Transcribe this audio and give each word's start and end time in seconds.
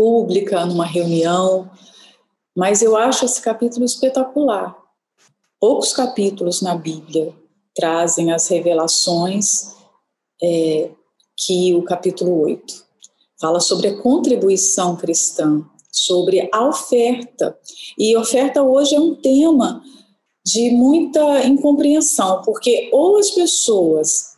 pública, 0.00 0.64
numa 0.64 0.86
reunião, 0.86 1.70
mas 2.56 2.80
eu 2.80 2.96
acho 2.96 3.26
esse 3.26 3.42
capítulo 3.42 3.84
espetacular. 3.84 4.74
Poucos 5.60 5.92
capítulos 5.92 6.62
na 6.62 6.74
Bíblia 6.74 7.34
trazem 7.74 8.32
as 8.32 8.48
revelações 8.48 9.74
é, 10.42 10.88
que 11.36 11.74
o 11.74 11.82
capítulo 11.82 12.40
8 12.44 12.82
fala 13.38 13.60
sobre 13.60 13.88
a 13.88 14.00
contribuição 14.00 14.96
cristã, 14.96 15.62
sobre 15.92 16.48
a 16.50 16.66
oferta. 16.66 17.58
E 17.98 18.16
oferta 18.16 18.62
hoje 18.62 18.94
é 18.94 19.00
um 19.00 19.14
tema 19.14 19.82
de 20.42 20.70
muita 20.70 21.44
incompreensão, 21.44 22.40
porque 22.40 22.88
ou 22.90 23.18
as 23.18 23.30
pessoas 23.32 24.29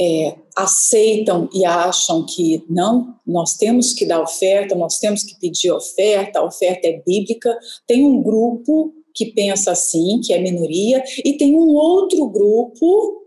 é, 0.00 0.36
aceitam 0.56 1.48
e 1.52 1.64
acham 1.64 2.24
que 2.26 2.64
não, 2.68 3.14
nós 3.26 3.56
temos 3.56 3.92
que 3.92 4.06
dar 4.06 4.20
oferta, 4.20 4.74
nós 4.74 4.98
temos 4.98 5.22
que 5.22 5.38
pedir 5.38 5.70
oferta, 5.70 6.40
a 6.40 6.44
oferta 6.44 6.86
é 6.88 7.02
bíblica. 7.06 7.56
Tem 7.86 8.04
um 8.04 8.22
grupo 8.22 8.92
que 9.14 9.26
pensa 9.26 9.72
assim, 9.72 10.20
que 10.22 10.32
é 10.32 10.40
minoria, 10.40 11.02
e 11.24 11.36
tem 11.36 11.54
um 11.54 11.68
outro 11.74 12.26
grupo 12.28 13.22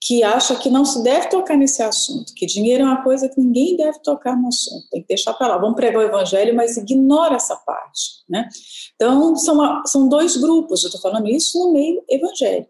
que 0.00 0.22
acha 0.22 0.54
que 0.56 0.68
não 0.68 0.84
se 0.84 1.02
deve 1.02 1.30
tocar 1.30 1.56
nesse 1.56 1.82
assunto, 1.82 2.34
que 2.34 2.44
dinheiro 2.44 2.82
é 2.82 2.86
uma 2.86 3.02
coisa 3.02 3.26
que 3.26 3.40
ninguém 3.40 3.74
deve 3.74 3.98
tocar 4.00 4.36
no 4.36 4.48
assunto, 4.48 4.86
tem 4.90 5.00
que 5.00 5.08
deixar 5.08 5.32
para 5.32 5.48
lá. 5.48 5.58
Vamos 5.58 5.76
pregar 5.76 6.02
o 6.02 6.06
evangelho, 6.06 6.54
mas 6.54 6.76
ignora 6.76 7.36
essa 7.36 7.56
parte, 7.56 8.22
né? 8.28 8.46
Então, 8.94 9.34
são, 9.34 9.82
são 9.86 10.08
dois 10.08 10.36
grupos, 10.36 10.82
eu 10.82 10.88
estou 10.88 11.00
falando 11.00 11.26
isso 11.26 11.58
no 11.58 11.72
meio 11.72 12.04
evangélico. 12.08 12.68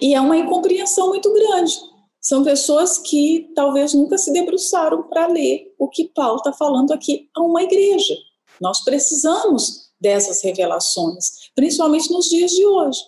E 0.00 0.14
é 0.14 0.20
uma 0.20 0.36
incompreensão 0.36 1.08
muito 1.08 1.32
grande. 1.32 1.76
São 2.22 2.44
pessoas 2.44 2.98
que 2.98 3.50
talvez 3.52 3.92
nunca 3.92 4.16
se 4.16 4.32
debruçaram 4.32 5.02
para 5.08 5.26
ler 5.26 5.74
o 5.76 5.88
que 5.88 6.08
Paulo 6.08 6.36
está 6.36 6.52
falando 6.52 6.92
aqui 6.92 7.28
a 7.34 7.42
uma 7.42 7.64
igreja. 7.64 8.14
Nós 8.60 8.84
precisamos 8.84 9.90
dessas 10.00 10.40
revelações, 10.40 11.50
principalmente 11.52 12.12
nos 12.12 12.26
dias 12.26 12.52
de 12.52 12.64
hoje, 12.64 13.00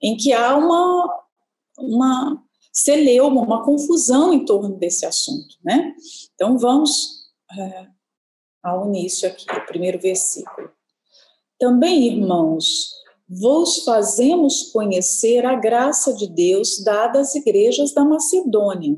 em 0.00 0.16
que 0.16 0.32
há 0.32 0.56
uma, 0.56 1.24
uma 1.76 2.44
celeuma, 2.72 3.40
uma 3.40 3.64
confusão 3.64 4.32
em 4.32 4.44
torno 4.44 4.76
desse 4.76 5.04
assunto, 5.04 5.56
né? 5.64 5.92
Então 6.34 6.56
vamos 6.56 7.24
é, 7.58 7.88
ao 8.62 8.86
início 8.86 9.28
aqui, 9.28 9.46
o 9.50 9.66
primeiro 9.66 9.98
versículo. 9.98 10.70
Também, 11.58 12.06
irmãos, 12.06 12.90
vos 13.28 13.84
fazemos 13.84 14.70
conhecer 14.72 15.44
a 15.44 15.54
graça 15.54 16.12
de 16.14 16.26
Deus 16.26 16.82
dada 16.84 17.20
às 17.20 17.34
igrejas 17.34 17.92
da 17.92 18.04
Macedônia. 18.04 18.96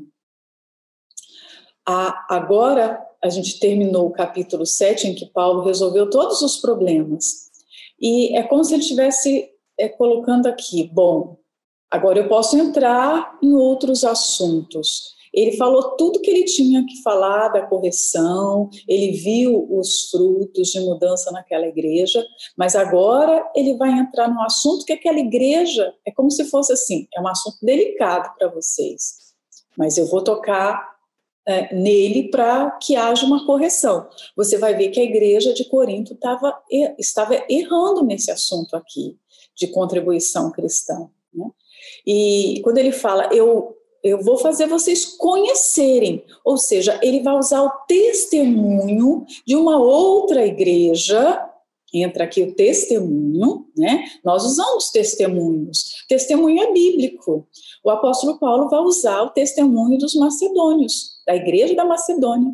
agora 1.85 3.01
a 3.23 3.29
gente 3.29 3.59
terminou 3.59 4.07
o 4.07 4.11
capítulo 4.11 4.65
7, 4.65 5.07
em 5.07 5.15
que 5.15 5.25
Paulo 5.25 5.63
resolveu 5.63 6.09
todos 6.09 6.41
os 6.41 6.57
problemas. 6.57 7.49
E 7.99 8.37
é 8.37 8.43
como 8.43 8.63
se 8.63 8.73
ele 8.73 8.83
estivesse 8.83 9.49
é, 9.77 9.89
colocando 9.89 10.47
aqui: 10.47 10.83
bom, 10.83 11.37
Agora 11.89 12.19
eu 12.19 12.27
posso 12.27 12.57
entrar 12.57 13.37
em 13.41 13.53
outros 13.53 14.03
assuntos. 14.03 15.15
Ele 15.33 15.57
falou 15.57 15.95
tudo 15.95 16.21
que 16.21 16.29
ele 16.29 16.45
tinha 16.45 16.85
que 16.85 17.01
falar 17.01 17.49
da 17.49 17.65
correção, 17.65 18.69
ele 18.87 19.11
viu 19.11 19.67
os 19.71 20.09
frutos 20.09 20.69
de 20.69 20.79
mudança 20.79 21.31
naquela 21.31 21.67
igreja, 21.67 22.25
mas 22.57 22.75
agora 22.75 23.49
ele 23.55 23.75
vai 23.75 23.91
entrar 23.91 24.27
num 24.27 24.41
assunto 24.41 24.85
que 24.85 24.93
aquela 24.93 25.19
igreja 25.19 25.93
é 26.05 26.11
como 26.11 26.31
se 26.31 26.45
fosse 26.45 26.73
assim: 26.73 27.07
é 27.15 27.21
um 27.21 27.27
assunto 27.27 27.57
delicado 27.61 28.33
para 28.37 28.47
vocês, 28.49 29.15
mas 29.77 29.97
eu 29.97 30.07
vou 30.07 30.23
tocar 30.23 30.97
é, 31.47 31.73
nele 31.73 32.29
para 32.29 32.71
que 32.71 32.97
haja 32.97 33.25
uma 33.25 33.45
correção. 33.45 34.07
Você 34.35 34.57
vai 34.57 34.75
ver 34.75 34.89
que 34.89 34.99
a 34.99 35.03
igreja 35.03 35.53
de 35.53 35.63
Corinto 35.63 36.13
tava, 36.15 36.53
estava 36.99 37.41
errando 37.49 38.03
nesse 38.03 38.29
assunto 38.29 38.75
aqui 38.75 39.17
de 39.55 39.67
contribuição 39.67 40.51
cristã. 40.51 41.09
Né? 41.33 41.49
E 42.05 42.59
quando 42.63 42.79
ele 42.79 42.91
fala, 42.91 43.33
eu, 43.33 43.76
eu 44.03 44.21
vou 44.23 44.37
fazer 44.37 44.67
vocês 44.67 45.05
conhecerem, 45.05 46.23
ou 46.45 46.57
seja, 46.57 46.99
ele 47.01 47.21
vai 47.21 47.37
usar 47.37 47.63
o 47.63 47.69
testemunho 47.87 49.25
de 49.45 49.55
uma 49.55 49.77
outra 49.77 50.45
igreja. 50.45 51.43
Entra 51.93 52.25
aqui 52.25 52.43
o 52.43 52.53
testemunho, 52.53 53.65
né? 53.77 54.03
Nós 54.23 54.43
usamos 54.43 54.89
testemunhos. 54.91 56.05
Testemunho 56.07 56.61
é 56.61 56.71
bíblico. 56.71 57.47
O 57.83 57.89
apóstolo 57.89 58.37
Paulo 58.39 58.69
vai 58.69 58.81
usar 58.81 59.23
o 59.23 59.29
testemunho 59.29 59.97
dos 59.97 60.13
macedônios, 60.13 61.21
da 61.25 61.35
igreja 61.35 61.75
da 61.75 61.85
Macedônia, 61.85 62.53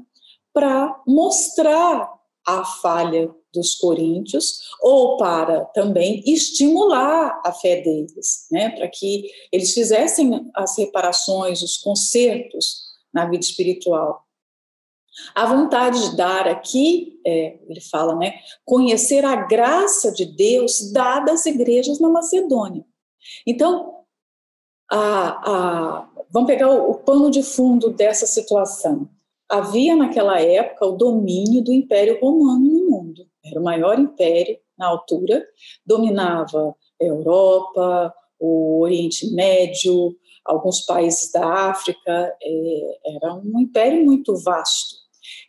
para 0.53 1.01
mostrar 1.07 2.09
a 2.45 2.63
falha 2.63 3.33
dos 3.53 3.75
coríntios, 3.75 4.61
ou 4.81 5.17
para 5.17 5.65
também 5.65 6.23
estimular 6.25 7.41
a 7.45 7.51
fé 7.53 7.81
deles, 7.81 8.47
né, 8.51 8.69
para 8.69 8.87
que 8.87 9.29
eles 9.51 9.73
fizessem 9.73 10.49
as 10.55 10.77
reparações, 10.77 11.61
os 11.61 11.77
consertos 11.77 12.83
na 13.13 13.25
vida 13.25 13.43
espiritual. 13.43 14.23
A 15.35 15.45
vontade 15.45 16.09
de 16.09 16.17
dar 16.17 16.47
aqui, 16.47 17.19
é, 17.25 17.59
ele 17.69 17.81
fala, 17.81 18.15
né, 18.15 18.33
conhecer 18.65 19.23
a 19.23 19.35
graça 19.35 20.11
de 20.11 20.25
Deus 20.25 20.91
dada 20.91 21.33
às 21.33 21.45
igrejas 21.45 21.99
na 21.99 22.09
Macedônia. 22.09 22.83
Então, 23.45 23.99
a, 24.91 25.51
a, 25.51 26.09
vamos 26.31 26.47
pegar 26.47 26.69
o, 26.69 26.91
o 26.91 26.95
pano 26.95 27.29
de 27.29 27.43
fundo 27.43 27.91
dessa 27.91 28.25
situação 28.25 29.07
havia 29.53 29.95
naquela 29.95 30.39
época 30.39 30.85
o 30.85 30.97
domínio 30.97 31.63
do 31.63 31.71
Império 31.71 32.19
Romano. 32.19 32.82
Era 33.45 33.59
o 33.59 33.63
maior 33.63 33.99
império 33.99 34.57
na 34.77 34.87
altura, 34.87 35.45
dominava 35.85 36.75
a 37.01 37.03
Europa, 37.03 38.13
o 38.39 38.81
Oriente 38.81 39.33
Médio, 39.33 40.15
alguns 40.45 40.81
países 40.81 41.31
da 41.31 41.69
África, 41.69 42.35
é, 42.41 43.15
era 43.15 43.33
um 43.35 43.59
império 43.59 44.03
muito 44.03 44.35
vasto. 44.37 44.95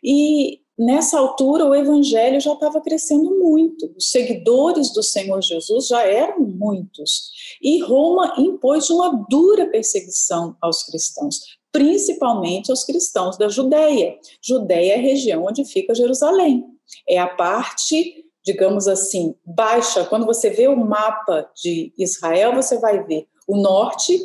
E 0.03 0.61
nessa 0.77 1.19
altura 1.19 1.65
o 1.65 1.75
evangelho 1.75 2.39
já 2.39 2.53
estava 2.53 2.81
crescendo 2.81 3.29
muito, 3.39 3.93
os 3.97 4.11
seguidores 4.11 4.93
do 4.93 5.03
Senhor 5.03 5.41
Jesus 5.41 5.87
já 5.87 6.03
eram 6.03 6.39
muitos, 6.39 7.31
e 7.61 7.81
Roma 7.81 8.35
impôs 8.37 8.89
uma 8.89 9.25
dura 9.29 9.67
perseguição 9.67 10.55
aos 10.61 10.83
cristãos, 10.83 11.39
principalmente 11.71 12.71
aos 12.71 12.83
cristãos 12.83 13.37
da 13.37 13.49
Judéia. 13.49 14.17
Judéia 14.41 14.93
é 14.93 14.95
a 14.95 15.01
região 15.01 15.45
onde 15.45 15.65
fica 15.65 15.95
Jerusalém. 15.95 16.74
É 17.07 17.19
a 17.19 17.27
parte, 17.27 18.25
digamos 18.43 18.87
assim, 18.87 19.35
baixa. 19.45 20.05
Quando 20.05 20.25
você 20.25 20.49
vê 20.49 20.67
o 20.67 20.75
mapa 20.75 21.49
de 21.55 21.93
Israel, 21.97 22.53
você 22.53 22.79
vai 22.79 23.03
ver 23.03 23.27
o 23.47 23.57
norte, 23.57 24.19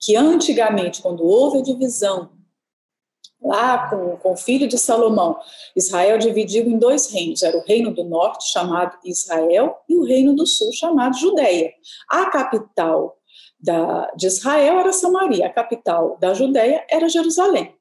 que 0.00 0.16
antigamente, 0.16 1.02
quando 1.02 1.24
houve 1.24 1.58
a 1.58 1.62
divisão, 1.62 2.30
lá 3.42 3.88
com, 3.88 4.16
com 4.16 4.32
o 4.32 4.36
filho 4.36 4.68
de 4.68 4.78
Salomão, 4.78 5.38
Israel 5.74 6.18
dividido 6.18 6.70
em 6.70 6.78
dois 6.78 7.10
reinos. 7.10 7.42
Era 7.42 7.56
o 7.56 7.64
reino 7.64 7.92
do 7.92 8.04
norte, 8.04 8.50
chamado 8.52 8.96
Israel, 9.04 9.78
e 9.88 9.96
o 9.96 10.04
reino 10.04 10.34
do 10.34 10.46
sul, 10.46 10.72
chamado 10.72 11.16
Judéia. 11.16 11.72
A 12.08 12.26
capital 12.26 13.18
da, 13.58 14.10
de 14.16 14.26
Israel 14.26 14.78
era 14.78 14.92
Samaria, 14.92 15.46
a 15.46 15.52
capital 15.52 16.16
da 16.20 16.34
Judéia 16.34 16.84
era 16.88 17.08
Jerusalém. 17.08 17.74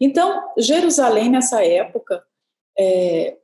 Então, 0.00 0.42
Jerusalém, 0.56 1.28
nessa 1.28 1.64
época, 1.64 2.22
é, 2.78 3.36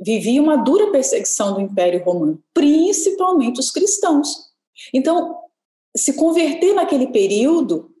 vivia 0.00 0.42
uma 0.42 0.56
dura 0.56 0.90
perseguição 0.90 1.54
do 1.54 1.60
Império 1.60 2.02
Romano, 2.02 2.42
principalmente 2.54 3.60
os 3.60 3.70
cristãos. 3.70 4.28
Então, 4.92 5.36
se 5.96 6.14
converter 6.14 6.74
naquele 6.74 7.08
período 7.08 7.92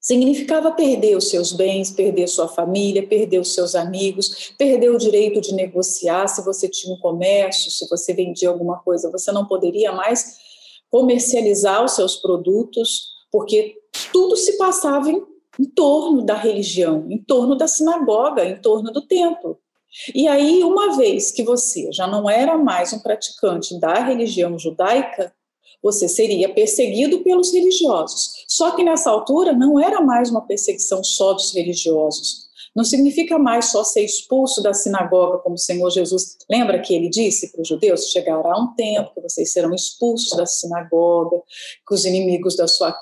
significava 0.00 0.70
perder 0.70 1.16
os 1.16 1.30
seus 1.30 1.50
bens, 1.50 1.90
perder 1.90 2.28
sua 2.28 2.46
família, 2.46 3.06
perder 3.06 3.40
os 3.40 3.54
seus 3.54 3.74
amigos, 3.74 4.52
perder 4.58 4.90
o 4.90 4.98
direito 4.98 5.40
de 5.40 5.54
negociar. 5.54 6.28
Se 6.28 6.44
você 6.44 6.68
tinha 6.68 6.94
um 6.94 6.98
comércio, 6.98 7.70
se 7.70 7.88
você 7.88 8.12
vendia 8.12 8.50
alguma 8.50 8.78
coisa, 8.80 9.10
você 9.10 9.32
não 9.32 9.46
poderia 9.46 9.92
mais 9.92 10.36
comercializar 10.90 11.82
os 11.82 11.92
seus 11.92 12.16
produtos, 12.16 13.14
porque 13.32 13.78
tudo 14.12 14.36
se 14.36 14.58
passava 14.58 15.10
em, 15.10 15.24
em 15.58 15.64
torno 15.64 16.22
da 16.22 16.34
religião, 16.34 17.06
em 17.08 17.18
torno 17.18 17.56
da 17.56 17.66
sinagoga, 17.66 18.44
em 18.44 18.60
torno 18.60 18.92
do 18.92 19.00
templo. 19.00 19.58
E 20.14 20.26
aí, 20.26 20.62
uma 20.64 20.96
vez 20.96 21.30
que 21.30 21.42
você 21.42 21.90
já 21.92 22.06
não 22.06 22.28
era 22.28 22.56
mais 22.56 22.92
um 22.92 22.98
praticante 22.98 23.78
da 23.78 23.94
religião 24.02 24.58
judaica, 24.58 25.32
você 25.82 26.08
seria 26.08 26.52
perseguido 26.52 27.22
pelos 27.22 27.52
religiosos. 27.52 28.30
Só 28.48 28.70
que 28.72 28.82
nessa 28.82 29.10
altura 29.10 29.52
não 29.52 29.78
era 29.78 30.00
mais 30.00 30.30
uma 30.30 30.46
perseguição 30.46 31.04
só 31.04 31.34
dos 31.34 31.54
religiosos, 31.54 32.44
não 32.74 32.82
significa 32.82 33.38
mais 33.38 33.66
só 33.66 33.84
ser 33.84 34.04
expulso 34.04 34.60
da 34.60 34.74
sinagoga, 34.74 35.38
como 35.38 35.54
o 35.54 35.58
Senhor 35.58 35.88
Jesus. 35.90 36.36
Lembra 36.50 36.80
que 36.80 36.92
ele 36.92 37.08
disse 37.08 37.52
para 37.52 37.62
os 37.62 37.68
judeus: 37.68 38.10
chegará 38.10 38.58
um 38.58 38.74
tempo 38.74 39.14
que 39.14 39.20
vocês 39.20 39.52
serão 39.52 39.72
expulsos 39.72 40.36
da 40.36 40.44
sinagoga, 40.44 41.40
que 41.86 41.94
os 41.94 42.04
inimigos 42.04 42.56
da 42.56 42.66
sua. 42.66 42.94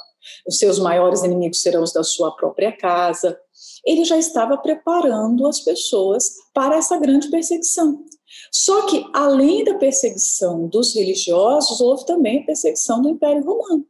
Os 0.46 0.58
seus 0.58 0.78
maiores 0.78 1.24
inimigos 1.24 1.62
serão 1.62 1.82
os 1.82 1.92
da 1.92 2.04
sua 2.04 2.30
própria 2.36 2.70
casa. 2.70 3.36
Ele 3.84 4.04
já 4.04 4.16
estava 4.16 4.56
preparando 4.56 5.46
as 5.46 5.60
pessoas 5.60 6.36
para 6.54 6.76
essa 6.76 6.98
grande 6.98 7.28
perseguição. 7.28 8.04
Só 8.50 8.86
que, 8.86 9.04
além 9.12 9.64
da 9.64 9.74
perseguição 9.74 10.66
dos 10.68 10.94
religiosos, 10.94 11.80
houve 11.80 12.06
também 12.06 12.40
a 12.40 12.46
perseguição 12.46 13.02
do 13.02 13.08
Império 13.08 13.44
Romano. 13.44 13.86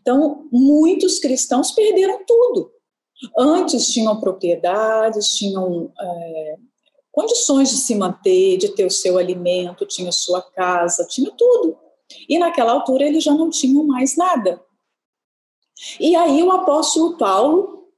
Então, 0.00 0.48
muitos 0.50 1.18
cristãos 1.18 1.72
perderam 1.72 2.24
tudo. 2.26 2.72
Antes 3.38 3.88
tinham 3.88 4.20
propriedades, 4.20 5.36
tinham 5.36 5.92
é, 5.98 6.56
condições 7.12 7.70
de 7.70 7.76
se 7.76 7.94
manter, 7.94 8.56
de 8.56 8.74
ter 8.74 8.84
o 8.84 8.90
seu 8.90 9.18
alimento, 9.18 9.86
tinha 9.86 10.10
sua 10.10 10.42
casa, 10.42 11.06
tinha 11.06 11.30
tudo. 11.30 11.78
E 12.28 12.38
naquela 12.38 12.72
altura 12.72 13.06
eles 13.06 13.22
já 13.22 13.32
não 13.32 13.50
tinham 13.50 13.84
mais 13.84 14.16
nada. 14.16 14.60
E 16.00 16.14
aí 16.16 16.42
o 16.42 16.50
apóstolo 16.50 17.16
Paulo, 17.16 17.88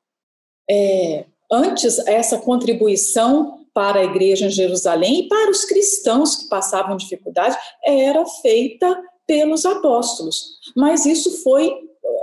é, 0.68 1.26
antes 1.50 1.98
essa 2.00 2.38
contribuição 2.38 3.66
para 3.72 4.00
a 4.00 4.04
igreja 4.04 4.46
em 4.46 4.50
Jerusalém 4.50 5.20
e 5.20 5.28
para 5.28 5.50
os 5.50 5.64
cristãos 5.64 6.36
que 6.36 6.48
passavam 6.48 6.96
dificuldade 6.96 7.56
era 7.84 8.24
feita 8.26 8.98
pelos 9.26 9.66
apóstolos. 9.66 10.58
Mas 10.74 11.04
isso 11.04 11.42
foi, 11.42 11.70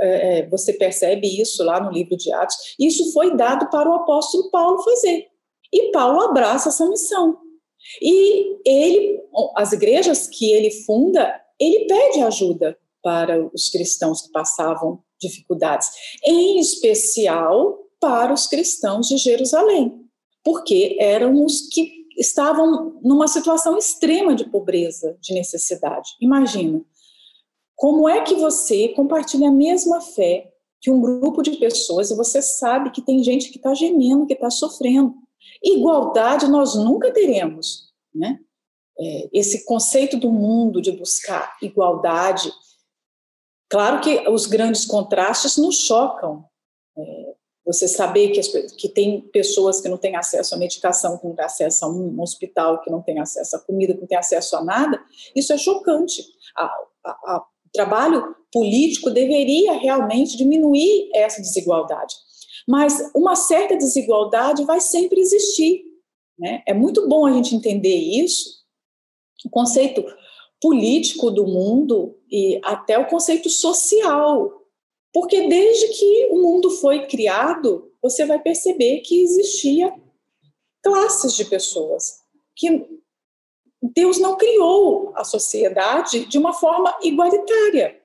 é, 0.01 0.39
é, 0.39 0.49
você 0.49 0.73
percebe 0.73 1.27
isso 1.39 1.63
lá 1.63 1.79
no 1.79 1.91
livro 1.91 2.17
de 2.17 2.33
Atos, 2.33 2.55
isso 2.79 3.13
foi 3.13 3.35
dado 3.35 3.69
para 3.69 3.89
o 3.89 3.93
apóstolo 3.93 4.49
Paulo 4.49 4.81
fazer. 4.81 5.27
E 5.71 5.91
Paulo 5.91 6.21
abraça 6.21 6.69
essa 6.69 6.87
missão. 6.87 7.37
E 8.01 8.57
ele, 8.65 9.21
as 9.55 9.73
igrejas 9.73 10.27
que 10.27 10.51
ele 10.51 10.71
funda, 10.71 11.39
ele 11.59 11.85
pede 11.85 12.21
ajuda 12.21 12.77
para 13.01 13.45
os 13.53 13.69
cristãos 13.69 14.21
que 14.21 14.31
passavam 14.31 15.03
dificuldades, 15.19 15.89
em 16.25 16.59
especial 16.59 17.77
para 18.03 18.33
os 18.33 18.47
cristãos 18.47 19.07
de 19.07 19.15
Jerusalém, 19.15 20.05
porque 20.43 20.97
eram 20.99 21.45
os 21.45 21.69
que 21.69 22.03
estavam 22.17 22.99
numa 23.01 23.29
situação 23.29 23.77
extrema 23.77 24.35
de 24.35 24.43
pobreza, 24.43 25.17
de 25.21 25.33
necessidade. 25.33 26.09
Imagina, 26.19 26.83
como 27.77 28.09
é 28.09 28.21
que 28.21 28.35
você 28.35 28.89
compartilha 28.89 29.47
a 29.47 29.53
mesma 29.53 30.01
fé 30.01 30.51
que 30.81 30.91
um 30.91 30.99
grupo 30.99 31.41
de 31.41 31.51
pessoas 31.51 32.11
e 32.11 32.15
você 32.15 32.41
sabe 32.41 32.91
que 32.91 33.01
tem 33.01 33.23
gente 33.23 33.49
que 33.49 33.55
está 33.57 33.73
gemendo, 33.73 34.27
que 34.27 34.33
está 34.33 34.49
sofrendo. 34.49 35.15
Igualdade 35.63 36.45
nós 36.49 36.75
nunca 36.75 37.09
teremos, 37.13 37.93
né? 38.13 38.37
É, 38.99 39.29
esse 39.31 39.63
conceito 39.63 40.17
do 40.17 40.29
mundo 40.29 40.81
de 40.81 40.91
buscar 40.91 41.55
igualdade, 41.61 42.51
claro 43.69 44.01
que 44.01 44.29
os 44.29 44.45
grandes 44.45 44.83
contrastes 44.83 45.55
nos 45.55 45.77
chocam. 45.77 46.43
Você 47.65 47.87
saber 47.87 48.29
que, 48.29 48.39
as, 48.39 48.47
que 48.47 48.89
tem 48.89 49.21
pessoas 49.21 49.79
que 49.79 49.87
não 49.87 49.97
têm 49.97 50.15
acesso 50.15 50.53
à 50.53 50.57
medicação, 50.57 51.17
que 51.17 51.25
não 51.25 51.35
têm 51.35 51.45
acesso 51.45 51.85
a 51.85 51.89
um, 51.89 52.21
hospital, 52.21 52.81
que 52.81 52.91
não 52.91 53.01
têm 53.01 53.19
acesso 53.19 53.55
à 53.55 53.59
comida, 53.59 53.93
que 53.93 54.01
não 54.01 54.07
têm 54.07 54.17
acesso 54.17 54.55
a 54.57 54.63
nada, 54.63 55.01
isso 55.35 55.53
é 55.53 55.57
chocante. 55.57 56.23
A, 56.57 56.65
a, 56.65 57.09
a, 57.09 57.45
o 57.65 57.69
trabalho 57.71 58.35
político 58.51 59.09
deveria 59.09 59.73
realmente 59.73 60.35
diminuir 60.37 61.09
essa 61.15 61.41
desigualdade. 61.41 62.13
Mas 62.67 63.11
uma 63.15 63.35
certa 63.35 63.75
desigualdade 63.75 64.63
vai 64.63 64.79
sempre 64.79 65.19
existir. 65.19 65.83
Né? 66.37 66.63
É 66.67 66.73
muito 66.73 67.07
bom 67.07 67.25
a 67.25 67.31
gente 67.31 67.55
entender 67.55 67.95
isso, 67.95 68.63
o 69.45 69.49
conceito 69.49 70.03
político 70.61 71.29
do 71.29 71.45
mundo 71.45 72.17
e 72.31 72.59
até 72.63 72.97
o 72.97 73.07
conceito 73.07 73.49
social. 73.49 74.62
Porque 75.13 75.47
desde 75.47 75.89
que 75.89 76.27
o 76.31 76.41
mundo 76.41 76.71
foi 76.71 77.05
criado, 77.05 77.91
você 78.01 78.25
vai 78.25 78.39
perceber 78.39 79.01
que 79.01 79.21
existia 79.21 79.93
classes 80.81 81.35
de 81.35 81.45
pessoas, 81.45 82.19
que 82.55 82.85
Deus 83.81 84.17
não 84.17 84.37
criou 84.37 85.11
a 85.15 85.23
sociedade 85.23 86.25
de 86.25 86.37
uma 86.37 86.53
forma 86.53 86.97
igualitária. 87.03 88.01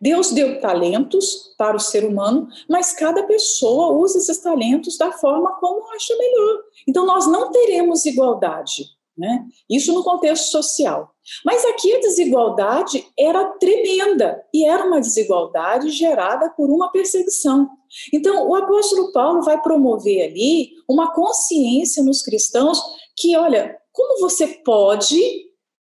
Deus 0.00 0.32
deu 0.32 0.60
talentos 0.60 1.54
para 1.56 1.76
o 1.76 1.80
ser 1.80 2.04
humano, 2.04 2.48
mas 2.68 2.92
cada 2.92 3.22
pessoa 3.22 3.96
usa 3.96 4.18
esses 4.18 4.38
talentos 4.38 4.98
da 4.98 5.12
forma 5.12 5.56
como 5.58 5.88
acha 5.92 6.16
melhor. 6.16 6.62
Então, 6.86 7.06
nós 7.06 7.26
não 7.26 7.50
teremos 7.50 8.04
igualdade. 8.04 8.97
Né? 9.18 9.44
Isso 9.68 9.92
no 9.92 10.04
contexto 10.04 10.50
social. 10.50 11.10
Mas 11.44 11.64
aqui 11.64 11.92
a 11.92 12.00
desigualdade 12.00 13.04
era 13.18 13.44
tremenda 13.58 14.40
e 14.54 14.64
era 14.64 14.86
uma 14.86 15.00
desigualdade 15.00 15.90
gerada 15.90 16.50
por 16.50 16.70
uma 16.70 16.92
perseguição. 16.92 17.68
Então, 18.14 18.48
o 18.48 18.54
apóstolo 18.54 19.10
Paulo 19.10 19.42
vai 19.42 19.60
promover 19.60 20.30
ali 20.30 20.70
uma 20.88 21.12
consciência 21.12 22.02
nos 22.02 22.22
cristãos 22.22 22.80
que, 23.16 23.36
olha, 23.36 23.76
como 23.92 24.20
você 24.20 24.46
pode 24.64 25.20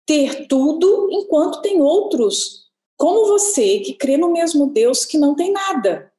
ter 0.07 0.47
tudo 0.47 1.09
enquanto 1.11 1.61
tem 1.61 1.83
outros 1.83 2.65
como 2.97 3.27
você 3.27 3.81
que 3.81 3.95
crê 3.95 4.17
no 4.17 4.33
mesmo 4.33 4.71
Deus 4.71 5.05
que 5.05 5.19
não 5.19 5.35
tem 5.35 5.53
nada. 5.53 6.13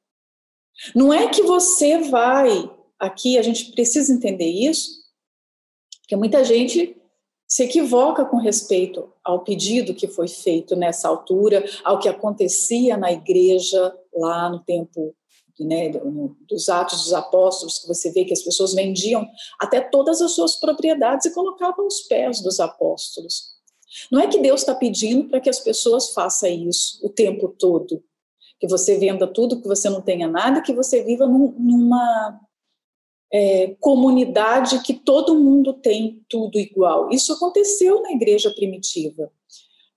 Não 0.94 1.14
é 1.14 1.30
que 1.30 1.42
você 1.42 2.00
vai 2.00 2.70
aqui, 3.00 3.38
a 3.38 3.42
gente 3.42 3.72
precisa 3.72 4.14
entender 4.14 4.50
isso, 4.50 4.90
porque 6.02 6.16
muita 6.16 6.44
gente 6.44 6.96
se 7.56 7.64
equivoca 7.64 8.26
com 8.26 8.36
respeito 8.36 9.10
ao 9.24 9.42
pedido 9.42 9.94
que 9.94 10.10
foi 10.10 10.28
feito 10.28 10.76
nessa 10.76 11.08
altura, 11.08 11.64
ao 11.86 11.98
que 11.98 12.10
acontecia 12.10 12.98
na 12.98 13.14
igreja 13.14 13.98
lá 14.14 14.50
no 14.50 14.60
tempo 14.60 15.16
né, 15.58 15.90
dos 16.50 16.68
Atos 16.68 17.04
dos 17.04 17.14
Apóstolos, 17.14 17.80
que 17.80 17.88
você 17.88 18.12
vê 18.12 18.26
que 18.26 18.34
as 18.34 18.42
pessoas 18.42 18.74
vendiam 18.74 19.26
até 19.58 19.80
todas 19.80 20.22
as 20.22 20.32
suas 20.32 20.58
propriedades 20.58 21.28
e 21.28 21.34
colocavam 21.34 21.86
aos 21.86 22.02
pés 22.02 22.42
dos 22.42 22.60
apóstolos. 22.60 23.54
Não 24.12 24.20
é 24.20 24.28
que 24.28 24.42
Deus 24.42 24.60
está 24.60 24.76
pedindo 24.76 25.30
para 25.30 25.40
que 25.40 25.50
as 25.50 25.62
pessoas 25.62 26.10
façam 26.10 26.50
isso 26.50 27.00
o 27.06 27.10
tempo 27.10 27.48
todo, 27.48 28.04
que 28.60 28.68
você 28.68 28.98
venda 28.98 29.28
tudo, 29.28 29.62
que 29.62 29.68
você 29.70 29.90
não 29.90 30.02
tenha 30.02 30.28
nada, 30.28 30.62
que 30.62 30.74
você 30.74 31.02
viva 31.06 31.26
num, 31.26 31.56
numa 31.58 32.38
é, 33.34 33.76
comunidade 33.80 34.82
que 34.82 34.94
todo 34.94 35.40
mundo 35.40 35.74
tem 35.74 36.24
tudo 36.30 36.60
igual. 36.60 37.10
Isso 37.10 37.34
aconteceu 37.34 38.02
na 38.02 38.12
igreja 38.12 38.52
primitiva. 38.52 39.32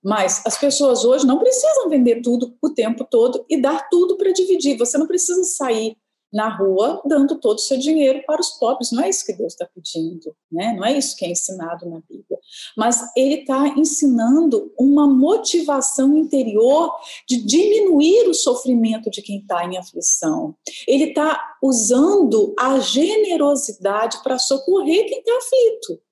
Mas 0.02 0.42
as 0.46 0.56
pessoas 0.56 1.04
hoje 1.04 1.26
não 1.26 1.38
precisam 1.38 1.88
vender 1.88 2.22
tudo 2.22 2.56
o 2.62 2.70
tempo 2.70 3.04
todo 3.04 3.44
e 3.48 3.60
dar 3.60 3.88
tudo 3.88 4.16
para 4.16 4.32
dividir. 4.32 4.78
Você 4.78 4.96
não 4.96 5.06
precisa 5.06 5.42
sair 5.44 5.96
na 6.32 6.48
rua 6.48 7.00
dando 7.04 7.38
todo 7.40 7.56
o 7.56 7.60
seu 7.60 7.78
dinheiro 7.78 8.22
para 8.26 8.40
os 8.40 8.50
pobres. 8.50 8.92
Não 8.92 9.02
é 9.02 9.08
isso 9.08 9.24
que 9.24 9.32
Deus 9.32 9.52
está 9.52 9.66
pedindo, 9.66 10.34
né? 10.50 10.74
não 10.74 10.84
é 10.84 10.96
isso 10.96 11.16
que 11.16 11.24
é 11.24 11.30
ensinado 11.30 11.88
na 11.88 12.00
Bíblia. 12.08 12.38
Mas 12.76 13.00
Ele 13.16 13.36
está 13.36 13.68
ensinando 13.68 14.72
uma 14.78 15.06
motivação 15.06 16.16
interior 16.16 16.92
de 17.26 17.44
diminuir 17.44 18.28
o 18.28 18.34
sofrimento 18.34 19.10
de 19.10 19.22
quem 19.22 19.38
está 19.38 19.64
em 19.64 19.78
aflição. 19.78 20.54
Ele 20.86 21.04
está 21.04 21.56
usando 21.62 22.54
a 22.58 22.78
generosidade 22.78 24.22
para 24.22 24.38
socorrer 24.38 25.06
quem 25.06 25.18
está 25.18 25.32
aflito. 25.36 26.02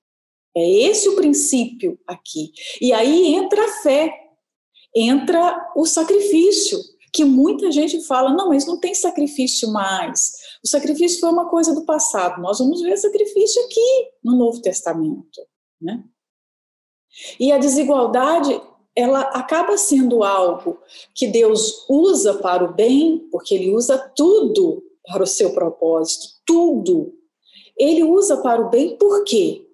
É 0.57 0.71
esse 0.89 1.09
o 1.11 1.17
princípio 1.17 1.99
aqui. 2.07 2.51
E 2.81 2.91
aí 2.93 3.35
entra 3.35 3.63
a 3.63 3.83
fé, 3.83 4.11
entra 4.95 5.73
o 5.77 5.85
sacrifício 5.85 6.79
que 7.13 7.25
muita 7.25 7.71
gente 7.71 8.05
fala, 8.07 8.33
não, 8.33 8.49
mas 8.49 8.67
não 8.67 8.79
tem 8.79 8.95
sacrifício 8.95 9.71
mais. 9.73 10.33
O 10.65 10.69
sacrifício 10.69 11.21
foi 11.21 11.31
uma 11.31 11.49
coisa 11.49 11.75
do 11.75 11.85
passado. 11.85 12.41
Nós 12.41 12.59
vamos 12.59 12.83
ver 12.83 12.97
sacrifício 12.97 13.63
aqui 13.65 14.11
no 14.23 14.37
Novo 14.37 14.61
Testamento, 14.61 15.41
né? 15.81 16.05
E 17.41 17.51
a 17.51 17.59
desigualdade, 17.59 18.61
ela 18.95 19.21
acaba 19.21 19.79
sendo 19.79 20.23
algo 20.23 20.79
que 21.15 21.27
Deus 21.27 21.87
usa 21.89 22.35
para 22.35 22.65
o 22.65 22.75
bem, 22.75 23.27
porque 23.31 23.55
ele 23.55 23.75
usa 23.75 23.99
tudo 24.15 24.83
para 25.07 25.23
o 25.23 25.27
seu 25.27 25.53
propósito, 25.53 26.27
tudo. 26.45 27.15
Ele 27.79 28.03
usa 28.05 28.39
para 28.39 28.61
o 28.61 28.71
bem 28.71 28.97
por 28.97 29.25
quê? 29.25 29.67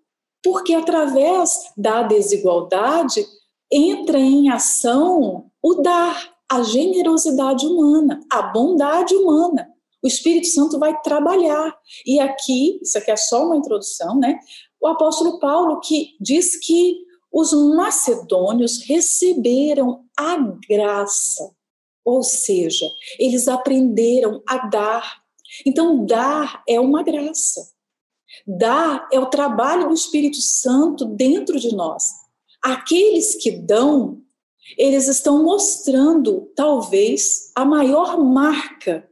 Porque 0.43 0.75
através 0.75 1.73
da 1.77 2.03
desigualdade 2.03 3.27
entra 3.71 4.19
em 4.19 4.51
ação 4.51 5.51
o 5.62 5.75
dar 5.77 6.32
a 6.53 6.63
generosidade 6.63 7.67
humana, 7.67 8.21
a 8.31 8.43
bondade 8.43 9.15
humana. 9.15 9.71
O 10.03 10.07
Espírito 10.07 10.49
Santo 10.49 10.79
vai 10.79 11.01
trabalhar. 11.01 11.75
E 12.05 12.21
aqui, 12.21 12.79
isso 12.83 12.99
aqui 12.99 13.11
é 13.11 13.17
só 13.17 13.47
uma 13.47 13.57
introdução, 13.57 14.19
né? 14.19 14.39
O 14.79 14.87
apóstolo 14.87 15.39
Paulo 15.39 15.81
que 15.81 16.15
diz 16.21 16.57
que 16.57 16.99
os 17.33 17.55
macedônios 17.75 18.83
receberam 18.83 20.05
a 20.19 20.37
graça, 20.69 21.51
ou 22.05 22.23
seja, 22.23 22.87
eles 23.19 23.49
aprenderam 23.49 24.43
a 24.47 24.69
dar. 24.69 25.23
Então, 25.65 26.05
dar 26.05 26.63
é 26.69 26.79
uma 26.79 27.03
graça. 27.03 27.73
Dar 28.47 29.09
é 29.11 29.19
o 29.19 29.31
trabalho 29.31 29.89
do 29.89 29.95
Espírito 29.95 30.43
Santo 30.43 31.07
dentro 31.07 31.59
de 31.59 31.75
nós. 31.75 32.05
Aqueles 32.63 33.37
que 33.37 33.51
dão 33.53 34.22
eles 34.76 35.09
estão 35.09 35.42
mostrando, 35.42 36.52
talvez, 36.54 37.50
a 37.54 37.64
maior 37.64 38.19
marca 38.19 39.09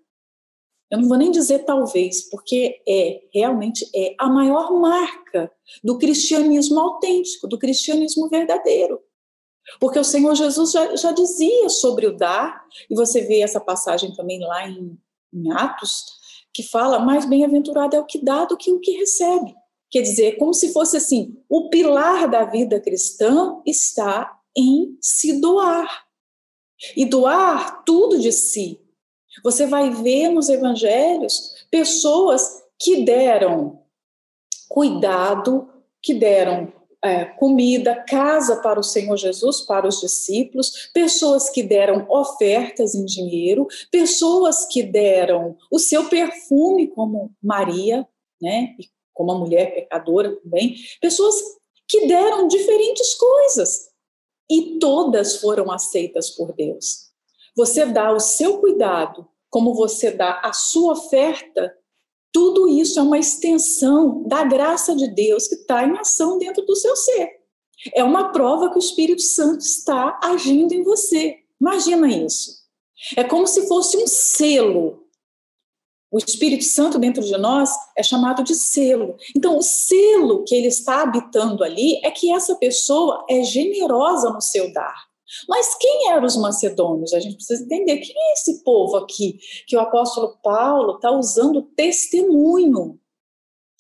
eu 0.91 0.99
não 0.99 1.09
vou 1.09 1.17
nem 1.17 1.31
dizer 1.31 1.61
talvez, 1.61 2.29
porque 2.29 2.83
é, 2.87 3.21
realmente 3.33 3.89
é 3.95 4.15
a 4.19 4.29
maior 4.29 4.73
marca 4.73 5.51
do 5.85 5.97
cristianismo 5.97 6.81
autêntico, 6.81 7.47
do 7.47 7.57
cristianismo 7.57 8.29
verdadeiro. 8.29 9.01
Porque 9.79 10.01
o 10.01 10.05
Senhor 10.05 10.35
Jesus 10.35 10.73
já, 10.73 10.97
já 10.97 11.13
dizia 11.13 11.69
sobre 11.69 12.07
o 12.09 12.17
dar, 12.17 12.65
e 12.91 12.95
você 12.97 13.21
vê 13.21 13.41
essa 13.41 13.61
passagem 13.61 14.13
também 14.15 14.41
lá 14.41 14.69
em, 14.69 14.99
em 15.33 15.53
Atos, 15.53 16.07
que 16.53 16.65
fala: 16.65 16.99
mais 16.99 17.25
bem-aventurado 17.25 17.95
é 17.95 18.01
o 18.01 18.07
que 18.07 18.19
dá 18.19 18.45
do 18.47 18.57
que 18.57 18.73
o 18.73 18.81
que 18.81 18.91
recebe. 18.93 19.55
Quer 19.89 20.03
dizer, 20.03 20.39
como 20.39 20.53
se 20.53 20.73
fosse 20.73 20.97
assim: 20.97 21.37
o 21.49 21.69
pilar 21.69 22.29
da 22.29 22.45
vida 22.45 22.81
cristã 22.81 23.61
está 23.65 24.40
em 24.57 24.97
se 25.01 25.41
doar. 25.41 26.05
E 26.97 27.05
doar 27.05 27.85
tudo 27.85 28.19
de 28.19 28.33
si. 28.33 28.81
Você 29.45 29.67
vai 29.67 29.91
ver 29.91 30.31
nos 30.31 30.49
evangelhos 30.49 31.67
pessoas 31.71 32.63
que 32.79 33.05
deram 33.05 33.83
cuidado, 34.69 35.69
que 36.03 36.15
deram 36.15 36.73
é, 37.03 37.25
comida, 37.25 38.05
casa 38.09 38.57
para 38.57 38.79
o 38.79 38.85
Senhor 38.85 39.17
Jesus, 39.17 39.63
para 39.63 39.87
os 39.87 40.01
discípulos, 40.01 40.91
pessoas 40.93 41.49
que 41.51 41.63
deram 41.63 42.07
ofertas 42.11 42.95
em 42.95 43.05
dinheiro, 43.05 43.67
pessoas 43.91 44.67
que 44.67 44.83
deram 44.83 45.57
o 45.71 45.79
seu 45.79 46.09
perfume, 46.09 46.89
como 46.89 47.33
Maria, 47.43 48.07
né, 48.41 48.75
e 48.79 48.89
como 49.13 49.33
a 49.33 49.39
mulher 49.39 49.75
pecadora 49.75 50.37
também, 50.37 50.77
pessoas 51.01 51.37
que 51.89 52.07
deram 52.07 52.47
diferentes 52.47 53.15
coisas 53.15 53.90
e 54.51 54.79
todas 54.81 55.37
foram 55.37 55.71
aceitas 55.71 56.31
por 56.31 56.53
Deus. 56.53 57.11
Você 57.57 57.87
dá 57.87 58.13
o 58.13 58.19
seu 58.19 58.59
cuidado, 58.59 59.27
como 59.49 59.75
você 59.75 60.11
dá 60.11 60.41
a 60.43 60.53
sua 60.53 60.93
oferta, 60.93 61.73
tudo 62.33 62.69
isso 62.69 62.99
é 62.99 63.03
uma 63.03 63.19
extensão 63.19 64.23
da 64.25 64.45
graça 64.45 64.95
de 64.95 65.09
Deus 65.09 65.49
que 65.49 65.57
está 65.57 65.85
em 65.85 65.97
ação 65.99 66.39
dentro 66.39 66.65
do 66.65 66.77
seu 66.77 66.95
ser. 66.97 67.41
É 67.95 68.05
uma 68.05 68.31
prova 68.31 68.71
que 68.71 68.77
o 68.77 68.79
Espírito 68.79 69.23
Santo 69.23 69.61
está 69.61 70.19
agindo 70.23 70.73
em 70.73 70.83
você. 70.83 71.39
Imagina 71.61 72.09
isso. 72.09 72.61
É 73.17 73.25
como 73.25 73.47
se 73.47 73.67
fosse 73.67 73.97
um 73.97 74.07
selo. 74.07 75.00
O 76.11 76.19
Espírito 76.19 76.65
Santo 76.65 76.99
dentro 76.99 77.23
de 77.23 77.37
nós 77.39 77.71
é 77.97 78.03
chamado 78.03 78.43
de 78.43 78.55
selo. 78.55 79.17
Então, 79.37 79.57
o 79.57 79.63
selo 79.63 80.45
que 80.45 80.55
ele 80.55 80.67
está 80.67 81.03
habitando 81.03 81.63
ali 81.63 82.01
é 82.05 82.11
que 82.11 82.33
essa 82.33 82.57
pessoa 82.57 83.25
é 83.31 83.43
generosa 83.43 84.31
no 84.31 84.41
seu 84.41 84.73
dar. 84.73 85.11
Mas 85.49 85.77
quem 85.77 86.11
eram 86.11 86.25
os 86.25 86.37
macedônios? 86.37 87.15
A 87.15 87.21
gente 87.21 87.37
precisa 87.37 87.63
entender 87.63 87.99
quem 87.99 88.17
é 88.17 88.33
esse 88.33 88.65
povo 88.65 88.97
aqui 88.97 89.39
que 89.67 89.77
o 89.77 89.81
apóstolo 89.81 90.37
Paulo 90.43 90.97
está 90.97 91.13
usando 91.13 91.63
testemunho 91.63 92.99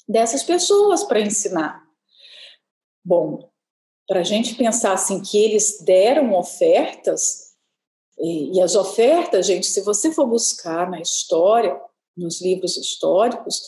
dessas 0.08 0.44
pessoas 0.44 1.02
para 1.02 1.20
ensinar. 1.20 1.82
Bom, 3.04 3.50
para 4.06 4.20
a 4.20 4.24
gente 4.24 4.54
pensar 4.54 4.92
assim 4.92 5.20
que 5.20 5.38
eles 5.38 5.82
deram 5.84 6.34
ofertas, 6.34 7.50
e, 8.18 8.60
as 8.60 8.76
ofertas, 8.76 9.46
gente, 9.46 9.66
se 9.66 9.80
você 9.80 10.12
for 10.12 10.26
buscar 10.26 10.90
na 10.90 11.00
história, 11.00 11.80
nos 12.20 12.40
livros 12.40 12.76
históricos, 12.76 13.60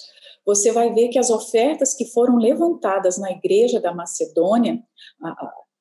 você 0.44 0.72
vai 0.72 0.92
ver 0.92 1.08
que 1.08 1.18
as 1.18 1.30
ofertas 1.30 1.94
que 1.94 2.04
foram 2.06 2.36
levantadas 2.36 3.18
na 3.18 3.30
igreja 3.30 3.80
da 3.80 3.94
Macedônia, 3.94 4.82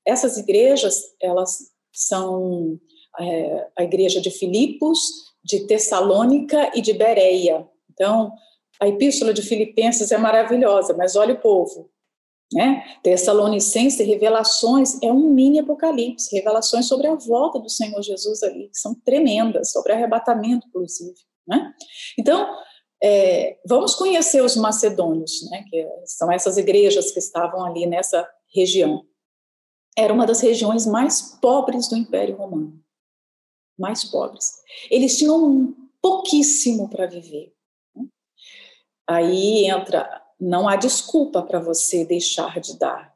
essas 0.06 0.38
igrejas, 0.38 1.02
elas 1.22 1.58
são 1.92 2.80
é, 3.20 3.68
a 3.78 3.84
igreja 3.84 4.22
de 4.22 4.32
Filipos, 4.32 5.00
de 5.44 5.66
Tessalônica 5.68 6.72
e 6.76 6.82
de 6.82 6.94
Bereia. 6.94 7.68
Então, 7.92 8.32
a 8.80 8.88
epístola 8.88 9.34
de 9.34 9.42
Filipenses 9.42 10.12
é 10.12 10.18
maravilhosa, 10.18 10.96
mas 10.96 11.16
olha 11.16 11.34
o 11.34 11.42
povo, 11.42 11.90
né? 12.54 12.84
Tessalonicense, 13.04 14.04
revelações, 14.04 15.02
é 15.02 15.12
um 15.12 15.30
mini 15.30 15.60
apocalipse, 15.60 16.36
revelações 16.36 16.88
sobre 16.88 17.08
a 17.08 17.16
volta 17.16 17.60
do 17.60 17.70
Senhor 17.70 18.02
Jesus 18.02 18.44
ali, 18.44 18.70
que 18.70 18.78
são 18.78 18.96
tremendas, 19.06 19.72
sobre 19.72 19.94
arrebatamento, 19.94 20.68
inclusive, 20.68 21.16
né? 21.48 21.74
Então, 22.18 22.56
é, 23.04 23.60
vamos 23.66 23.96
conhecer 23.96 24.42
os 24.44 24.56
macedônios, 24.56 25.50
né? 25.50 25.66
Que 25.70 25.88
são 26.06 26.32
essas 26.32 26.58
igrejas 26.58 27.12
que 27.12 27.20
estavam 27.20 27.64
ali 27.66 27.86
nessa 27.86 28.28
região 28.54 29.06
era 29.96 30.14
uma 30.14 30.26
das 30.26 30.42
regiões 30.42 30.86
mais 30.86 31.38
pobres 31.42 31.88
do 31.88 31.98
Império 31.98 32.36
Romano. 32.36 32.80
Mais 33.78 34.04
pobres. 34.06 34.52
Eles 34.90 35.18
tinham 35.18 35.76
pouquíssimo 36.02 36.90
para 36.90 37.08
viver. 37.08 37.54
Aí 39.08 39.66
entra, 39.66 40.22
não 40.40 40.68
há 40.68 40.76
desculpa 40.76 41.42
para 41.42 41.60
você 41.60 42.06
deixar 42.06 42.60
de 42.60 42.78
dar, 42.78 43.14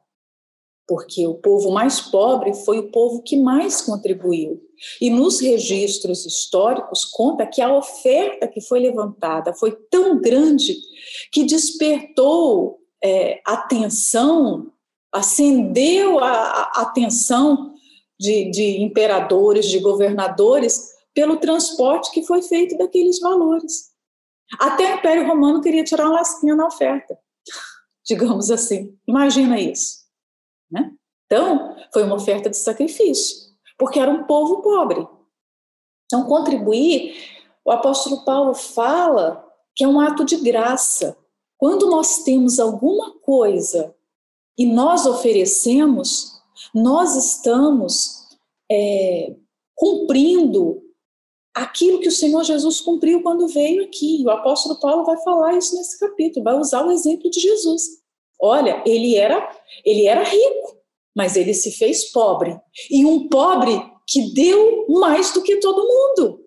porque 0.86 1.26
o 1.26 1.34
povo 1.34 1.70
mais 1.70 2.00
pobre 2.00 2.54
foi 2.54 2.78
o 2.78 2.90
povo 2.90 3.22
que 3.22 3.36
mais 3.36 3.80
contribuiu. 3.80 4.62
E 5.00 5.10
nos 5.10 5.40
registros 5.40 6.24
históricos 6.24 7.04
conta 7.04 7.46
que 7.46 7.60
a 7.60 7.74
oferta 7.74 8.46
que 8.46 8.60
foi 8.60 8.80
levantada 8.80 9.52
foi 9.54 9.72
tão 9.90 10.20
grande 10.20 10.76
que 11.32 11.44
despertou 11.44 12.78
é, 13.02 13.40
atenção 13.44 14.72
acendeu 15.16 16.18
a, 16.18 16.62
atenção 16.82 17.74
de, 18.18 18.50
de 18.50 18.82
imperadores, 18.82 19.66
de 19.66 19.78
governadores, 19.78 20.94
pelo 21.14 21.38
transporte 21.38 22.10
que 22.12 22.22
foi 22.22 22.42
feito 22.42 22.76
daqueles 22.76 23.18
valores. 23.20 23.90
Até 24.58 24.94
o 24.94 24.98
Império 24.98 25.26
Romano 25.26 25.60
queria 25.60 25.84
tirar 25.84 26.04
uma 26.04 26.18
lasquinha 26.18 26.54
na 26.54 26.66
oferta, 26.66 27.18
digamos 28.06 28.50
assim. 28.50 28.94
Imagina 29.08 29.58
isso. 29.58 30.05
Então, 31.26 31.76
foi 31.92 32.04
uma 32.04 32.14
oferta 32.14 32.48
de 32.48 32.56
sacrifício, 32.56 33.52
porque 33.78 33.98
era 33.98 34.10
um 34.10 34.24
povo 34.24 34.62
pobre. 34.62 35.06
Então, 36.06 36.24
contribuir, 36.24 37.14
o 37.64 37.70
apóstolo 37.70 38.24
Paulo 38.24 38.54
fala 38.54 39.44
que 39.74 39.84
é 39.84 39.88
um 39.88 40.00
ato 40.00 40.24
de 40.24 40.36
graça. 40.36 41.16
Quando 41.58 41.90
nós 41.90 42.22
temos 42.22 42.60
alguma 42.60 43.18
coisa 43.18 43.94
e 44.56 44.64
nós 44.64 45.04
oferecemos, 45.04 46.32
nós 46.72 47.16
estamos 47.16 48.26
é, 48.70 49.34
cumprindo 49.74 50.82
aquilo 51.54 52.00
que 52.00 52.08
o 52.08 52.12
Senhor 52.12 52.44
Jesus 52.44 52.80
cumpriu 52.80 53.22
quando 53.22 53.48
veio 53.48 53.84
aqui. 53.84 54.22
O 54.24 54.30
apóstolo 54.30 54.78
Paulo 54.78 55.04
vai 55.04 55.16
falar 55.18 55.56
isso 55.56 55.74
nesse 55.74 55.98
capítulo, 55.98 56.44
vai 56.44 56.54
usar 56.58 56.86
o 56.86 56.92
exemplo 56.92 57.30
de 57.30 57.40
Jesus. 57.40 57.82
Olha, 58.40 58.82
ele 58.86 59.16
era, 59.16 59.48
ele 59.84 60.06
era 60.06 60.22
rico, 60.22 60.76
mas 61.16 61.34
ele 61.34 61.54
se 61.54 61.72
fez 61.72 62.12
pobre. 62.12 62.60
E 62.90 63.06
um 63.06 63.26
pobre 63.26 63.72
que 64.06 64.34
deu 64.34 64.86
mais 64.90 65.32
do 65.32 65.42
que 65.42 65.56
todo 65.56 65.88
mundo. 65.88 66.44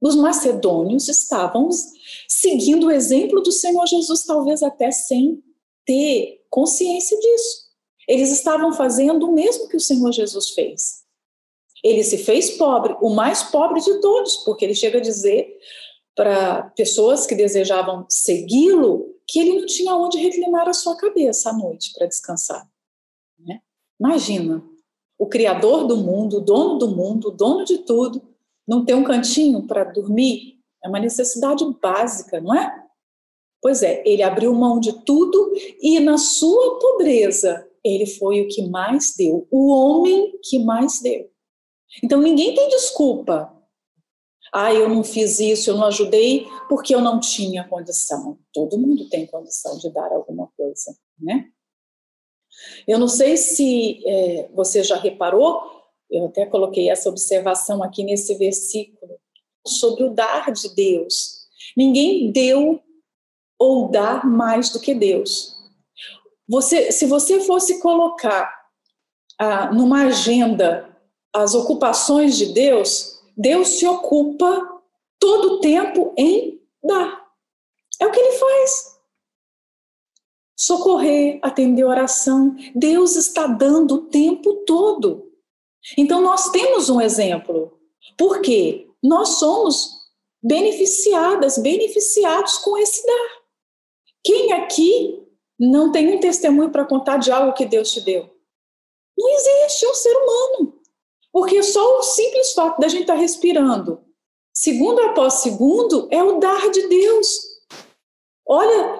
Os 0.00 0.16
macedônios 0.16 1.08
estavam 1.08 1.68
seguindo 2.28 2.88
o 2.88 2.90
exemplo 2.90 3.40
do 3.40 3.52
Senhor 3.52 3.86
Jesus, 3.86 4.24
talvez 4.24 4.64
até 4.64 4.90
sem 4.90 5.42
ter 5.86 6.40
consciência 6.50 7.16
disso. 7.18 7.68
Eles 8.08 8.30
estavam 8.30 8.72
fazendo 8.72 9.28
o 9.28 9.32
mesmo 9.32 9.68
que 9.68 9.76
o 9.76 9.80
Senhor 9.80 10.10
Jesus 10.12 10.50
fez. 10.50 11.04
Ele 11.82 12.02
se 12.02 12.18
fez 12.18 12.50
pobre, 12.50 12.96
o 13.00 13.10
mais 13.10 13.44
pobre 13.44 13.80
de 13.80 14.00
todos, 14.00 14.38
porque 14.38 14.64
ele 14.64 14.74
chega 14.74 14.98
a 14.98 15.02
dizer 15.02 15.56
para 16.16 16.64
pessoas 16.76 17.26
que 17.26 17.34
desejavam 17.36 18.04
segui-lo 18.08 19.14
que 19.26 19.38
ele 19.38 19.60
não 19.60 19.66
tinha 19.66 19.94
onde 19.94 20.18
reclinar 20.18 20.68
a 20.68 20.72
sua 20.72 20.96
cabeça 20.96 21.50
à 21.50 21.52
noite 21.52 21.92
para 21.96 22.08
descansar. 22.08 22.66
Imagina, 23.98 24.62
o 25.18 25.26
Criador 25.26 25.86
do 25.86 25.96
mundo, 25.96 26.38
o 26.38 26.40
dono 26.40 26.78
do 26.78 26.88
mundo, 26.88 27.28
o 27.28 27.32
dono 27.32 27.64
de 27.64 27.78
tudo, 27.78 28.22
não 28.66 28.84
ter 28.84 28.94
um 28.94 29.04
cantinho 29.04 29.66
para 29.66 29.84
dormir 29.84 30.58
é 30.84 30.88
uma 30.88 31.00
necessidade 31.00 31.64
básica, 31.80 32.40
não 32.40 32.54
é? 32.54 32.84
Pois 33.60 33.82
é, 33.82 34.02
ele 34.06 34.22
abriu 34.22 34.54
mão 34.54 34.78
de 34.78 34.92
tudo 35.04 35.52
e 35.80 35.98
na 35.98 36.16
sua 36.16 36.78
pobreza 36.78 37.66
ele 37.84 38.06
foi 38.06 38.42
o 38.42 38.48
que 38.48 38.62
mais 38.68 39.14
deu, 39.16 39.48
o 39.50 39.72
homem 39.72 40.38
que 40.42 40.58
mais 40.60 41.00
deu. 41.00 41.28
Então 42.02 42.20
ninguém 42.20 42.54
tem 42.54 42.68
desculpa. 42.68 43.52
Ah, 44.52 44.72
eu 44.72 44.88
não 44.88 45.02
fiz 45.02 45.40
isso, 45.40 45.68
eu 45.68 45.76
não 45.76 45.86
ajudei 45.86 46.46
porque 46.68 46.94
eu 46.94 47.00
não 47.00 47.18
tinha 47.18 47.66
condição. 47.68 48.38
Todo 48.52 48.78
mundo 48.78 49.08
tem 49.08 49.26
condição 49.26 49.76
de 49.78 49.90
dar 49.90 50.10
alguma 50.12 50.48
coisa, 50.56 50.96
né? 51.18 51.50
Eu 52.86 52.98
não 52.98 53.08
sei 53.08 53.36
se 53.36 54.02
é, 54.06 54.48
você 54.54 54.82
já 54.82 54.96
reparou, 54.96 55.78
eu 56.10 56.26
até 56.26 56.46
coloquei 56.46 56.90
essa 56.90 57.08
observação 57.08 57.82
aqui 57.82 58.02
nesse 58.02 58.34
versículo, 58.34 59.18
sobre 59.66 60.04
o 60.04 60.10
dar 60.10 60.50
de 60.52 60.74
Deus. 60.74 61.46
Ninguém 61.76 62.30
deu 62.32 62.80
ou 63.58 63.90
dar 63.90 64.24
mais 64.26 64.70
do 64.70 64.80
que 64.80 64.94
Deus. 64.94 65.56
Você, 66.48 66.90
se 66.92 67.06
você 67.06 67.40
fosse 67.40 67.80
colocar 67.80 68.50
ah, 69.38 69.72
numa 69.72 70.06
agenda 70.06 70.96
as 71.34 71.54
ocupações 71.54 72.36
de 72.36 72.46
Deus, 72.46 73.20
Deus 73.36 73.68
se 73.78 73.86
ocupa 73.86 74.80
todo 75.18 75.54
o 75.54 75.60
tempo 75.60 76.14
em 76.16 76.60
dar. 76.82 77.26
É 78.00 78.06
o 78.06 78.10
que 78.10 78.18
ele 78.18 78.38
faz. 78.38 78.97
Socorrer, 80.58 81.38
atender 81.40 81.84
oração. 81.84 82.56
Deus 82.74 83.14
está 83.14 83.46
dando 83.46 83.94
o 83.94 84.06
tempo 84.06 84.64
todo. 84.66 85.30
Então, 85.96 86.20
nós 86.20 86.50
temos 86.50 86.90
um 86.90 87.00
exemplo. 87.00 87.78
Por 88.16 88.40
quê? 88.40 88.88
Nós 89.02 89.38
somos 89.38 89.90
beneficiadas, 90.42 91.58
beneficiados 91.58 92.58
com 92.58 92.76
esse 92.76 93.06
dar. 93.06 93.38
Quem 94.24 94.52
aqui 94.52 95.24
não 95.58 95.92
tem 95.92 96.14
um 96.14 96.20
testemunho 96.20 96.70
para 96.70 96.84
contar 96.84 97.18
de 97.18 97.30
algo 97.30 97.52
que 97.52 97.64
Deus 97.64 97.92
te 97.92 98.00
deu? 98.00 98.28
Não 99.16 99.28
existe 99.30 99.86
um 99.86 99.94
ser 99.94 100.14
humano. 100.16 100.78
Porque 101.32 101.62
só 101.62 101.98
o 101.98 102.02
simples 102.02 102.52
fato 102.52 102.80
da 102.80 102.88
gente 102.88 103.02
estar 103.02 103.14
tá 103.14 103.20
respirando, 103.20 104.02
segundo 104.52 105.00
após 105.02 105.34
segundo, 105.34 106.08
é 106.10 106.22
o 106.22 106.40
dar 106.40 106.70
de 106.70 106.88
Deus. 106.88 107.28
Olha, 108.46 108.97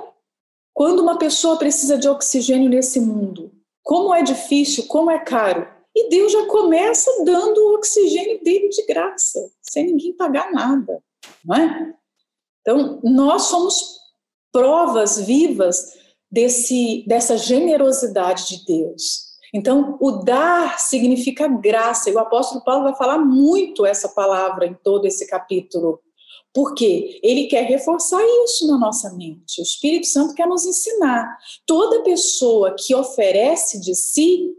quando 0.79 1.01
uma 1.01 1.19
pessoa 1.19 1.57
precisa 1.57 1.99
de 1.99 2.09
oxigênio 2.09 2.71
nesse 2.71 3.01
mundo, 3.01 3.51
como 3.83 4.15
é 4.15 4.23
difícil, 4.23 4.87
como 4.87 5.11
é 5.11 5.19
caro. 5.19 5.67
E 5.93 6.09
Deus 6.09 6.31
já 6.31 6.47
começa 6.47 7.25
dando 7.25 7.59
o 7.59 7.75
oxigênio 7.75 8.41
dele 8.45 8.69
de 8.69 8.87
graça, 8.87 9.41
sem 9.61 9.87
ninguém 9.87 10.13
pagar 10.13 10.53
nada, 10.53 11.03
não 11.45 11.57
é? 11.57 11.95
Então, 12.61 13.01
nós 13.03 13.43
somos 13.47 13.99
provas 14.53 15.19
vivas 15.19 15.95
desse, 16.31 17.05
dessa 17.09 17.37
generosidade 17.37 18.47
de 18.47 18.65
Deus. 18.65 19.37
Então, 19.53 19.99
o 20.01 20.13
dar 20.13 20.79
significa 20.79 21.49
graça, 21.49 22.09
e 22.09 22.15
o 22.15 22.21
apóstolo 22.21 22.63
Paulo 22.63 22.85
vai 22.85 22.95
falar 22.95 23.19
muito 23.19 23.85
essa 23.85 24.11
palavra 24.11 24.65
em 24.65 24.75
todo 24.75 25.07
esse 25.07 25.27
capítulo, 25.27 26.01
porque 26.55 27.21
ele 27.23 27.47
quer 27.47 27.65
reforçar 27.65 28.23
isso 28.45 28.67
na 28.67 28.79
nossa 28.79 29.13
mente. 29.15 29.61
O 29.61 29.63
Espírito 29.63 30.07
Santo 30.07 30.35
quer 30.35 30.47
nos 30.47 30.67
ensinar. 30.67 31.37
Toda 31.67 32.03
pessoa 32.03 32.75
que 32.79 32.95
oferece 32.95 33.81
de 33.81 33.95
si, 33.95 34.55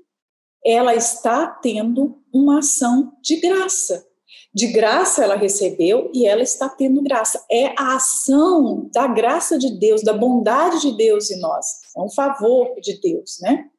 ela 0.65 0.96
está 0.96 1.48
tendo 1.48 2.22
uma 2.34 2.60
ação 2.60 3.13
de 3.22 3.38
graça. 3.38 4.05
De 4.53 4.67
graça 4.67 5.24
ela 5.24 5.36
recebeu 5.36 6.12
e 6.13 6.25
ela 6.25 6.41
está 6.41 6.69
tendo 6.69 7.01
graça. 7.01 7.43
É 7.51 7.67
a 7.77 7.96
ação 7.96 8.89
da 8.93 9.08
graça 9.08 9.58
de 9.58 9.77
Deus, 9.77 10.03
da 10.03 10.13
bondade 10.13 10.81
de 10.81 10.98
Deus 10.98 11.29
em 11.29 11.39
nós. 11.39 11.65
É 11.96 12.01
um 12.01 12.10
favor 12.10 12.74
de 12.81 13.00
Deus, 13.00 13.39
né? 13.41 13.69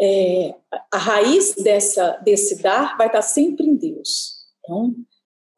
é, 0.00 0.54
a 0.92 0.98
raiz 0.98 1.54
dessa, 1.54 2.12
desse 2.18 2.62
dar 2.62 2.96
vai 2.96 3.06
estar 3.06 3.22
sempre 3.22 3.66
em 3.66 3.76
Deus. 3.76 4.44
Então, 4.58 4.94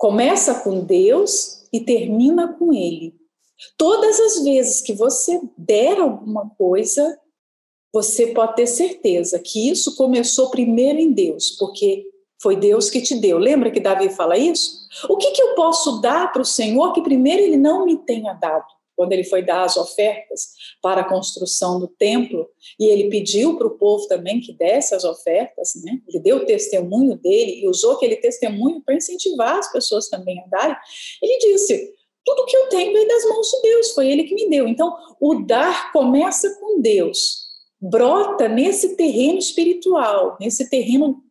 começa 0.07 0.55
com 0.61 0.85
Deus 0.85 1.67
e 1.73 1.81
termina 1.81 2.53
com 2.53 2.73
Ele. 2.73 3.13
Todas 3.77 4.21
as 4.21 4.45
vezes 4.45 4.81
que 4.81 4.93
você 4.93 5.41
der 5.59 5.99
alguma 5.99 6.49
coisa, 6.51 7.19
você 7.93 8.29
pode 8.29 8.55
ter 8.55 8.69
certeza 8.69 9.41
que 9.41 9.69
isso 9.69 9.97
começou 9.97 10.49
primeiro 10.49 11.01
em 11.01 11.11
Deus, 11.11 11.51
porque 11.59 12.05
foi 12.41 12.55
Deus 12.55 12.89
que 12.89 13.03
te 13.03 13.17
deu. 13.17 13.37
Lembra 13.37 13.69
que 13.69 13.81
Davi 13.81 14.09
fala 14.11 14.39
isso? 14.39 14.87
O 15.09 15.17
que, 15.17 15.33
que 15.33 15.43
eu 15.43 15.57
posso 15.57 16.01
dar 16.01 16.33
para 16.33 16.43
o 16.43 16.47
Senhor 16.47 16.93
que 16.93 17.03
primeiro 17.03 17.43
Ele 17.43 17.57
não 17.57 17.85
me 17.85 17.97
tenha 17.97 18.33
dado? 18.33 18.76
Quando 18.97 19.13
ele 19.13 19.25
foi 19.25 19.43
dar 19.43 19.63
as 19.63 19.77
ofertas 19.77 20.53
para 20.83 21.03
a 21.03 21.09
construção 21.09 21.79
do 21.79 21.87
templo, 21.87 22.49
e 22.81 22.87
ele 22.87 23.11
pediu 23.11 23.59
para 23.59 23.67
o 23.67 23.77
povo 23.79 24.09
também 24.09 24.41
que 24.41 24.53
desse 24.53 24.95
as 24.95 25.05
ofertas, 25.05 25.73
né? 25.85 26.01
ele 26.09 26.21
deu 26.21 26.39
o 26.39 26.47
testemunho 26.47 27.17
dele 27.17 27.61
e 27.61 27.69
usou 27.69 27.93
aquele 27.93 28.17
testemunho 28.17 28.83
para 28.83 28.95
incentivar 28.95 29.59
as 29.59 29.71
pessoas 29.71 30.09
também 30.09 30.41
a 30.41 30.47
darem. 30.47 30.77
Ele 31.23 31.39
disse: 31.39 31.95
Tudo 32.25 32.47
que 32.47 32.57
eu 32.57 32.69
tenho 32.69 32.93
veio 32.93 33.07
das 33.07 33.25
mãos 33.29 33.49
de 33.51 33.63
Deus, 33.63 33.93
foi 33.93 34.09
ele 34.09 34.25
que 34.25 34.35
me 34.35 34.49
deu. 34.49 34.67
Então, 34.67 34.97
o 35.21 35.35
dar 35.47 35.93
começa 35.93 36.59
com 36.59 36.81
Deus, 36.81 37.47
brota 37.81 38.49
nesse 38.49 38.97
terreno 38.97 39.39
espiritual, 39.39 40.37
nesse 40.41 40.71
terreno 40.71 41.23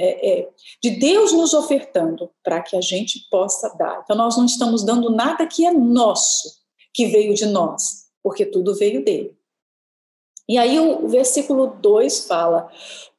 é, 0.00 0.40
é, 0.40 0.48
de 0.80 0.90
Deus 0.90 1.32
nos 1.32 1.52
ofertando 1.52 2.30
para 2.44 2.62
que 2.62 2.76
a 2.76 2.80
gente 2.80 3.28
possa 3.28 3.68
dar. 3.76 4.00
Então, 4.04 4.16
nós 4.16 4.36
não 4.36 4.46
estamos 4.46 4.84
dando 4.84 5.10
nada 5.10 5.44
que 5.44 5.66
é 5.66 5.72
nosso, 5.72 6.58
que 6.92 7.06
veio 7.06 7.34
de 7.34 7.46
nós, 7.46 8.06
porque 8.22 8.44
tudo 8.44 8.74
veio 8.74 9.04
dele. 9.04 9.36
E 10.48 10.56
aí 10.56 10.78
o 10.80 11.06
versículo 11.08 11.66
2 11.80 12.26
fala: 12.26 12.70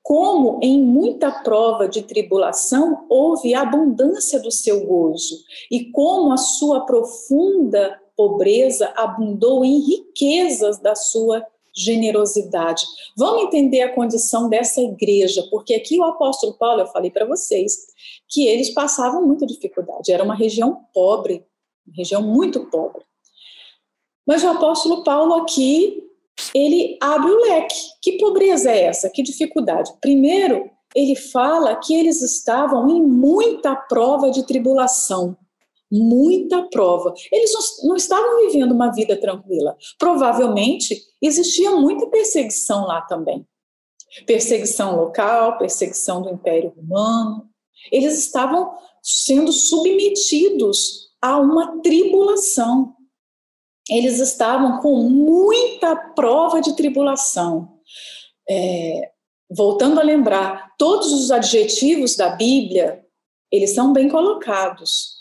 Como 0.02 0.60
em 0.64 0.82
muita 0.82 1.32
prova 1.32 1.88
de 1.88 2.02
tribulação 2.02 3.06
houve 3.08 3.54
abundância 3.54 4.40
do 4.40 4.52
seu 4.52 4.86
gozo, 4.86 5.38
e 5.70 5.92
como 5.92 6.32
a 6.32 6.38
sua 6.38 6.82
profunda 6.86 8.00
pobreza 8.18 8.92
abundou 8.98 9.64
em 9.64 9.80
riquezas 9.80 10.78
da 10.80 10.94
sua 10.94 11.46
generosidade. 11.74 12.86
Vamos 13.16 13.44
entender 13.44 13.82
a 13.82 13.94
condição 13.94 14.50
dessa 14.50 14.82
igreja, 14.82 15.48
porque 15.50 15.74
aqui 15.74 15.98
o 15.98 16.04
apóstolo 16.04 16.54
Paulo, 16.56 16.82
eu 16.82 16.88
falei 16.88 17.10
para 17.10 17.26
vocês, 17.26 17.88
que 18.28 18.46
eles 18.46 18.72
passavam 18.72 19.26
muita 19.26 19.46
dificuldade. 19.46 20.12
Era 20.12 20.24
uma 20.24 20.36
região 20.36 20.86
pobre, 20.94 21.46
uma 21.88 21.96
região 21.96 22.22
muito 22.22 22.66
pobre. 22.66 23.04
Mas 24.30 24.44
o 24.44 24.50
apóstolo 24.50 25.04
Paulo 25.04 25.34
aqui, 25.42 26.04
ele 26.54 27.00
abre 27.02 27.32
o 27.32 27.42
leque. 27.42 27.76
Que 28.00 28.20
pobreza 28.20 28.70
é 28.70 28.84
essa? 28.84 29.10
Que 29.10 29.24
dificuldade? 29.24 29.92
Primeiro, 30.00 30.70
ele 30.96 31.16
fala 31.16 31.76
que 31.78 31.96
eles 31.96 32.22
estavam 32.22 32.88
em 32.90 33.02
muita 33.02 33.76
prova 33.76 34.30
de 34.30 34.46
tribulação. 34.46 35.36
Muita 35.92 36.62
prova. 36.70 37.12
Eles 37.32 37.52
não 37.84 37.96
estavam 37.96 38.46
vivendo 38.46 38.72
uma 38.72 38.92
vida 38.92 39.20
tranquila. 39.20 39.76
Provavelmente 39.98 40.96
existia 41.20 41.72
muita 41.72 42.06
perseguição 42.06 42.86
lá 42.86 43.02
também. 43.02 43.44
Perseguição 44.28 44.96
local, 44.96 45.58
perseguição 45.58 46.22
do 46.22 46.30
Império 46.30 46.72
Romano. 46.78 47.50
Eles 47.92 48.20
estavam 48.20 48.76
sendo 49.02 49.52
submetidos 49.52 51.10
a 51.20 51.40
uma 51.40 51.82
tribulação 51.82 52.96
eles 53.90 54.20
estavam 54.20 54.80
com 54.80 55.10
muita 55.10 55.96
prova 55.96 56.62
de 56.62 56.76
tribulação. 56.76 57.80
É, 58.50 59.12
voltando 59.50 60.00
a 60.00 60.04
lembrar, 60.04 60.76
todos 60.78 61.12
os 61.12 61.32
adjetivos 61.32 62.16
da 62.16 62.30
Bíblia, 62.30 63.04
eles 63.52 63.74
são 63.74 63.92
bem 63.92 64.08
colocados. 64.08 65.18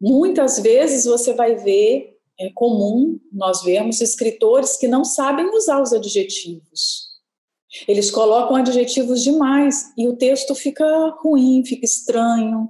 Muitas 0.00 0.58
vezes 0.58 1.04
você 1.04 1.32
vai 1.32 1.56
ver, 1.56 2.16
é 2.38 2.50
comum 2.54 3.18
nós 3.32 3.62
vemos 3.62 4.00
escritores 4.00 4.76
que 4.76 4.86
não 4.86 5.04
sabem 5.04 5.46
usar 5.50 5.80
os 5.82 5.92
adjetivos. 5.92 7.14
Eles 7.88 8.10
colocam 8.10 8.54
adjetivos 8.54 9.22
demais 9.22 9.92
e 9.98 10.06
o 10.06 10.16
texto 10.16 10.54
fica 10.54 10.84
ruim, 11.18 11.64
fica 11.64 11.84
estranho, 11.84 12.68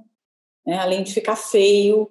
né? 0.65 0.77
além 0.77 1.03
de 1.03 1.13
ficar 1.13 1.35
feio. 1.35 2.09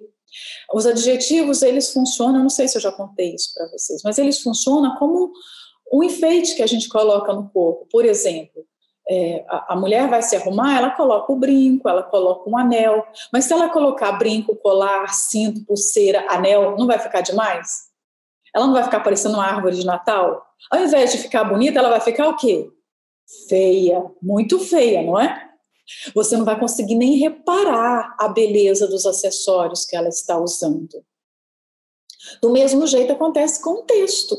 Os 0.73 0.85
adjetivos, 0.85 1.61
eles 1.61 1.91
funcionam, 1.91 2.41
não 2.41 2.49
sei 2.49 2.67
se 2.67 2.77
eu 2.77 2.81
já 2.81 2.91
contei 2.91 3.33
isso 3.35 3.53
para 3.53 3.67
vocês, 3.69 4.01
mas 4.03 4.17
eles 4.17 4.39
funcionam 4.41 4.95
como 4.97 5.31
um 5.91 6.03
enfeite 6.03 6.55
que 6.55 6.63
a 6.63 6.67
gente 6.67 6.89
coloca 6.89 7.31
no 7.33 7.49
corpo. 7.49 7.87
Por 7.91 8.05
exemplo, 8.05 8.65
é, 9.09 9.45
a, 9.47 9.73
a, 9.73 9.75
mulher 9.75 10.09
vai 10.09 10.21
se 10.21 10.35
arrumar, 10.35 10.77
ela 10.77 10.91
coloca 10.91 11.31
o 11.31 11.35
brinco, 11.35 11.87
ela 11.87 12.03
coloca 12.03 12.49
um 12.49 12.57
anel, 12.57 13.05
mas 13.31 13.45
se 13.45 13.53
ela 13.53 13.69
colocar 13.69 14.13
brinco, 14.13 14.55
colar, 14.55 15.07
cinto, 15.13 15.63
pulseira, 15.65 16.25
anel, 16.29 16.75
não 16.77 16.87
vai 16.87 16.97
ficar 16.97 17.21
demais? 17.21 17.85
Ela 18.53 18.65
não 18.65 18.73
vai 18.73 18.83
ficar 18.83 19.01
parecendo 19.01 19.35
uma 19.35 19.45
árvore 19.45 19.75
de 19.75 19.85
Natal? 19.85 20.43
Ao 20.71 20.79
invés 20.79 21.11
de 21.11 21.19
ficar 21.19 21.43
bonita, 21.43 21.79
ela 21.79 21.89
vai 21.89 22.01
ficar 22.01 22.27
o 22.29 22.35
quê? 22.35 22.69
Feia, 23.47 24.03
muito 24.21 24.59
feia, 24.59 25.03
não 25.03 25.19
é? 25.19 25.49
Você 26.13 26.35
não 26.35 26.45
vai 26.45 26.59
conseguir 26.59 26.95
nem 26.95 27.17
reparar 27.17 28.15
a 28.19 28.27
beleza 28.27 28.87
dos 28.87 29.05
acessórios 29.05 29.85
que 29.85 29.95
ela 29.95 30.09
está 30.09 30.39
usando. 30.39 31.03
Do 32.41 32.51
mesmo 32.51 32.87
jeito 32.87 33.13
acontece 33.13 33.61
com 33.61 33.81
o 33.81 33.83
texto. 33.83 34.35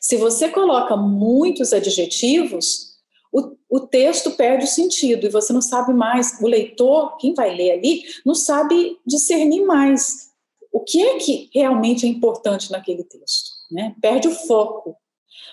Se 0.00 0.16
você 0.16 0.48
coloca 0.48 0.96
muitos 0.96 1.72
adjetivos, 1.72 2.96
o, 3.32 3.56
o, 3.68 3.80
texto 3.80 4.32
perde 4.32 4.64
o 4.64 4.68
sentido 4.68 5.26
e 5.26 5.30
você 5.30 5.52
não 5.52 5.62
sabe 5.62 5.94
mais, 5.94 6.38
o 6.40 6.46
leitor, 6.46 7.16
quem 7.16 7.34
vai 7.34 7.54
ler 7.54 7.72
ali, 7.72 8.02
não 8.24 8.34
sabe 8.34 8.98
discernir 9.06 9.64
mais 9.64 10.28
o 10.72 10.80
que 10.80 11.02
é 11.02 11.18
que 11.18 11.50
realmente 11.54 12.06
é 12.06 12.08
importante 12.08 12.70
naquele 12.70 13.04
texto, 13.04 13.50
né? 13.70 13.94
Perde 14.00 14.28
o 14.28 14.34
foco. 14.34 14.96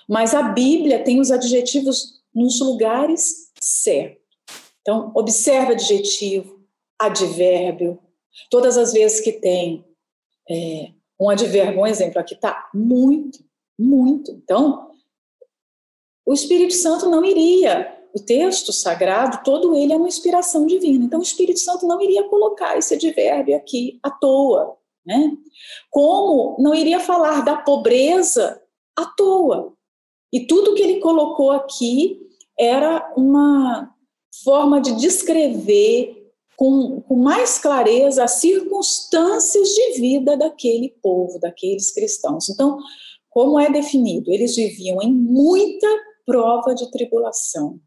Mas 0.08 0.34
a 0.34 0.42
Bíblia 0.42 1.02
tem 1.02 1.20
os 1.20 1.30
adjetivos 1.30 2.20
nos 2.34 2.60
lugares 2.60 3.50
certos. 3.60 4.25
Então, 4.86 5.10
observe 5.16 5.72
adjetivo, 5.72 6.60
advérbio. 6.96 7.98
Todas 8.48 8.78
as 8.78 8.92
vezes 8.92 9.20
que 9.20 9.32
tem 9.32 9.84
é, 10.48 10.92
um 11.20 11.28
advérbio, 11.28 11.80
um 11.80 11.86
exemplo 11.86 12.20
aqui 12.20 12.34
está 12.34 12.70
muito, 12.72 13.40
muito. 13.76 14.30
Então, 14.30 14.92
o 16.24 16.32
Espírito 16.32 16.72
Santo 16.72 17.10
não 17.10 17.24
iria, 17.24 18.00
o 18.14 18.20
texto 18.20 18.72
sagrado, 18.72 19.42
todo 19.42 19.74
ele 19.74 19.92
é 19.92 19.96
uma 19.96 20.06
inspiração 20.06 20.64
divina. 20.66 21.04
Então, 21.04 21.18
o 21.18 21.24
Espírito 21.24 21.58
Santo 21.58 21.84
não 21.84 22.00
iria 22.00 22.28
colocar 22.28 22.78
esse 22.78 22.94
advérbio 22.94 23.56
aqui 23.56 23.98
à 24.04 24.10
toa. 24.10 24.78
né? 25.04 25.36
Como 25.90 26.56
não 26.60 26.72
iria 26.72 27.00
falar 27.00 27.44
da 27.44 27.56
pobreza 27.56 28.62
à 28.96 29.04
toa. 29.04 29.72
E 30.32 30.46
tudo 30.46 30.74
que 30.74 30.82
ele 30.82 31.00
colocou 31.00 31.50
aqui 31.50 32.20
era 32.56 33.12
uma 33.16 33.95
forma 34.44 34.80
de 34.80 34.92
descrever 34.96 36.32
com, 36.56 37.00
com 37.02 37.16
mais 37.16 37.58
clareza 37.58 38.24
as 38.24 38.32
circunstâncias 38.32 39.68
de 39.68 40.00
vida 40.00 40.36
daquele 40.36 40.90
povo, 41.02 41.38
daqueles 41.38 41.92
cristãos. 41.92 42.48
Então, 42.48 42.78
como 43.28 43.60
é 43.60 43.70
definido? 43.70 44.32
Eles 44.32 44.56
viviam 44.56 45.02
em 45.02 45.12
muita 45.12 45.86
prova 46.24 46.74
de 46.74 46.90
tribulação. 46.90 47.78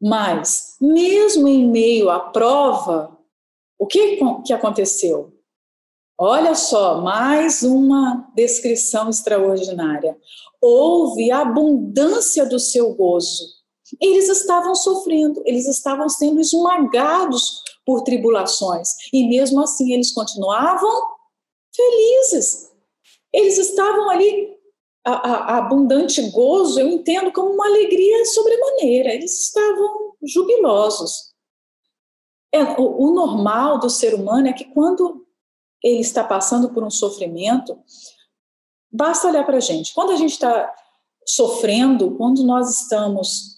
Mas, 0.00 0.76
mesmo 0.80 1.48
em 1.48 1.68
meio 1.68 2.10
à 2.10 2.20
prova, 2.20 3.16
o 3.78 3.86
que, 3.86 4.18
que 4.44 4.52
aconteceu? 4.52 5.32
Olha 6.20 6.56
só, 6.56 7.00
mais 7.00 7.62
uma 7.62 8.28
descrição 8.34 9.08
extraordinária. 9.08 10.16
Houve 10.60 11.30
abundância 11.30 12.44
do 12.44 12.58
seu 12.58 12.92
gozo. 12.94 13.57
Eles 14.00 14.28
estavam 14.28 14.74
sofrendo, 14.74 15.42
eles 15.46 15.66
estavam 15.66 16.08
sendo 16.08 16.40
esmagados 16.40 17.62
por 17.86 18.02
tribulações. 18.02 18.90
E 19.12 19.26
mesmo 19.28 19.62
assim, 19.62 19.92
eles 19.92 20.12
continuavam 20.12 20.90
felizes. 21.74 22.70
Eles 23.32 23.56
estavam 23.58 24.10
ali 24.10 24.56
a, 25.04 25.12
a, 25.12 25.58
abundante 25.58 26.20
gozo, 26.30 26.80
eu 26.80 26.88
entendo 26.88 27.32
como 27.32 27.50
uma 27.50 27.66
alegria 27.66 28.24
sobremaneira. 28.26 29.14
Eles 29.14 29.44
estavam 29.44 30.14
jubilosos. 30.22 31.32
É, 32.52 32.62
o, 32.62 33.08
o 33.08 33.14
normal 33.14 33.78
do 33.78 33.88
ser 33.88 34.14
humano 34.14 34.48
é 34.48 34.52
que 34.52 34.64
quando 34.64 35.26
ele 35.82 36.00
está 36.00 36.24
passando 36.24 36.70
por 36.70 36.82
um 36.82 36.90
sofrimento, 36.90 37.78
basta 38.90 39.28
olhar 39.28 39.44
para 39.44 39.58
a 39.58 39.60
gente. 39.60 39.94
Quando 39.94 40.10
a 40.12 40.16
gente 40.16 40.32
está 40.32 40.74
sofrendo, 41.26 42.16
quando 42.16 42.42
nós 42.44 42.82
estamos 42.82 43.57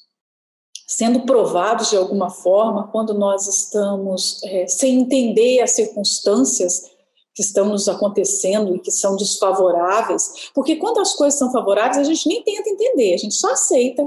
sendo 0.90 1.20
provados 1.20 1.90
de 1.90 1.96
alguma 1.96 2.30
forma, 2.30 2.88
quando 2.88 3.14
nós 3.14 3.46
estamos 3.46 4.42
é, 4.42 4.66
sem 4.66 5.00
entender 5.00 5.60
as 5.60 5.70
circunstâncias 5.70 6.90
que 7.32 7.44
estão 7.44 7.68
nos 7.68 7.88
acontecendo 7.88 8.74
e 8.74 8.80
que 8.80 8.90
são 8.90 9.14
desfavoráveis, 9.14 10.50
porque 10.52 10.74
quando 10.74 10.98
as 10.98 11.14
coisas 11.14 11.38
são 11.38 11.52
favoráveis, 11.52 11.96
a 11.96 12.02
gente 12.02 12.26
nem 12.26 12.42
tenta 12.42 12.68
entender, 12.68 13.14
a 13.14 13.18
gente 13.18 13.34
só 13.36 13.52
aceita 13.52 14.02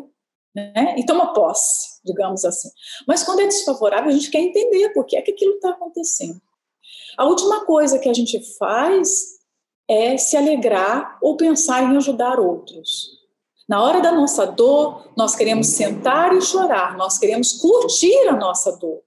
né, 0.54 0.96
e 0.98 1.06
toma 1.06 1.32
posse, 1.32 2.02
digamos 2.04 2.44
assim. 2.44 2.70
Mas 3.08 3.24
quando 3.24 3.40
é 3.40 3.48
desfavorável, 3.48 4.10
a 4.10 4.14
gente 4.14 4.30
quer 4.30 4.42
entender 4.42 4.90
por 4.90 5.06
que 5.06 5.16
é 5.16 5.22
que 5.22 5.32
aquilo 5.32 5.54
está 5.54 5.70
acontecendo. 5.70 6.42
A 7.18 7.26
última 7.26 7.64
coisa 7.66 7.98
que 7.98 8.10
a 8.10 8.14
gente 8.14 8.42
faz 8.58 9.38
é 9.88 10.18
se 10.18 10.36
alegrar 10.36 11.18
ou 11.22 11.38
pensar 11.38 11.82
em 11.82 11.96
ajudar 11.96 12.42
outros. 12.42 13.23
Na 13.68 13.82
hora 13.82 14.02
da 14.02 14.12
nossa 14.12 14.46
dor, 14.46 15.12
nós 15.16 15.36
queremos 15.36 15.68
sentar 15.68 16.36
e 16.36 16.42
chorar, 16.42 16.98
nós 16.98 17.18
queremos 17.18 17.54
curtir 17.54 18.28
a 18.28 18.36
nossa 18.36 18.78
dor. 18.78 19.02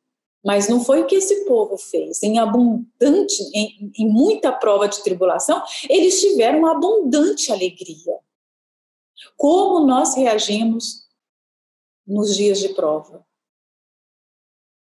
Mas 0.45 0.69
não 0.69 0.83
foi 0.83 1.03
o 1.03 1.07
que 1.07 1.17
esse 1.17 1.45
povo 1.45 1.77
fez. 1.77 2.23
Em 2.23 2.39
abundante, 2.39 3.43
em, 3.53 3.93
em 3.99 4.09
muita 4.09 4.53
prova 4.53 4.89
de 4.89 5.03
tribulação, 5.03 5.63
eles 5.89 6.21
tiveram 6.21 6.67
abundante 6.67 7.51
alegria. 7.51 8.19
Como 9.37 9.85
nós 9.85 10.15
reagimos 10.15 11.07
nos 12.07 12.37
dias 12.37 12.61
de 12.61 12.71
prova? 12.71 13.27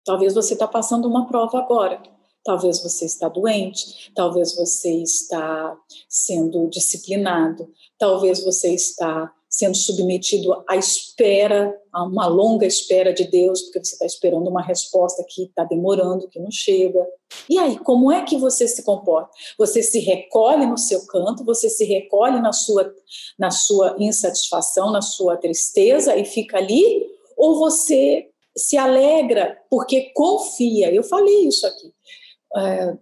Talvez 0.06 0.36
você 0.36 0.54
está 0.54 0.68
passando 0.68 1.08
uma 1.08 1.28
prova 1.28 1.58
agora. 1.58 2.02
Talvez 2.44 2.84
você 2.84 3.06
está 3.06 3.28
doente, 3.28 4.12
talvez 4.14 4.56
você 4.56 5.02
está 5.02 5.76
sendo 6.08 6.70
disciplinado, 6.70 7.74
talvez 7.98 8.44
você 8.46 8.72
está 8.72 9.34
sendo 9.56 9.78
submetido 9.78 10.54
à 10.68 10.76
espera, 10.76 11.74
a 11.94 12.04
uma 12.04 12.28
longa 12.28 12.66
espera 12.66 13.14
de 13.14 13.24
Deus, 13.24 13.62
porque 13.62 13.82
você 13.82 13.94
está 13.94 14.06
esperando 14.06 14.50
uma 14.50 14.62
resposta 14.62 15.24
que 15.30 15.44
está 15.44 15.64
demorando, 15.64 16.28
que 16.28 16.40
não 16.40 16.52
chega. 16.52 17.08
E 17.50 17.58
aí, 17.58 17.80
como 17.80 18.12
é 18.12 18.26
que 18.26 18.38
você 18.38 18.68
se 18.68 18.84
comporta? 18.84 19.30
Você 19.58 19.82
se 19.82 20.00
recolhe 20.00 20.66
no 20.66 20.78
seu 20.78 21.06
canto, 21.06 21.46
você 21.46 21.70
se 21.70 21.86
recolhe 21.86 22.42
na 22.42 22.52
sua, 22.52 22.94
na 23.40 23.50
sua 23.50 23.96
insatisfação, 23.98 24.92
na 24.92 25.02
sua 25.02 25.38
tristeza 25.38 26.18
e 26.18 26.26
fica 26.26 26.58
ali? 26.58 27.08
Ou 27.38 27.58
você 27.58 28.28
se 28.58 28.76
alegra 28.76 29.58
porque 29.70 30.12
confia? 30.14 30.94
Eu 30.94 31.02
falei 31.02 31.48
isso 31.48 31.66
aqui. 31.66 31.94
É, 32.58 32.98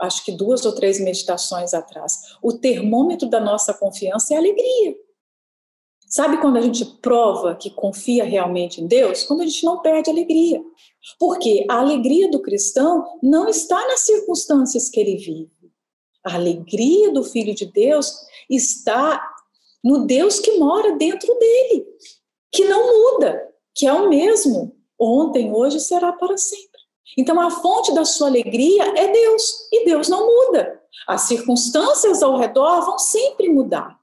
acho 0.00 0.24
que 0.24 0.32
duas 0.32 0.64
ou 0.64 0.74
três 0.74 0.98
meditações 0.98 1.74
atrás. 1.74 2.14
O 2.42 2.54
termômetro 2.54 3.28
da 3.28 3.40
nossa 3.40 3.74
confiança 3.74 4.32
é 4.32 4.38
a 4.38 4.40
alegria. 4.40 4.96
Sabe 6.08 6.40
quando 6.40 6.56
a 6.56 6.60
gente 6.60 6.84
prova 7.02 7.54
que 7.54 7.70
confia 7.70 8.24
realmente 8.24 8.80
em 8.80 8.86
Deus? 8.86 9.24
Quando 9.24 9.42
a 9.42 9.46
gente 9.46 9.64
não 9.64 9.80
perde 9.80 10.10
alegria. 10.10 10.62
Porque 11.18 11.66
a 11.68 11.80
alegria 11.80 12.30
do 12.30 12.40
cristão 12.40 13.18
não 13.22 13.48
está 13.48 13.76
nas 13.88 14.00
circunstâncias 14.00 14.88
que 14.88 14.98
ele 14.98 15.16
vive. 15.16 15.50
A 16.24 16.34
alegria 16.34 17.12
do 17.12 17.22
Filho 17.22 17.54
de 17.54 17.66
Deus 17.66 18.12
está 18.48 19.22
no 19.84 20.06
Deus 20.06 20.40
que 20.40 20.58
mora 20.58 20.96
dentro 20.96 21.32
dele, 21.38 21.86
que 22.50 22.64
não 22.64 23.14
muda, 23.14 23.48
que 23.74 23.86
é 23.86 23.92
o 23.92 24.08
mesmo 24.08 24.76
ontem, 24.98 25.52
hoje 25.52 25.78
será 25.78 26.12
para 26.12 26.36
sempre. 26.36 26.80
Então 27.16 27.40
a 27.40 27.50
fonte 27.50 27.94
da 27.94 28.04
sua 28.04 28.28
alegria 28.28 28.82
é 28.98 29.12
Deus, 29.12 29.68
e 29.72 29.84
Deus 29.84 30.08
não 30.08 30.26
muda. 30.26 30.82
As 31.06 31.22
circunstâncias 31.22 32.22
ao 32.22 32.36
redor 32.36 32.84
vão 32.84 32.98
sempre 32.98 33.48
mudar. 33.48 33.98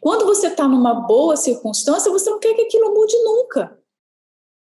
Quando 0.00 0.24
você 0.24 0.48
está 0.48 0.68
numa 0.68 0.94
boa 0.94 1.36
circunstância, 1.36 2.10
você 2.10 2.30
não 2.30 2.38
quer 2.38 2.54
que 2.54 2.62
aquilo 2.62 2.94
mude 2.94 3.16
nunca. 3.24 3.78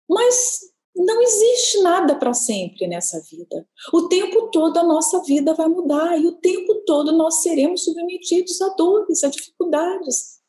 Mas 0.08 0.60
não 0.94 1.20
existe 1.22 1.80
nada 1.82 2.14
para 2.14 2.32
sempre 2.32 2.86
nessa 2.86 3.20
vida. 3.20 3.68
O 3.92 4.08
tempo 4.08 4.48
todo 4.48 4.78
a 4.78 4.82
nossa 4.82 5.22
vida 5.22 5.54
vai 5.54 5.68
mudar 5.68 6.18
e 6.18 6.26
o 6.26 6.32
tempo 6.32 6.74
todo 6.86 7.12
nós 7.12 7.42
seremos 7.42 7.84
submetidos 7.84 8.60
a 8.62 8.68
dores, 8.70 9.22
a 9.22 9.28
dificuldades. 9.28 10.40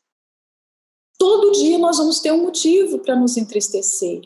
Todo 1.18 1.52
dia 1.52 1.78
nós 1.78 1.98
vamos 1.98 2.20
ter 2.20 2.32
um 2.32 2.42
motivo 2.42 2.98
para 3.00 3.16
nos 3.16 3.36
entristecer, 3.36 4.22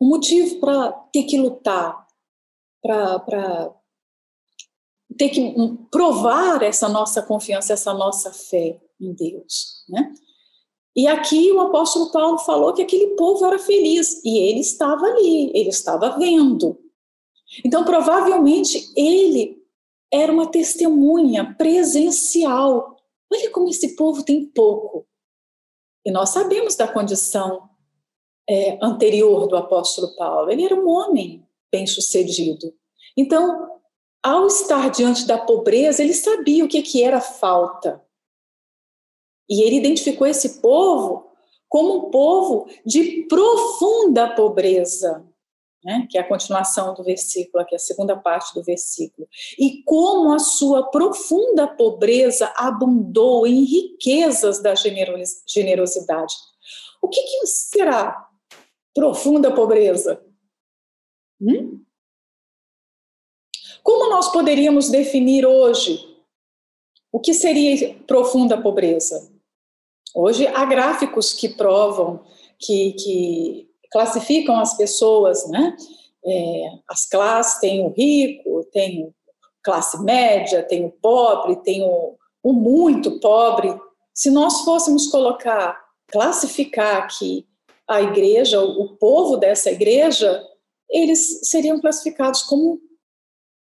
um 0.00 0.08
motivo 0.08 0.58
para 0.58 0.92
ter 1.12 1.22
que 1.24 1.38
lutar, 1.38 2.06
para 2.82 3.72
ter 5.16 5.28
que 5.28 5.54
provar 5.90 6.62
essa 6.62 6.88
nossa 6.88 7.22
confiança, 7.22 7.72
essa 7.72 7.94
nossa 7.94 8.32
fé 8.32 8.80
em 9.04 9.12
Deus, 9.12 9.84
né? 9.88 10.12
E 10.94 11.06
aqui 11.06 11.50
o 11.50 11.60
apóstolo 11.60 12.10
Paulo 12.12 12.38
falou 12.38 12.74
que 12.74 12.82
aquele 12.82 13.16
povo 13.16 13.46
era 13.46 13.58
feliz 13.58 14.22
e 14.24 14.38
ele 14.38 14.60
estava 14.60 15.06
ali, 15.06 15.50
ele 15.54 15.70
estava 15.70 16.18
vendo. 16.18 16.78
Então, 17.64 17.84
provavelmente, 17.84 18.92
ele 18.94 19.62
era 20.12 20.30
uma 20.30 20.46
testemunha 20.46 21.54
presencial. 21.54 22.96
Olha 23.32 23.50
como 23.50 23.70
esse 23.70 23.96
povo 23.96 24.22
tem 24.22 24.44
pouco. 24.44 25.06
E 26.04 26.10
nós 26.10 26.30
sabemos 26.30 26.76
da 26.76 26.86
condição 26.86 27.70
é, 28.48 28.78
anterior 28.82 29.46
do 29.46 29.56
apóstolo 29.56 30.14
Paulo. 30.16 30.50
Ele 30.50 30.64
era 30.64 30.74
um 30.74 30.88
homem 30.88 31.46
bem-sucedido. 31.70 32.74
Então, 33.16 33.80
ao 34.22 34.46
estar 34.46 34.90
diante 34.90 35.26
da 35.26 35.38
pobreza, 35.38 36.02
ele 36.02 36.14
sabia 36.14 36.64
o 36.64 36.68
que, 36.68 36.82
que 36.82 37.02
era 37.02 37.20
falta. 37.20 38.02
E 39.52 39.62
ele 39.64 39.76
identificou 39.76 40.26
esse 40.26 40.62
povo 40.62 41.30
como 41.68 42.06
um 42.06 42.10
povo 42.10 42.66
de 42.86 43.26
profunda 43.28 44.34
pobreza, 44.34 45.26
né? 45.84 46.06
que 46.10 46.16
é 46.16 46.22
a 46.22 46.26
continuação 46.26 46.94
do 46.94 47.04
versículo, 47.04 47.62
aqui 47.62 47.74
é 47.74 47.76
a 47.76 47.78
segunda 47.78 48.16
parte 48.16 48.54
do 48.54 48.64
versículo. 48.64 49.28
E 49.58 49.82
como 49.82 50.32
a 50.32 50.38
sua 50.38 50.90
profunda 50.90 51.68
pobreza 51.68 52.50
abundou 52.56 53.46
em 53.46 53.62
riquezas 53.64 54.62
da 54.62 54.74
generosidade. 54.74 56.34
O 57.02 57.10
que, 57.10 57.20
que 57.20 57.46
será 57.46 58.26
profunda 58.94 59.54
pobreza? 59.54 60.24
Hum? 61.38 61.84
Como 63.82 64.08
nós 64.08 64.32
poderíamos 64.32 64.88
definir 64.88 65.44
hoje 65.44 66.10
o 67.12 67.20
que 67.20 67.34
seria 67.34 67.94
profunda 68.06 68.60
pobreza? 68.60 69.31
Hoje 70.14 70.46
há 70.46 70.64
gráficos 70.64 71.32
que 71.32 71.48
provam, 71.48 72.20
que, 72.58 72.92
que 72.92 73.68
classificam 73.90 74.58
as 74.58 74.76
pessoas, 74.76 75.48
né? 75.48 75.76
É, 76.24 76.66
as 76.88 77.06
classes, 77.06 77.60
tem 77.60 77.84
o 77.84 77.88
rico, 77.88 78.64
tem 78.72 79.12
classe 79.62 80.00
média, 80.02 80.62
tem 80.62 80.84
o 80.84 80.90
pobre, 80.90 81.56
tem 81.62 81.82
o, 81.82 82.16
o 82.42 82.52
muito 82.52 83.18
pobre. 83.20 83.74
Se 84.14 84.30
nós 84.30 84.60
fôssemos 84.62 85.06
colocar, 85.08 85.80
classificar 86.08 86.96
aqui 87.02 87.46
a 87.88 88.02
igreja, 88.02 88.60
o, 88.60 88.82
o 88.82 88.96
povo 88.96 89.36
dessa 89.36 89.70
igreja, 89.70 90.42
eles 90.90 91.40
seriam 91.48 91.80
classificados 91.80 92.42
como 92.42 92.80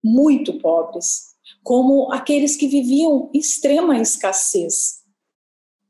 muito 0.02 0.58
pobres, 0.58 1.34
como 1.62 2.10
aqueles 2.12 2.56
que 2.56 2.66
viviam 2.66 3.30
extrema 3.34 4.00
escassez. 4.00 4.99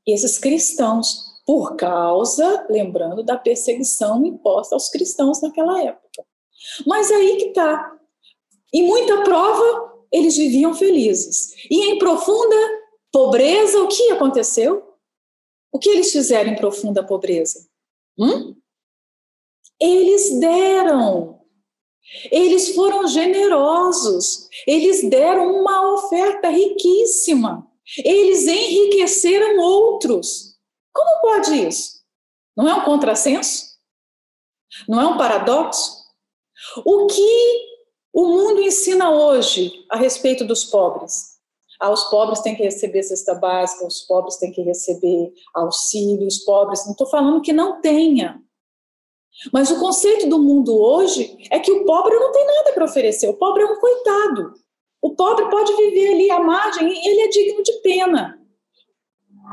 Esses 0.06 0.38
cristãos, 0.38 1.40
por 1.46 1.76
causa, 1.76 2.66
lembrando, 2.70 3.22
da 3.22 3.36
perseguição 3.36 4.24
imposta 4.24 4.74
aos 4.74 4.88
cristãos 4.88 5.40
naquela 5.42 5.82
época. 5.82 6.24
Mas 6.86 7.10
aí 7.10 7.36
que 7.36 7.48
está. 7.48 7.98
Em 8.72 8.86
muita 8.86 9.22
prova, 9.22 10.04
eles 10.12 10.36
viviam 10.36 10.74
felizes. 10.74 11.54
E 11.70 11.90
em 11.90 11.98
profunda 11.98 12.56
pobreza, 13.12 13.82
o 13.82 13.88
que 13.88 14.10
aconteceu? 14.10 14.90
O 15.72 15.78
que 15.78 15.88
eles 15.88 16.12
fizeram 16.12 16.52
em 16.52 16.56
profunda 16.56 17.04
pobreza? 17.04 17.68
Hum? 18.18 18.56
Eles 19.80 20.38
deram. 20.38 21.40
Eles 22.30 22.74
foram 22.74 23.06
generosos. 23.06 24.48
Eles 24.66 25.08
deram 25.08 25.60
uma 25.60 25.94
oferta 25.94 26.48
riquíssima. 26.48 27.69
Eles 27.98 28.46
enriqueceram 28.46 29.58
outros. 29.58 30.56
Como 30.92 31.20
pode 31.20 31.66
isso? 31.66 32.00
Não 32.56 32.68
é 32.68 32.74
um 32.74 32.84
contrassenso? 32.84 33.70
Não 34.88 35.00
é 35.00 35.06
um 35.06 35.16
paradoxo? 35.16 36.00
O 36.84 37.06
que 37.06 37.70
o 38.12 38.26
mundo 38.26 38.60
ensina 38.60 39.10
hoje 39.10 39.84
a 39.90 39.96
respeito 39.96 40.44
dos 40.44 40.64
pobres? 40.64 41.38
Ah, 41.80 41.90
os 41.90 42.04
pobres 42.04 42.40
têm 42.40 42.54
que 42.54 42.62
receber 42.62 43.02
cesta 43.02 43.34
básica, 43.34 43.86
os 43.86 44.02
pobres 44.02 44.36
têm 44.36 44.52
que 44.52 44.60
receber 44.60 45.32
auxílio, 45.54 46.26
os 46.26 46.38
pobres. 46.38 46.84
Não 46.84 46.92
estou 46.92 47.06
falando 47.06 47.40
que 47.40 47.52
não 47.52 47.80
tenha. 47.80 48.40
Mas 49.52 49.70
o 49.70 49.80
conceito 49.80 50.28
do 50.28 50.38
mundo 50.38 50.76
hoje 50.78 51.38
é 51.50 51.58
que 51.58 51.72
o 51.72 51.84
pobre 51.86 52.14
não 52.14 52.32
tem 52.32 52.44
nada 52.44 52.72
para 52.72 52.84
oferecer, 52.84 53.28
o 53.28 53.36
pobre 53.38 53.62
é 53.62 53.66
um 53.66 53.80
coitado. 53.80 54.54
O 55.02 55.14
pobre 55.14 55.48
pode 55.48 55.74
viver 55.76 56.14
ali 56.14 56.30
à 56.30 56.40
margem 56.40 56.88
e 56.88 57.08
ele 57.08 57.20
é 57.22 57.28
digno 57.28 57.62
de 57.62 57.72
pena. 57.80 58.38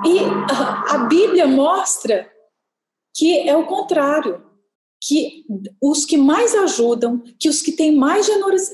E 0.06 0.20
a 0.94 0.98
Bíblia 1.10 1.48
mostra 1.48 2.32
que 3.16 3.48
é 3.50 3.56
o 3.56 3.66
contrário, 3.66 4.46
que 5.02 5.46
os 5.82 6.06
que 6.06 6.18
mais 6.18 6.54
ajudam, 6.54 7.20
que 7.40 7.50
os 7.50 7.62
que 7.62 7.72
têm 7.72 7.96
mais 7.96 8.28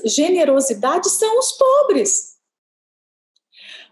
generosidade 0.04 1.08
são 1.08 1.38
os 1.38 1.52
pobres. 1.52 2.34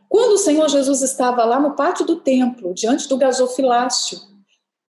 Quando 0.09 0.33
o 0.33 0.39
Senhor 0.39 0.69
Jesus 0.69 1.01
estava 1.01 1.45
lá 1.45 1.59
no 1.59 1.75
pátio 1.75 2.05
do 2.05 2.21
templo, 2.21 2.75
diante 2.75 3.09
do 3.09 3.17
gasofilácio, 3.17 4.21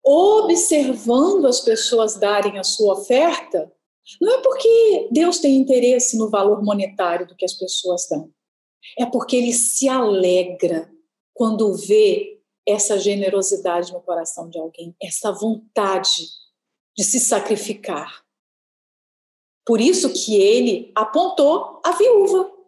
observando 0.04 1.46
as 1.46 1.60
pessoas 1.60 2.14
darem 2.14 2.58
a 2.58 2.62
sua 2.62 2.94
oferta, 2.94 3.72
não 4.20 4.38
é 4.38 4.42
porque 4.42 5.08
Deus 5.10 5.38
tem 5.38 5.56
interesse 5.56 6.16
no 6.16 6.30
valor 6.30 6.62
monetário 6.62 7.26
do 7.26 7.36
que 7.36 7.44
as 7.44 7.52
pessoas 7.52 8.08
dão. 8.08 8.30
É 8.98 9.04
porque 9.06 9.36
ele 9.36 9.52
se 9.52 9.88
alegra 9.88 10.90
quando 11.34 11.74
vê 11.74 12.40
essa 12.66 12.98
generosidade 12.98 13.92
no 13.92 14.00
coração 14.00 14.48
de 14.48 14.58
alguém, 14.58 14.94
essa 15.02 15.32
vontade 15.32 16.28
de 16.96 17.04
se 17.04 17.20
sacrificar. 17.20 18.22
Por 19.64 19.80
isso 19.80 20.12
que 20.12 20.36
ele 20.36 20.92
apontou 20.94 21.80
a 21.84 21.92
viúva 21.92 22.58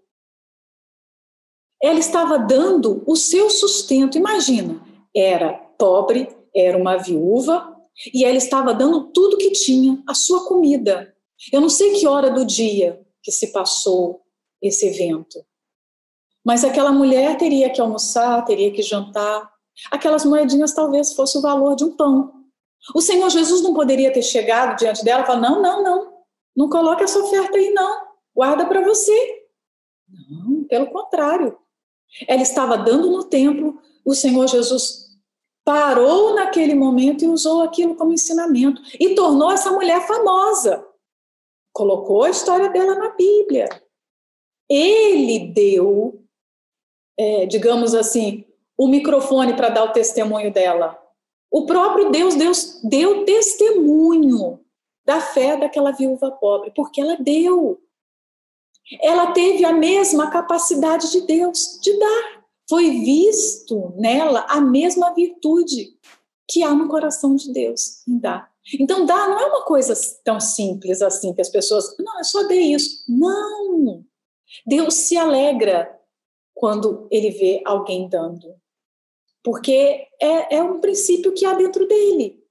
ela 1.82 1.98
estava 1.98 2.38
dando 2.38 3.02
o 3.06 3.16
seu 3.16 3.48
sustento. 3.48 4.18
Imagina, 4.18 4.80
era 5.16 5.54
pobre, 5.78 6.28
era 6.54 6.76
uma 6.76 6.96
viúva, 6.96 7.76
e 8.12 8.24
ela 8.24 8.36
estava 8.36 8.74
dando 8.74 9.10
tudo 9.12 9.38
que 9.38 9.50
tinha, 9.52 10.02
a 10.06 10.14
sua 10.14 10.46
comida. 10.46 11.14
Eu 11.52 11.60
não 11.60 11.68
sei 11.68 11.98
que 11.98 12.06
hora 12.06 12.30
do 12.30 12.44
dia 12.44 13.00
que 13.22 13.32
se 13.32 13.52
passou 13.52 14.22
esse 14.62 14.86
evento, 14.86 15.44
mas 16.44 16.64
aquela 16.64 16.92
mulher 16.92 17.36
teria 17.38 17.70
que 17.70 17.80
almoçar, 17.80 18.44
teria 18.44 18.70
que 18.70 18.82
jantar. 18.82 19.50
Aquelas 19.90 20.24
moedinhas 20.24 20.74
talvez 20.74 21.12
fosse 21.12 21.38
o 21.38 21.40
valor 21.40 21.76
de 21.76 21.84
um 21.84 21.96
pão. 21.96 22.32
O 22.94 23.00
Senhor 23.00 23.28
Jesus 23.30 23.62
não 23.62 23.74
poderia 23.74 24.12
ter 24.12 24.22
chegado 24.22 24.78
diante 24.78 25.04
dela 25.04 25.22
e 25.22 25.26
falado: 25.26 25.42
não, 25.42 25.62
não, 25.62 25.82
não, 25.82 26.12
não 26.56 26.68
coloque 26.68 27.04
essa 27.04 27.18
oferta 27.18 27.56
aí, 27.56 27.70
não, 27.70 28.02
guarda 28.34 28.66
para 28.66 28.82
você. 28.82 29.46
Não, 30.08 30.64
pelo 30.64 30.86
contrário, 30.88 31.56
ela 32.26 32.42
estava 32.42 32.76
dando 32.76 33.10
no 33.10 33.24
templo, 33.24 33.78
o 34.04 34.14
Senhor 34.14 34.46
Jesus 34.48 35.10
parou 35.64 36.34
naquele 36.34 36.74
momento 36.74 37.24
e 37.24 37.28
usou 37.28 37.62
aquilo 37.62 37.94
como 37.94 38.12
ensinamento 38.12 38.80
e 38.98 39.14
tornou 39.14 39.52
essa 39.52 39.70
mulher 39.70 40.06
famosa. 40.06 40.84
Colocou 41.72 42.24
a 42.24 42.30
história 42.30 42.68
dela 42.68 42.94
na 42.94 43.10
Bíblia. 43.10 43.68
Ele 44.68 45.52
deu, 45.52 46.24
é, 47.18 47.46
digamos 47.46 47.94
assim, 47.94 48.44
o 48.76 48.88
microfone 48.88 49.54
para 49.54 49.68
dar 49.68 49.84
o 49.84 49.92
testemunho 49.92 50.52
dela. 50.52 50.98
O 51.50 51.66
próprio 51.66 52.10
Deus, 52.10 52.34
Deus 52.34 52.80
deu 52.84 53.24
testemunho 53.24 54.60
da 55.04 55.20
fé 55.20 55.56
daquela 55.56 55.90
viúva 55.90 56.30
pobre, 56.30 56.72
porque 56.74 57.00
ela 57.00 57.16
deu 57.16 57.80
ela 59.00 59.32
teve 59.32 59.64
a 59.64 59.72
mesma 59.72 60.30
capacidade 60.30 61.12
de 61.12 61.20
Deus 61.20 61.78
de 61.80 61.96
dar. 61.98 62.44
Foi 62.68 62.90
visto 62.90 63.92
nela 63.96 64.46
a 64.48 64.60
mesma 64.60 65.12
virtude 65.14 65.96
que 66.48 66.62
há 66.62 66.74
no 66.74 66.88
coração 66.88 67.36
de 67.36 67.52
Deus 67.52 68.06
em 68.08 68.18
dar. 68.18 68.49
Então, 68.78 69.06
dar 69.06 69.28
não 69.28 69.38
é 69.38 69.46
uma 69.46 69.64
coisa 69.64 69.94
tão 70.24 70.38
simples 70.38 71.02
assim 71.02 71.34
que 71.34 71.40
as 71.40 71.48
pessoas, 71.48 71.96
não, 71.98 72.18
eu 72.18 72.24
só 72.24 72.42
dei 72.44 72.74
isso. 72.74 73.04
Não! 73.08 74.04
Deus 74.66 74.94
se 74.94 75.16
alegra 75.16 75.98
quando 76.54 77.08
ele 77.10 77.30
vê 77.30 77.62
alguém 77.64 78.08
dando, 78.08 78.54
porque 79.42 80.06
é, 80.20 80.56
é 80.56 80.62
um 80.62 80.80
princípio 80.80 81.32
que 81.32 81.46
há 81.46 81.54
dentro 81.54 81.86
dele. 81.86 82.44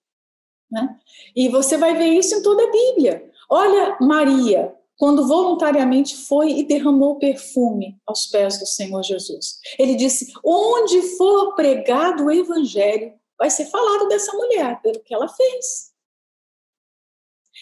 Né? 0.71 0.99
E 1.35 1.49
você 1.49 1.77
vai 1.77 1.95
ver 1.95 2.07
isso 2.07 2.35
em 2.35 2.41
toda 2.41 2.63
a 2.63 2.71
Bíblia. 2.71 3.29
Olha 3.49 3.97
Maria, 4.01 4.73
quando 4.97 5.27
voluntariamente 5.27 6.15
foi 6.15 6.51
e 6.51 6.63
derramou 6.63 7.17
perfume 7.17 7.97
aos 8.05 8.27
pés 8.27 8.59
do 8.59 8.65
Senhor 8.65 9.01
Jesus. 9.03 9.59
Ele 9.77 9.95
disse: 9.95 10.31
onde 10.43 11.01
for 11.17 11.55
pregado 11.55 12.25
o 12.25 12.31
evangelho, 12.31 13.13
vai 13.37 13.49
ser 13.49 13.65
falado 13.65 14.07
dessa 14.07 14.33
mulher, 14.33 14.81
pelo 14.81 14.99
que 14.99 15.13
ela 15.13 15.27
fez. 15.27 15.89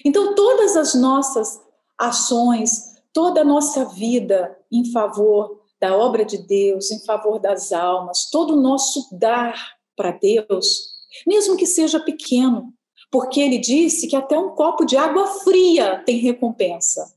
Então, 0.05 0.35
todas 0.35 0.75
as 0.75 0.93
nossas 0.93 1.61
ações, 1.97 2.95
toda 3.13 3.41
a 3.41 3.45
nossa 3.45 3.85
vida 3.85 4.57
em 4.71 4.91
favor 4.91 5.61
da 5.79 5.95
obra 5.95 6.25
de 6.25 6.37
Deus, 6.37 6.91
em 6.91 7.03
favor 7.05 7.39
das 7.39 7.71
almas, 7.71 8.29
todo 8.31 8.53
o 8.53 8.61
nosso 8.61 9.07
dar 9.11 9.77
para 9.95 10.11
Deus, 10.11 10.97
mesmo 11.25 11.57
que 11.57 11.65
seja 11.65 11.99
pequeno, 11.99 12.73
porque 13.11 13.39
ele 13.39 13.57
disse 13.57 14.07
que 14.07 14.15
até 14.15 14.37
um 14.37 14.49
copo 14.49 14.85
de 14.85 14.97
água 14.97 15.27
fria 15.41 16.03
tem 16.05 16.17
recompensa. 16.17 17.15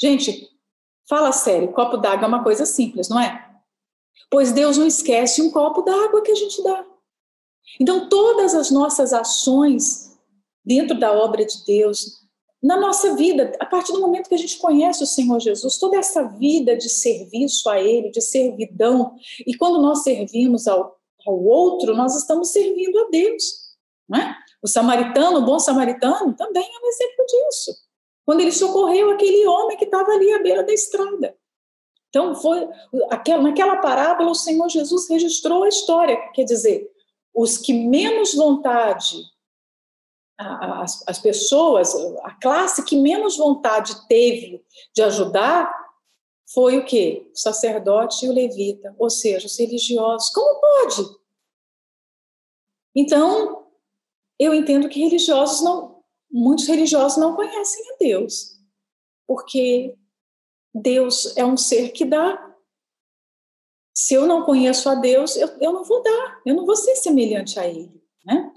Gente, 0.00 0.48
fala 1.08 1.32
sério, 1.32 1.72
copo 1.72 1.96
d'água 1.96 2.24
é 2.24 2.28
uma 2.28 2.42
coisa 2.42 2.66
simples, 2.66 3.08
não 3.08 3.20
é? 3.20 3.50
Pois 4.30 4.52
Deus 4.52 4.76
não 4.76 4.86
esquece 4.86 5.40
um 5.40 5.50
copo 5.50 5.82
d'água 5.82 6.22
que 6.22 6.32
a 6.32 6.34
gente 6.34 6.62
dá. 6.62 6.84
Então, 7.80 8.08
todas 8.08 8.54
as 8.54 8.70
nossas 8.70 9.12
ações 9.12 10.11
dentro 10.64 10.98
da 10.98 11.12
obra 11.12 11.44
de 11.44 11.64
Deus, 11.64 12.22
na 12.62 12.76
nossa 12.76 13.16
vida, 13.16 13.52
a 13.58 13.66
partir 13.66 13.92
do 13.92 14.00
momento 14.00 14.28
que 14.28 14.34
a 14.34 14.38
gente 14.38 14.58
conhece 14.58 15.02
o 15.02 15.06
Senhor 15.06 15.40
Jesus, 15.40 15.78
toda 15.78 15.96
essa 15.96 16.22
vida 16.22 16.76
de 16.76 16.88
serviço 16.88 17.68
a 17.68 17.80
Ele, 17.80 18.10
de 18.10 18.20
servidão, 18.20 19.16
e 19.46 19.56
quando 19.56 19.82
nós 19.82 20.04
servimos 20.04 20.68
ao, 20.68 20.96
ao 21.26 21.44
outro, 21.44 21.94
nós 21.96 22.16
estamos 22.16 22.50
servindo 22.50 22.98
a 23.00 23.08
Deus. 23.10 23.72
Não 24.08 24.20
é? 24.20 24.36
O 24.62 24.68
samaritano, 24.68 25.38
o 25.38 25.44
bom 25.44 25.58
samaritano, 25.58 26.34
também 26.36 26.62
é 26.62 26.86
um 26.86 26.88
exemplo 26.88 27.26
disso 27.26 27.82
quando 28.24 28.40
ele 28.40 28.52
socorreu 28.52 29.10
aquele 29.10 29.46
homem 29.46 29.76
que 29.76 29.84
estava 29.84 30.12
ali 30.12 30.32
à 30.32 30.42
beira 30.42 30.62
da 30.62 30.72
estrada. 30.72 31.36
Então, 32.08 32.34
foi 32.34 32.68
aquela, 33.10 33.42
naquela 33.42 33.76
parábola, 33.76 34.30
o 34.30 34.34
Senhor 34.34 34.68
Jesus 34.68 35.08
registrou 35.08 35.64
a 35.64 35.68
história, 35.68 36.16
quer 36.34 36.44
dizer, 36.44 36.88
os 37.34 37.56
que 37.56 37.72
menos 37.72 38.34
vontade, 38.34 39.16
as, 40.42 41.02
as 41.06 41.18
pessoas, 41.18 41.94
a 42.22 42.32
classe 42.40 42.84
que 42.84 42.96
menos 42.96 43.36
vontade 43.36 44.06
teve 44.08 44.64
de 44.94 45.02
ajudar, 45.02 45.72
foi 46.52 46.78
o 46.78 46.84
quê? 46.84 47.30
O 47.32 47.38
sacerdote 47.38 48.26
e 48.26 48.28
o 48.28 48.32
levita, 48.32 48.94
ou 48.98 49.08
seja, 49.08 49.46
os 49.46 49.58
religiosos. 49.58 50.30
Como 50.30 50.60
pode? 50.60 51.16
Então, 52.94 53.66
eu 54.38 54.52
entendo 54.54 54.88
que 54.88 55.00
religiosos 55.00 55.62
não, 55.62 56.02
muitos 56.30 56.66
religiosos 56.66 57.18
não 57.18 57.34
conhecem 57.34 57.92
a 57.92 57.96
Deus, 57.98 58.58
porque 59.26 59.96
Deus 60.74 61.36
é 61.36 61.44
um 61.44 61.56
ser 61.56 61.90
que 61.92 62.04
dá. 62.04 62.50
Se 63.94 64.14
eu 64.14 64.26
não 64.26 64.44
conheço 64.44 64.88
a 64.88 64.94
Deus, 64.94 65.36
eu, 65.36 65.48
eu 65.60 65.72
não 65.72 65.84
vou 65.84 66.02
dar, 66.02 66.42
eu 66.44 66.54
não 66.54 66.66
vou 66.66 66.76
ser 66.76 66.96
semelhante 66.96 67.58
a 67.58 67.66
Ele. 67.66 68.02
Né? 68.24 68.52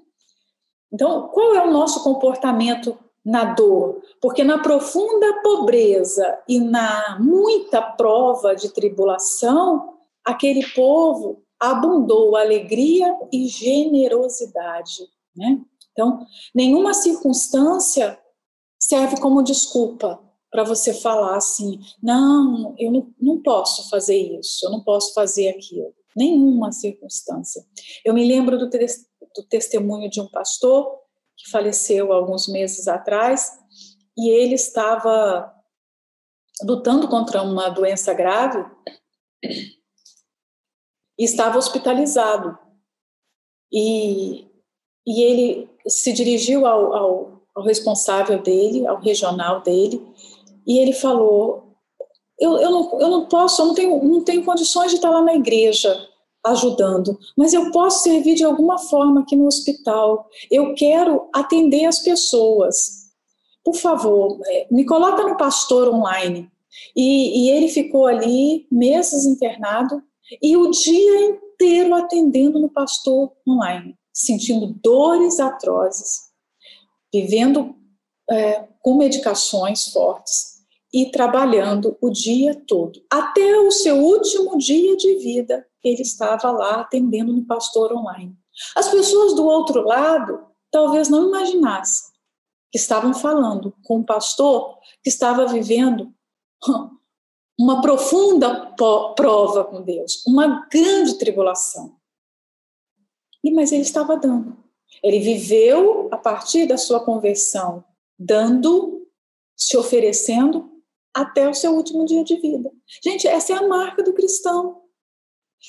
Então, 0.93 1.29
qual 1.29 1.55
é 1.55 1.67
o 1.67 1.71
nosso 1.71 2.03
comportamento 2.03 2.97
na 3.25 3.55
dor, 3.55 4.01
porque 4.21 4.43
na 4.43 4.59
profunda 4.59 5.41
pobreza 5.41 6.37
e 6.47 6.59
na 6.59 7.17
muita 7.19 7.81
prova 7.81 8.55
de 8.55 8.69
tribulação, 8.69 9.95
aquele 10.23 10.63
povo 10.73 11.41
abundou 11.59 12.35
alegria 12.35 13.17
e 13.33 13.47
generosidade, 13.47 15.07
né? 15.35 15.59
Então, 15.91 16.25
nenhuma 16.53 16.93
circunstância 16.93 18.19
serve 18.77 19.19
como 19.19 19.41
desculpa 19.41 20.21
para 20.51 20.63
você 20.63 20.93
falar 20.93 21.35
assim: 21.35 21.79
não, 22.03 22.75
eu 22.77 22.91
não, 22.91 23.07
não 23.19 23.41
posso 23.41 23.89
fazer 23.89 24.17
isso, 24.39 24.65
eu 24.65 24.71
não 24.71 24.83
posso 24.83 25.13
fazer 25.13 25.49
aquilo. 25.49 25.93
Nenhuma 26.15 26.71
circunstância. 26.71 27.61
Eu 28.05 28.13
me 28.13 28.25
lembro 28.25 28.57
do, 28.57 28.69
do 29.35 29.43
testemunho 29.43 30.09
de 30.09 30.21
um 30.21 30.27
pastor 30.27 30.99
que 31.37 31.49
faleceu 31.49 32.13
alguns 32.13 32.47
meses 32.47 32.87
atrás 32.87 33.51
e 34.17 34.29
ele 34.29 34.55
estava 34.55 35.53
lutando 36.63 37.07
contra 37.07 37.41
uma 37.41 37.69
doença 37.69 38.13
grave 38.13 38.65
e 41.17 41.23
estava 41.23 41.57
hospitalizado. 41.57 42.57
E, 43.71 44.47
e 45.05 45.21
ele 45.21 45.69
se 45.87 46.13
dirigiu 46.13 46.65
ao, 46.65 46.93
ao, 46.93 47.41
ao 47.53 47.63
responsável 47.63 48.41
dele, 48.41 48.87
ao 48.87 48.99
regional 48.99 49.61
dele, 49.61 50.01
e 50.65 50.79
ele 50.79 50.93
falou: 50.93 51.75
eu, 52.39 52.57
eu, 52.57 52.71
não, 52.71 53.01
eu 53.01 53.09
não 53.09 53.25
posso, 53.27 53.61
eu 53.61 53.65
não 53.65 53.75
tenho, 53.75 54.03
não 54.03 54.23
tenho 54.23 54.45
condições 54.45 54.91
de 54.91 54.95
estar 54.95 55.09
lá 55.09 55.21
na 55.21 55.35
igreja 55.35 56.09
ajudando, 56.45 57.17
mas 57.35 57.53
eu 57.53 57.71
posso 57.71 58.03
servir 58.03 58.35
de 58.35 58.43
alguma 58.43 58.77
forma 58.77 59.21
aqui 59.21 59.35
no 59.35 59.47
hospital. 59.47 60.27
Eu 60.51 60.75
quero 60.75 61.27
atender 61.33 61.85
as 61.85 61.99
pessoas. 61.99 63.05
Por 63.63 63.75
favor, 63.75 64.39
é, 64.45 64.67
me 64.71 64.85
coloca 64.85 65.23
no 65.23 65.37
pastor 65.37 65.89
online. 65.89 66.49
E, 66.95 67.45
e 67.45 67.49
ele 67.49 67.67
ficou 67.67 68.05
ali 68.05 68.67
meses 68.71 69.25
internado 69.25 70.01
e 70.41 70.55
o 70.57 70.69
dia 70.71 71.21
inteiro 71.21 71.95
atendendo 71.95 72.59
no 72.59 72.69
pastor 72.69 73.31
online, 73.47 73.97
sentindo 74.13 74.67
dores 74.83 75.39
atrozes, 75.39 76.31
vivendo 77.13 77.75
é, 78.29 78.67
com 78.81 78.97
medicações 78.97 79.87
fortes 79.87 80.55
e 80.93 81.11
trabalhando 81.11 81.97
o 82.01 82.09
dia 82.09 82.55
todo. 82.67 83.01
Até 83.09 83.57
o 83.59 83.71
seu 83.71 83.97
último 83.97 84.57
dia 84.57 84.95
de 84.97 85.15
vida, 85.15 85.65
ele 85.89 86.01
estava 86.01 86.51
lá 86.51 86.81
atendendo 86.81 87.31
no 87.33 87.45
pastor 87.45 87.93
online. 87.93 88.35
As 88.75 88.89
pessoas 88.89 89.33
do 89.35 89.45
outro 89.45 89.81
lado 89.81 90.45
talvez 90.71 91.09
não 91.09 91.27
imaginassem 91.27 92.13
que 92.71 92.77
estavam 92.77 93.13
falando 93.13 93.73
com 93.83 93.99
um 93.99 94.03
pastor 94.03 94.77
que 95.01 95.09
estava 95.09 95.45
vivendo 95.47 96.13
uma 97.57 97.81
profunda 97.81 98.73
prova 99.15 99.63
com 99.63 99.81
Deus, 99.81 100.25
uma 100.25 100.67
grande 100.67 101.17
tribulação. 101.17 101.95
E 103.43 103.51
mas 103.53 103.71
ele 103.71 103.83
estava 103.83 104.17
dando. 104.17 104.57
Ele 105.03 105.19
viveu 105.19 106.09
a 106.11 106.17
partir 106.17 106.67
da 106.67 106.77
sua 106.77 106.99
conversão, 106.99 107.83
dando, 108.17 109.07
se 109.55 109.77
oferecendo 109.77 110.69
até 111.13 111.47
o 111.47 111.53
seu 111.53 111.73
último 111.73 112.05
dia 112.05 112.23
de 112.23 112.35
vida. 112.35 112.71
Gente, 113.03 113.27
essa 113.27 113.53
é 113.53 113.55
a 113.55 113.67
marca 113.67 114.03
do 114.03 114.13
cristão. 114.13 114.81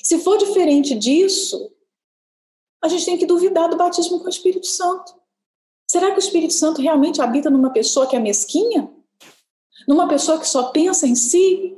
Se 0.03 0.19
for 0.19 0.37
diferente 0.37 0.95
disso, 0.95 1.71
a 2.83 2.87
gente 2.87 3.05
tem 3.05 3.17
que 3.17 3.25
duvidar 3.25 3.69
do 3.69 3.77
batismo 3.77 4.19
com 4.19 4.25
o 4.25 4.29
Espírito 4.29 4.67
Santo. 4.67 5.13
Será 5.89 6.11
que 6.11 6.17
o 6.17 6.19
Espírito 6.19 6.53
Santo 6.53 6.81
realmente 6.81 7.21
habita 7.21 7.49
numa 7.49 7.71
pessoa 7.71 8.07
que 8.07 8.15
é 8.15 8.19
mesquinha? 8.19 8.91
Numa 9.87 10.07
pessoa 10.07 10.39
que 10.39 10.47
só 10.47 10.69
pensa 10.71 11.07
em 11.07 11.15
si? 11.15 11.75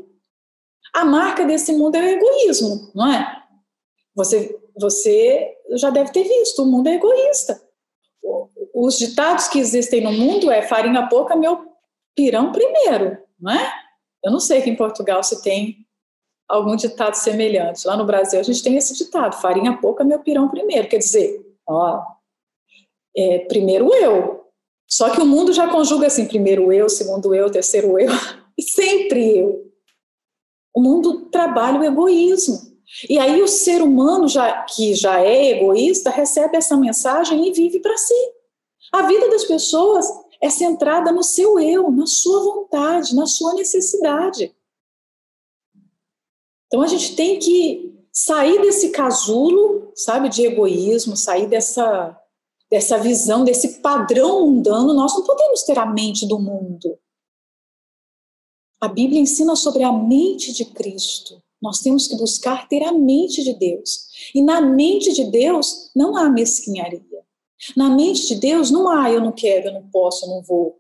A 0.94 1.06
marca 1.06 1.46
desse 1.46 1.72
mundo 1.74 1.96
é 1.96 2.02
o 2.02 2.18
egoísmo, 2.18 2.92
não 2.96 3.12
é? 3.12 3.44
Você, 4.16 4.60
você 4.76 5.56
já 5.76 5.90
deve 5.92 6.12
ter 6.12 6.24
visto, 6.24 6.64
o 6.64 6.66
mundo 6.66 6.88
é 6.88 6.96
egoísta. 6.96 7.62
Os 8.74 8.98
ditados 8.98 9.48
que 9.48 9.60
existem 9.60 10.02
no 10.02 10.12
mundo 10.12 10.52
é 10.52 10.62
farinha 10.64 11.08
pouca, 11.08 11.36
meu 11.36 11.68
pirão 12.16 12.52
primeiro 12.52 13.18
não 13.40 13.54
é? 13.54 13.74
Eu 14.24 14.32
não 14.32 14.40
sei 14.40 14.62
que 14.62 14.70
em 14.70 14.76
Portugal 14.76 15.24
se 15.24 15.42
tem 15.42 15.88
algum 16.50 16.76
ditado 16.76 17.14
semelhante. 17.14 17.88
Lá 17.88 17.96
no 17.96 18.06
Brasil 18.06 18.40
a 18.40 18.44
gente 18.44 18.64
tem 18.64 18.76
esse 18.76 18.98
ditado: 18.98 19.40
farinha 19.40 19.78
pouca, 19.78 20.04
meu 20.04 20.20
pirão 20.20 20.50
primeiro. 20.50 20.90
Quer 20.90 20.98
dizer, 20.98 21.46
ó, 21.68 22.02
é, 23.16 23.40
primeiro 23.40 23.94
eu. 23.94 24.46
Só 24.88 25.12
que 25.12 25.22
o 25.22 25.26
mundo 25.26 25.54
já 25.54 25.70
conjuga 25.70 26.08
assim: 26.08 26.26
primeiro 26.26 26.74
eu, 26.74 26.90
segundo 26.90 27.36
eu, 27.36 27.52
terceiro 27.52 28.00
eu, 28.00 28.10
e 28.58 28.64
sempre 28.64 29.38
eu. 29.38 29.70
O 30.76 30.82
mundo 30.82 31.30
trabalha 31.30 31.80
o 31.80 31.84
egoísmo. 31.84 32.70
E 33.08 33.20
aí 33.20 33.40
o 33.42 33.48
ser 33.48 33.84
humano 33.84 34.28
já, 34.28 34.64
que 34.64 34.96
já 34.96 35.22
é 35.22 35.52
egoísta 35.52 36.10
recebe 36.10 36.58
essa 36.58 36.76
mensagem 36.76 37.48
e 37.48 37.54
vive 37.54 37.80
para 37.80 37.96
si. 37.96 38.16
A 38.92 39.04
vida 39.04 39.30
das 39.30 39.46
pessoas 39.46 40.08
é 40.42 40.50
centrada 40.50 41.12
no 41.12 41.22
seu 41.22 41.60
eu, 41.60 41.92
na 41.92 42.08
sua 42.08 42.44
vontade, 42.44 43.16
na 43.16 43.28
sua 43.28 43.54
necessidade. 43.54 44.56
Então 46.70 46.84
a 46.84 46.88
gente 46.88 47.16
tem 47.16 47.40
que 47.40 48.00
sair 48.14 48.62
desse 48.62 48.92
casulo, 48.92 49.92
sabe, 49.96 50.30
de 50.30 50.46
egoísmo, 50.46 51.18
sair 51.18 51.48
dessa 51.48 52.16
dessa 52.72 53.00
visão, 53.00 53.44
desse 53.44 53.80
padrão 53.80 54.46
mundano. 54.46 54.94
Nós 54.94 55.12
não 55.16 55.24
podemos 55.24 55.64
ter 55.64 55.80
a 55.80 55.88
mente 55.88 56.28
do 56.28 56.38
mundo. 56.38 57.00
A 58.80 58.88
Bíblia 58.88 59.20
ensina 59.20 59.56
sobre 59.56 59.82
a 59.82 59.92
mente 59.92 60.54
de 60.54 60.66
Cristo. 60.66 61.42
Nós 61.60 61.80
temos 61.80 62.08
que 62.08 62.16
buscar 62.16 62.68
ter 62.70 62.84
a 62.84 62.94
mente 62.94 63.44
de 63.44 63.54
Deus. 63.54 64.08
E 64.36 64.42
na 64.42 64.62
mente 64.62 65.12
de 65.12 65.26
Deus 65.26 65.90
não 65.96 66.16
há 66.16 66.30
mesquinharia. 66.30 67.02
Na 67.76 67.90
mente 67.90 68.28
de 68.28 68.36
Deus, 68.36 68.72
não 68.72 68.88
há 68.88 69.12
eu 69.12 69.20
não 69.20 69.34
quero, 69.34 69.68
eu 69.68 69.74
não 69.74 69.90
posso, 69.90 70.26
eu 70.26 70.30
não 70.30 70.42
vou. 70.44 70.80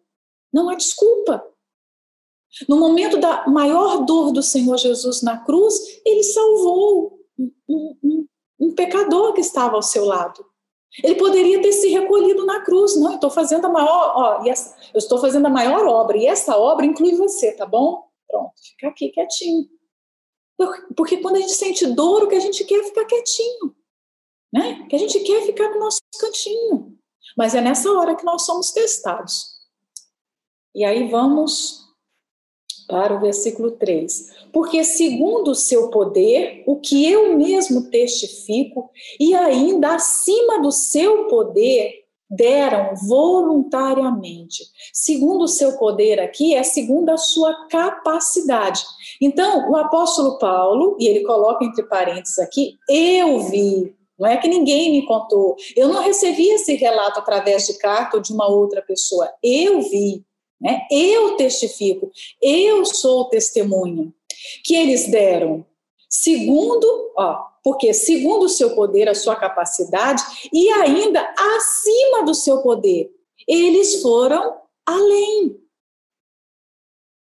Não 0.53 0.69
há 0.69 0.75
desculpa. 0.75 1.43
No 2.67 2.77
momento 2.77 3.17
da 3.17 3.47
maior 3.47 4.05
dor 4.05 4.31
do 4.31 4.41
Senhor 4.41 4.77
Jesus 4.77 5.21
na 5.21 5.37
cruz, 5.37 6.01
ele 6.05 6.23
salvou 6.23 7.19
um, 7.37 7.51
um, 8.03 8.27
um 8.59 8.75
pecador 8.75 9.33
que 9.33 9.41
estava 9.41 9.75
ao 9.75 9.81
seu 9.81 10.05
lado. 10.05 10.45
Ele 11.03 11.15
poderia 11.15 11.61
ter 11.61 11.71
se 11.71 11.87
recolhido 11.89 12.45
na 12.45 12.61
cruz. 12.61 12.95
Não, 12.95 13.11
eu 13.11 13.15
estou 13.15 13.29
fazendo 13.29 13.65
a 13.65 13.69
maior, 13.69 14.13
ó, 14.15 14.47
essa, 14.47 14.75
eu 14.93 14.97
estou 14.97 15.19
fazendo 15.19 15.45
a 15.45 15.49
maior 15.49 15.85
obra 15.85 16.17
e 16.17 16.25
essa 16.25 16.57
obra 16.57 16.85
inclui 16.85 17.15
você, 17.15 17.51
tá 17.51 17.65
bom? 17.65 18.07
Pronto, 18.27 18.53
fica 18.61 18.87
aqui 18.87 19.09
quietinho. 19.09 19.69
Porque 20.95 21.17
quando 21.17 21.37
a 21.37 21.39
gente 21.39 21.53
sente 21.53 21.85
dor, 21.85 22.23
o 22.23 22.27
que 22.27 22.35
a 22.35 22.39
gente 22.39 22.65
quer 22.65 22.79
é 22.79 22.83
ficar 22.83 23.05
quietinho 23.05 23.75
né? 24.51 24.85
Que 24.89 24.95
a 24.95 24.99
gente 24.99 25.19
quer 25.19 25.45
ficar 25.45 25.69
no 25.69 25.79
nosso 25.79 26.01
cantinho. 26.19 26.97
Mas 27.37 27.53
é 27.55 27.61
nessa 27.61 27.89
hora 27.91 28.15
que 28.15 28.25
nós 28.25 28.45
somos 28.45 28.71
testados. 28.71 29.59
E 30.73 30.83
aí 30.83 31.09
vamos 31.09 31.87
para 32.89 33.15
o 33.15 33.19
versículo 33.19 33.71
3. 33.71 34.49
Porque, 34.51 34.83
segundo 34.83 35.51
o 35.51 35.55
seu 35.55 35.89
poder, 35.89 36.63
o 36.65 36.77
que 36.77 37.09
eu 37.09 37.37
mesmo 37.37 37.89
testifico, 37.89 38.89
e 39.19 39.35
ainda 39.35 39.95
acima 39.95 40.59
do 40.61 40.71
seu 40.71 41.27
poder, 41.27 41.99
deram 42.29 42.93
voluntariamente. 43.07 44.63
Segundo 44.93 45.43
o 45.43 45.47
seu 45.47 45.77
poder 45.77 46.19
aqui, 46.19 46.53
é 46.53 46.63
segundo 46.63 47.09
a 47.09 47.17
sua 47.17 47.67
capacidade. 47.67 48.83
Então, 49.21 49.69
o 49.69 49.75
apóstolo 49.75 50.37
Paulo, 50.37 50.97
e 50.99 51.07
ele 51.07 51.23
coloca 51.23 51.65
entre 51.65 51.83
parênteses 51.83 52.37
aqui, 52.39 52.75
eu 52.87 53.39
vi, 53.39 53.95
não 54.19 54.27
é 54.27 54.37
que 54.37 54.47
ninguém 54.47 54.91
me 54.91 55.05
contou. 55.05 55.55
Eu 55.75 55.87
não 55.87 56.03
recebi 56.03 56.49
esse 56.49 56.75
relato 56.75 57.19
através 57.19 57.65
de 57.65 57.77
carta 57.77 58.17
ou 58.17 58.21
de 58.21 58.33
uma 58.33 58.47
outra 58.47 58.81
pessoa. 58.81 59.31
Eu 59.41 59.81
vi, 59.81 60.23
né? 60.59 60.87
Eu 60.91 61.37
testifico. 61.37 62.11
Eu 62.41 62.85
sou 62.85 63.29
testemunha 63.29 64.13
que 64.63 64.75
eles 64.75 65.09
deram 65.09 65.65
segundo, 66.09 67.13
ó, 67.15 67.45
porque 67.63 67.93
segundo 67.93 68.45
o 68.45 68.49
seu 68.49 68.75
poder, 68.75 69.07
a 69.07 69.15
sua 69.15 69.35
capacidade 69.35 70.23
e 70.51 70.69
ainda 70.71 71.21
acima 71.37 72.23
do 72.23 72.33
seu 72.33 72.61
poder, 72.61 73.11
eles 73.47 74.01
foram 74.01 74.59
além. 74.85 75.59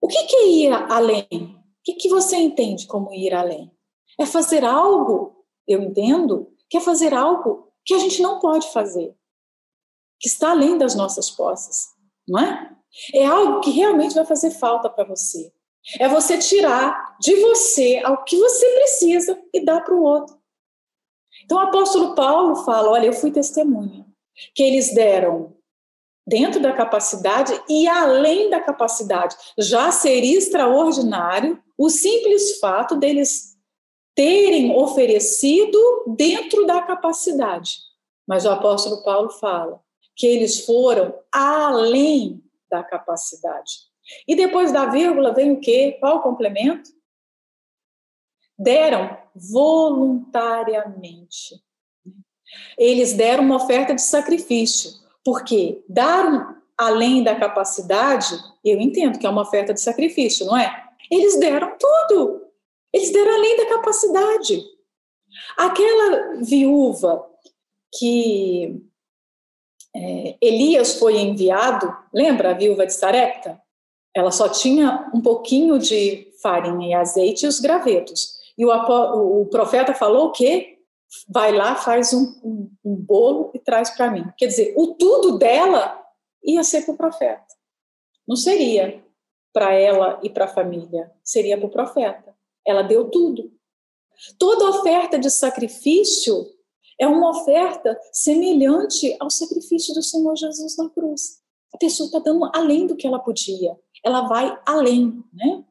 O 0.01 0.09
que, 0.09 0.25
que 0.25 0.37
é 0.37 0.49
ir 0.49 0.73
além? 0.73 1.27
O 1.31 1.85
que, 1.85 1.95
que 1.95 2.09
você 2.09 2.37
entende 2.37 2.87
como 2.87 3.13
ir 3.13 3.35
além? 3.35 3.71
É 4.19 4.27
fazer 4.27 4.65
algo, 4.65 5.45
eu 5.67 5.83
entendo, 5.83 6.53
quer 6.69 6.81
fazer 6.81 7.15
algo 7.15 7.69
que 7.85 7.95
a 7.95 7.99
gente 7.99 8.23
não 8.23 8.39
pode 8.39 8.73
fazer, 8.73 9.15
que 10.21 10.29
está 10.29 10.51
além 10.51 10.79
das 10.79 10.95
nossas 10.95 11.31
posses, 11.31 11.89
não 12.27 12.41
é? 12.41 12.77
É 13.15 13.25
algo 13.25 13.61
que 13.61 13.71
realmente 13.71 14.15
vai 14.15 14.25
fazer 14.25 14.51
falta 14.51 14.89
para 14.89 15.05
você. 15.05 15.53
É 15.99 16.09
você 16.09 16.39
tirar 16.39 17.17
de 17.21 17.35
você 17.37 18.03
o 18.07 18.19
que 18.25 18.37
você 18.37 18.67
precisa 18.73 19.41
e 19.53 19.65
dar 19.65 19.81
para 19.81 19.95
o 19.95 20.03
outro. 20.03 20.37
Então 21.45 21.59
o 21.59 21.63
apóstolo 21.63 22.15
Paulo 22.15 22.57
fala: 22.57 22.91
Olha, 22.91 23.07
eu 23.07 23.13
fui 23.13 23.31
testemunha, 23.31 24.07
que 24.55 24.63
eles 24.63 24.95
deram 24.95 25.57
dentro 26.27 26.61
da 26.61 26.73
capacidade 26.73 27.53
e 27.69 27.89
além 27.89 28.49
da 28.49 28.61
capacidade. 28.61 29.37
Já 29.59 29.91
seria 29.91 30.39
extraordinário 30.39 31.61
o 31.77 31.91
simples 31.91 32.59
fato 32.61 32.97
deles 32.97 33.57
terem 34.15 34.77
oferecido 34.77 35.79
dentro 36.17 36.67
da 36.67 36.83
capacidade. 36.83 37.79
Mas 38.27 38.45
o 38.45 38.51
apóstolo 38.51 39.03
Paulo 39.03 39.31
fala 39.31 39.81
que 40.15 40.27
eles 40.27 40.65
foram 40.65 41.15
além 41.33 42.43
da 42.73 42.83
capacidade. 42.83 43.93
E 44.27 44.35
depois 44.35 44.73
da 44.73 44.87
vírgula 44.87 45.35
vem 45.35 45.53
o 45.53 45.61
quê? 45.61 45.99
Qual 46.01 46.17
o 46.17 46.23
complemento? 46.23 46.91
Deram 48.59 49.19
voluntariamente. 49.35 51.63
Eles 52.79 53.13
deram 53.13 53.45
uma 53.45 53.57
oferta 53.57 53.95
de 53.95 54.01
sacrifício, 54.01 54.91
porque 55.23 55.85
dar 55.89 56.63
além 56.77 57.23
da 57.23 57.37
capacidade, 57.37 58.35
eu 58.65 58.81
entendo 58.81 59.19
que 59.19 59.27
é 59.27 59.31
uma 59.31 59.43
oferta 59.43 59.75
de 59.75 59.81
sacrifício, 59.81 60.47
não 60.47 60.57
é? 60.57 60.89
Eles 61.11 61.39
deram 61.39 61.77
tudo. 61.79 62.41
Eles 62.93 63.13
deram 63.13 63.35
além 63.35 63.59
da 63.59 63.67
capacidade. 63.67 64.65
Aquela 65.57 66.37
viúva 66.43 67.27
que 67.99 68.83
é, 69.95 70.37
Elias 70.41 70.99
foi 70.99 71.19
enviado, 71.19 71.95
lembra 72.13 72.51
a 72.51 72.55
viúva 72.55 72.87
de 72.87 72.95
Sarepta? 72.95 73.61
Ela 74.15 74.31
só 74.31 74.49
tinha 74.49 75.11
um 75.15 75.21
pouquinho 75.21 75.79
de 75.79 76.33
farinha 76.43 76.89
e 76.89 76.95
azeite 76.95 77.45
e 77.45 77.49
os 77.49 77.61
gravetos. 77.61 78.41
E 78.57 78.65
o, 78.65 78.71
o 79.41 79.47
profeta 79.47 79.95
falou 79.95 80.27
o 80.27 80.33
quê? 80.33 80.79
Vai 81.29 81.53
lá, 81.53 81.75
faz 81.75 82.13
um, 82.13 82.35
um, 82.43 82.71
um 82.85 82.95
bolo 82.95 83.51
e 83.55 83.59
traz 83.59 83.91
para 83.91 84.11
mim. 84.11 84.25
Quer 84.37 84.47
dizer, 84.47 84.75
o 84.77 84.95
tudo 84.95 85.39
dela 85.39 86.03
ia 86.43 86.65
ser 86.65 86.83
para 86.83 86.95
o 86.95 86.97
profeta. 86.97 87.45
Não 88.27 88.37
seria 88.37 89.03
para 89.53 89.75
ela 89.75 90.19
e 90.23 90.31
para 90.31 90.47
a 90.47 90.49
família, 90.49 91.11
seria 91.23 91.57
para 91.59 91.67
o 91.67 91.71
profeta. 91.71 92.35
Ela 92.67 92.83
deu 92.83 93.11
tudo. 93.11 93.53
Toda 94.39 94.71
oferta 94.71 95.19
de 95.19 95.31
sacrifício 95.31 96.47
é 97.03 97.07
uma 97.07 97.31
oferta 97.31 97.99
semelhante 98.13 99.17
ao 99.19 99.29
sacrifício 99.29 99.93
do 99.93 100.03
Senhor 100.03 100.37
Jesus 100.37 100.77
na 100.77 100.89
cruz. 100.89 101.43
A 101.75 101.79
pessoa 101.79 102.07
está 102.07 102.21
dando 102.21 102.49
além 102.55 102.87
do 102.87 102.95
que 102.95 103.09
ela 103.09 103.19
podia, 103.19 103.77
ela 104.05 104.29
vai 104.29 104.57
além, 104.65 105.21
né? 105.33 105.65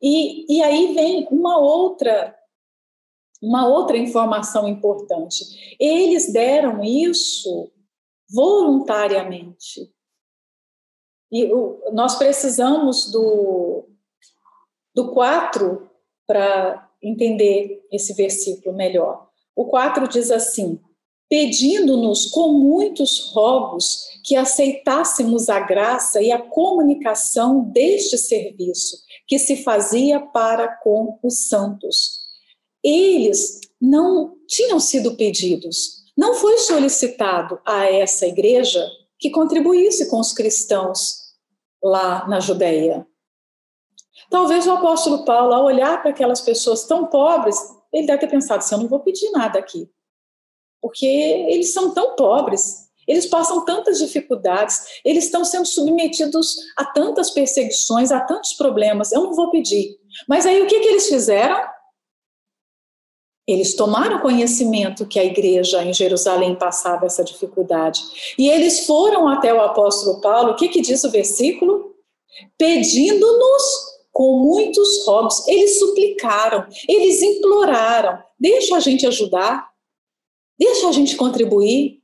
E, 0.00 0.56
e 0.56 0.62
aí 0.62 0.94
vem 0.94 1.28
uma 1.30 1.58
outra 1.58 2.34
uma 3.42 3.66
outra 3.66 3.98
informação 3.98 4.66
importante. 4.66 5.76
Eles 5.78 6.32
deram 6.32 6.82
isso 6.82 7.70
voluntariamente. 8.30 9.92
E 11.30 11.52
o, 11.52 11.78
nós 11.92 12.14
precisamos 12.16 13.10
do, 13.10 13.86
do 14.94 15.12
4 15.12 15.90
para 16.26 16.90
entender 17.02 17.86
esse 17.92 18.14
versículo 18.14 18.74
melhor. 18.74 19.28
O 19.56 19.66
4 19.66 20.08
diz 20.08 20.30
assim: 20.30 20.80
pedindo-nos 21.28 22.26
com 22.26 22.52
muitos 22.52 23.32
rogos 23.32 24.04
que 24.24 24.36
aceitássemos 24.36 25.48
a 25.48 25.60
graça 25.60 26.22
e 26.22 26.30
a 26.30 26.40
comunicação 26.40 27.60
deste 27.70 28.16
serviço 28.16 28.98
que 29.26 29.38
se 29.38 29.62
fazia 29.62 30.20
para 30.20 30.68
com 30.68 31.18
os 31.22 31.48
santos. 31.48 32.20
Eles 32.82 33.60
não 33.80 34.36
tinham 34.46 34.78
sido 34.78 35.16
pedidos, 35.16 36.04
não 36.16 36.34
foi 36.34 36.58
solicitado 36.58 37.58
a 37.66 37.86
essa 37.86 38.26
igreja 38.26 38.86
que 39.18 39.30
contribuísse 39.30 40.08
com 40.08 40.20
os 40.20 40.32
cristãos 40.32 41.24
lá 41.82 42.28
na 42.28 42.40
Judéia. 42.40 43.06
Talvez 44.30 44.66
o 44.66 44.72
apóstolo 44.72 45.24
Paulo, 45.24 45.52
ao 45.52 45.64
olhar 45.64 46.00
para 46.00 46.10
aquelas 46.10 46.40
pessoas 46.40 46.84
tão 46.84 47.06
pobres, 47.06 47.56
ele 47.94 48.06
deve 48.06 48.18
ter 48.18 48.26
pensado 48.26 48.58
assim: 48.58 48.74
eu 48.74 48.80
não 48.80 48.88
vou 48.88 49.00
pedir 49.00 49.30
nada 49.30 49.58
aqui, 49.58 49.88
porque 50.82 51.06
eles 51.06 51.72
são 51.72 51.94
tão 51.94 52.16
pobres, 52.16 52.90
eles 53.06 53.26
passam 53.26 53.64
tantas 53.64 53.98
dificuldades, 53.98 55.00
eles 55.04 55.24
estão 55.24 55.44
sendo 55.44 55.66
submetidos 55.66 56.56
a 56.76 56.84
tantas 56.84 57.30
perseguições, 57.30 58.10
a 58.10 58.20
tantos 58.20 58.54
problemas, 58.54 59.12
eu 59.12 59.22
não 59.22 59.34
vou 59.34 59.50
pedir. 59.50 59.96
Mas 60.28 60.44
aí 60.44 60.60
o 60.60 60.66
que, 60.66 60.80
que 60.80 60.88
eles 60.88 61.08
fizeram? 61.08 61.72
Eles 63.46 63.76
tomaram 63.76 64.20
conhecimento 64.20 65.06
que 65.06 65.18
a 65.18 65.24
igreja 65.24 65.84
em 65.84 65.92
Jerusalém 65.92 66.56
passava 66.56 67.04
essa 67.04 67.22
dificuldade. 67.22 68.00
E 68.38 68.48
eles 68.48 68.86
foram 68.86 69.28
até 69.28 69.52
o 69.52 69.60
apóstolo 69.60 70.18
Paulo, 70.22 70.52
o 70.52 70.56
que, 70.56 70.68
que 70.68 70.80
diz 70.80 71.04
o 71.04 71.10
versículo? 71.10 71.94
Pedindo-nos 72.56 73.93
com 74.14 74.38
muitos 74.38 75.04
rogos, 75.04 75.46
eles 75.48 75.76
suplicaram, 75.80 76.66
eles 76.88 77.20
imploraram: 77.20 78.22
deixa 78.38 78.76
a 78.76 78.80
gente 78.80 79.04
ajudar, 79.04 79.68
deixa 80.56 80.88
a 80.88 80.92
gente 80.92 81.16
contribuir. 81.16 82.00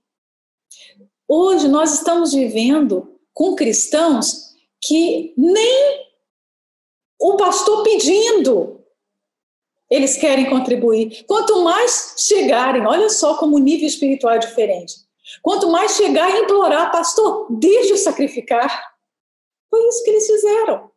Hoje 1.28 1.68
nós 1.68 1.94
estamos 1.94 2.32
vivendo 2.32 3.16
com 3.32 3.54
cristãos 3.54 4.50
que 4.82 5.32
nem 5.36 6.10
o 7.20 7.36
pastor 7.36 7.84
pedindo, 7.84 8.84
eles 9.88 10.16
querem 10.16 10.50
contribuir. 10.50 11.24
Quanto 11.28 11.62
mais 11.62 12.16
chegarem, 12.18 12.84
olha 12.86 13.08
só 13.08 13.36
como 13.36 13.54
o 13.54 13.60
nível 13.60 13.86
espiritual 13.86 14.34
é 14.34 14.38
diferente. 14.38 14.94
Quanto 15.42 15.70
mais 15.70 15.94
chegar 15.94 16.28
e 16.34 16.40
implorar, 16.40 16.90
pastor, 16.90 17.46
deixa 17.50 17.92
eu 17.92 17.98
sacrificar. 17.98 18.90
Foi 19.70 19.86
isso 19.86 20.02
que 20.02 20.10
eles 20.10 20.26
fizeram. 20.26 20.89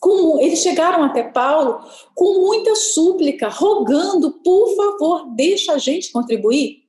Com, 0.00 0.38
eles 0.40 0.60
chegaram 0.60 1.02
até 1.02 1.22
Paulo 1.22 1.80
com 2.14 2.40
muita 2.40 2.74
súplica, 2.74 3.48
rogando, 3.48 4.32
por 4.42 4.76
favor, 4.76 5.34
deixa 5.34 5.72
a 5.72 5.78
gente 5.78 6.12
contribuir, 6.12 6.84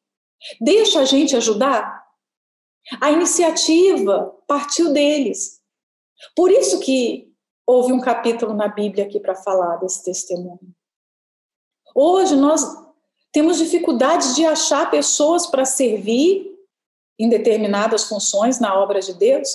deixa 0.59 0.99
a 0.99 1.05
gente 1.05 1.35
ajudar. 1.35 2.05
A 3.01 3.11
iniciativa 3.11 4.35
partiu 4.47 4.93
deles. 4.93 5.61
Por 6.35 6.51
isso 6.51 6.79
que 6.79 7.31
houve 7.65 7.91
um 7.91 7.99
capítulo 7.99 8.53
na 8.53 8.67
Bíblia 8.67 9.05
aqui 9.05 9.19
para 9.19 9.35
falar 9.35 9.77
desse 9.77 10.03
testemunho. 10.03 10.73
Hoje 11.93 12.35
nós 12.35 12.61
temos 13.31 13.57
dificuldades 13.57 14.35
de 14.35 14.45
achar 14.45 14.89
pessoas 14.89 15.47
para 15.47 15.65
servir 15.65 16.55
em 17.19 17.27
determinadas 17.27 18.05
funções 18.05 18.59
na 18.59 18.79
obra 18.79 18.99
de 18.99 19.13
Deus, 19.13 19.49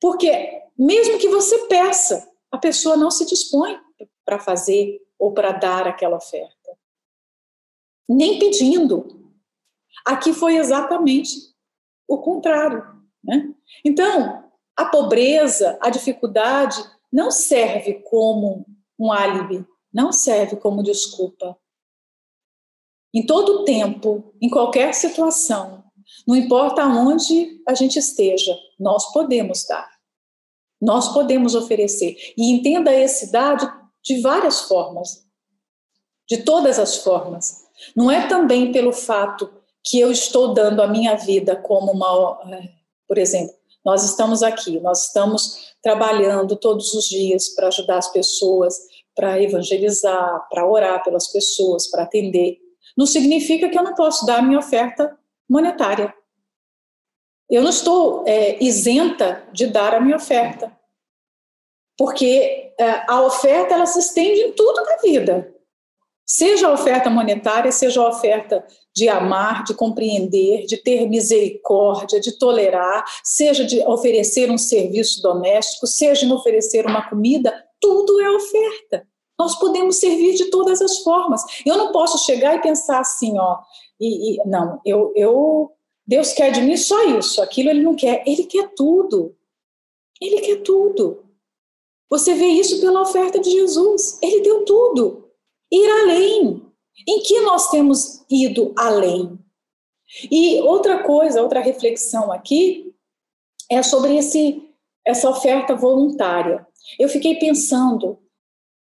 porque 0.00 0.62
mesmo 0.78 1.18
que 1.18 1.28
você 1.28 1.66
peça, 1.66 2.29
a 2.50 2.58
pessoa 2.58 2.96
não 2.96 3.10
se 3.10 3.26
dispõe 3.26 3.78
para 4.24 4.38
fazer 4.38 5.00
ou 5.18 5.32
para 5.32 5.52
dar 5.52 5.86
aquela 5.86 6.16
oferta. 6.16 6.76
Nem 8.08 8.38
pedindo. 8.38 9.32
Aqui 10.04 10.32
foi 10.32 10.56
exatamente 10.56 11.36
o 12.08 12.18
contrário. 12.18 12.82
Né? 13.22 13.54
Então, 13.84 14.50
a 14.76 14.86
pobreza, 14.86 15.78
a 15.80 15.90
dificuldade, 15.90 16.82
não 17.12 17.30
serve 17.30 17.94
como 18.08 18.66
um 18.98 19.12
álibi, 19.12 19.66
não 19.92 20.12
serve 20.12 20.56
como 20.56 20.82
desculpa. 20.82 21.56
Em 23.12 23.26
todo 23.26 23.64
tempo, 23.64 24.32
em 24.40 24.48
qualquer 24.48 24.94
situação, 24.94 25.84
não 26.26 26.36
importa 26.36 26.86
onde 26.86 27.62
a 27.66 27.74
gente 27.74 27.98
esteja, 27.98 28.56
nós 28.78 29.12
podemos 29.12 29.66
dar. 29.66 29.99
Nós 30.80 31.12
podemos 31.12 31.54
oferecer. 31.54 32.16
E 32.36 32.50
entenda 32.50 32.94
esse 32.94 33.30
dado 33.30 33.70
de 34.02 34.20
várias 34.20 34.62
formas, 34.62 35.24
de 36.28 36.38
todas 36.38 36.78
as 36.78 36.98
formas. 36.98 37.64
Não 37.94 38.10
é 38.10 38.26
também 38.28 38.72
pelo 38.72 38.92
fato 38.92 39.50
que 39.84 39.98
eu 39.98 40.10
estou 40.10 40.54
dando 40.54 40.82
a 40.82 40.86
minha 40.86 41.14
vida 41.16 41.56
como 41.56 41.92
uma. 41.92 42.40
É, 42.54 42.68
por 43.06 43.18
exemplo, 43.18 43.54
nós 43.84 44.04
estamos 44.04 44.42
aqui, 44.42 44.78
nós 44.80 45.06
estamos 45.06 45.74
trabalhando 45.82 46.56
todos 46.56 46.92
os 46.94 47.06
dias 47.06 47.48
para 47.50 47.68
ajudar 47.68 47.98
as 47.98 48.12
pessoas, 48.12 48.76
para 49.14 49.42
evangelizar, 49.42 50.46
para 50.50 50.66
orar 50.66 51.02
pelas 51.02 51.28
pessoas, 51.28 51.90
para 51.90 52.02
atender. 52.02 52.58
Não 52.96 53.06
significa 53.06 53.68
que 53.68 53.78
eu 53.78 53.82
não 53.82 53.94
posso 53.94 54.26
dar 54.26 54.38
a 54.38 54.42
minha 54.42 54.58
oferta 54.58 55.16
monetária. 55.48 56.14
Eu 57.50 57.62
não 57.62 57.70
estou 57.70 58.22
é, 58.26 58.62
isenta 58.62 59.42
de 59.52 59.66
dar 59.66 59.94
a 59.94 60.00
minha 60.00 60.16
oferta, 60.16 60.70
porque 61.98 62.72
é, 62.78 63.04
a 63.08 63.22
oferta 63.22 63.74
ela 63.74 63.86
se 63.86 63.98
estende 63.98 64.40
em 64.40 64.52
tudo 64.52 64.82
na 64.84 64.96
vida, 64.98 65.52
seja 66.24 66.68
a 66.68 66.72
oferta 66.72 67.10
monetária, 67.10 67.72
seja 67.72 68.00
a 68.00 68.08
oferta 68.08 68.64
de 68.94 69.08
amar, 69.08 69.64
de 69.64 69.74
compreender, 69.74 70.64
de 70.64 70.76
ter 70.76 71.08
misericórdia, 71.08 72.20
de 72.20 72.38
tolerar, 72.38 73.04
seja 73.24 73.64
de 73.64 73.80
oferecer 73.80 74.48
um 74.48 74.56
serviço 74.56 75.20
doméstico, 75.20 75.88
seja 75.88 76.24
de 76.24 76.32
oferecer 76.32 76.86
uma 76.86 77.08
comida, 77.10 77.52
tudo 77.80 78.20
é 78.20 78.30
oferta. 78.30 79.04
Nós 79.36 79.58
podemos 79.58 79.96
servir 79.96 80.34
de 80.34 80.50
todas 80.50 80.80
as 80.80 80.98
formas. 80.98 81.42
Eu 81.66 81.76
não 81.76 81.90
posso 81.90 82.24
chegar 82.24 82.54
e 82.54 82.62
pensar 82.62 83.00
assim, 83.00 83.36
ó, 83.36 83.58
e, 83.98 84.34
e 84.34 84.48
não, 84.48 84.80
eu, 84.84 85.12
eu 85.16 85.72
Deus 86.10 86.32
quer 86.32 86.50
de 86.50 86.60
mim 86.60 86.76
só 86.76 87.00
isso, 87.16 87.40
aquilo 87.40 87.70
ele 87.70 87.84
não 87.84 87.94
quer. 87.94 88.24
Ele 88.26 88.42
quer 88.42 88.74
tudo. 88.74 89.36
Ele 90.20 90.40
quer 90.40 90.60
tudo. 90.62 91.24
Você 92.10 92.34
vê 92.34 92.46
isso 92.46 92.80
pela 92.80 93.02
oferta 93.02 93.38
de 93.38 93.48
Jesus. 93.48 94.18
Ele 94.20 94.40
deu 94.40 94.64
tudo. 94.64 95.30
Ir 95.70 95.88
além. 96.02 96.66
Em 97.06 97.22
que 97.22 97.40
nós 97.42 97.70
temos 97.70 98.24
ido 98.28 98.74
além? 98.76 99.38
E 100.28 100.60
outra 100.62 101.04
coisa, 101.04 101.42
outra 101.42 101.60
reflexão 101.60 102.32
aqui 102.32 102.92
é 103.70 103.80
sobre 103.80 104.16
esse, 104.16 104.68
essa 105.06 105.30
oferta 105.30 105.76
voluntária. 105.76 106.66
Eu 106.98 107.08
fiquei 107.08 107.36
pensando, 107.36 108.18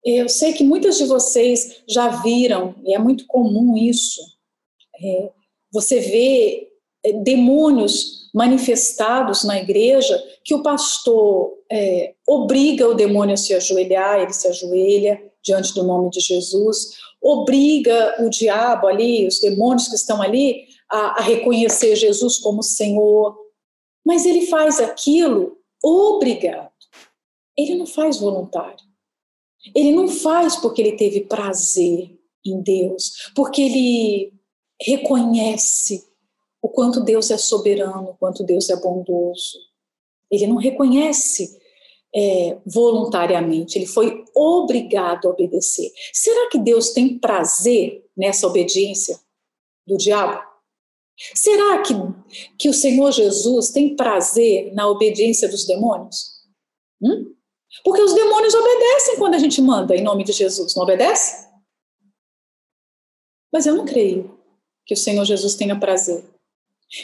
eu 0.02 0.26
sei 0.26 0.54
que 0.54 0.64
muitas 0.64 0.96
de 0.96 1.04
vocês 1.04 1.82
já 1.86 2.22
viram, 2.22 2.74
e 2.82 2.94
é 2.94 2.98
muito 2.98 3.26
comum 3.26 3.76
isso, 3.76 4.22
é, 4.98 5.30
você 5.70 6.00
vê 6.00 6.69
demônios 7.22 8.30
manifestados 8.32 9.44
na 9.44 9.58
igreja 9.58 10.22
que 10.44 10.54
o 10.54 10.62
pastor 10.62 11.52
é, 11.70 12.14
obriga 12.26 12.88
o 12.88 12.94
demônio 12.94 13.34
a 13.34 13.36
se 13.36 13.54
ajoelhar, 13.54 14.20
ele 14.20 14.32
se 14.32 14.46
ajoelha 14.46 15.20
diante 15.42 15.74
do 15.74 15.82
nome 15.82 16.10
de 16.10 16.20
Jesus, 16.20 16.98
obriga 17.22 18.16
o 18.20 18.28
diabo 18.28 18.86
ali, 18.86 19.26
os 19.26 19.40
demônios 19.40 19.88
que 19.88 19.96
estão 19.96 20.22
ali, 20.22 20.66
a, 20.90 21.20
a 21.20 21.22
reconhecer 21.22 21.96
Jesus 21.96 22.38
como 22.38 22.62
Senhor, 22.62 23.36
mas 24.04 24.26
ele 24.26 24.46
faz 24.46 24.80
aquilo 24.80 25.58
obrigado. 25.82 26.70
Ele 27.56 27.74
não 27.74 27.86
faz 27.86 28.18
voluntário. 28.18 28.90
Ele 29.74 29.92
não 29.92 30.08
faz 30.08 30.56
porque 30.56 30.80
ele 30.80 30.96
teve 30.96 31.22
prazer 31.22 32.18
em 32.44 32.62
Deus, 32.62 33.30
porque 33.34 33.60
ele 33.62 34.32
reconhece 34.80 36.09
o 36.62 36.68
quanto 36.68 37.00
Deus 37.00 37.30
é 37.30 37.38
soberano, 37.38 38.10
o 38.10 38.16
quanto 38.16 38.44
Deus 38.44 38.68
é 38.70 38.76
bondoso. 38.76 39.58
Ele 40.30 40.46
não 40.46 40.56
reconhece 40.56 41.58
é, 42.14 42.58
voluntariamente, 42.66 43.78
ele 43.78 43.86
foi 43.86 44.24
obrigado 44.34 45.28
a 45.28 45.30
obedecer. 45.30 45.90
Será 46.12 46.48
que 46.50 46.58
Deus 46.58 46.90
tem 46.90 47.18
prazer 47.18 48.04
nessa 48.16 48.46
obediência 48.46 49.18
do 49.86 49.96
diabo? 49.96 50.42
Será 51.34 51.82
que, 51.82 51.94
que 52.58 52.68
o 52.68 52.74
Senhor 52.74 53.12
Jesus 53.12 53.70
tem 53.70 53.94
prazer 53.94 54.72
na 54.72 54.88
obediência 54.88 55.48
dos 55.48 55.66
demônios? 55.66 56.40
Hum? 57.02 57.34
Porque 57.84 58.02
os 58.02 58.14
demônios 58.14 58.54
obedecem 58.54 59.16
quando 59.16 59.34
a 59.34 59.38
gente 59.38 59.60
manda 59.60 59.94
em 59.94 60.02
nome 60.02 60.24
de 60.24 60.32
Jesus, 60.32 60.74
não 60.74 60.82
obedece? 60.82 61.48
Mas 63.52 63.66
eu 63.66 63.74
não 63.74 63.84
creio 63.84 64.38
que 64.86 64.94
o 64.94 64.96
Senhor 64.96 65.24
Jesus 65.24 65.54
tenha 65.54 65.78
prazer. 65.78 66.24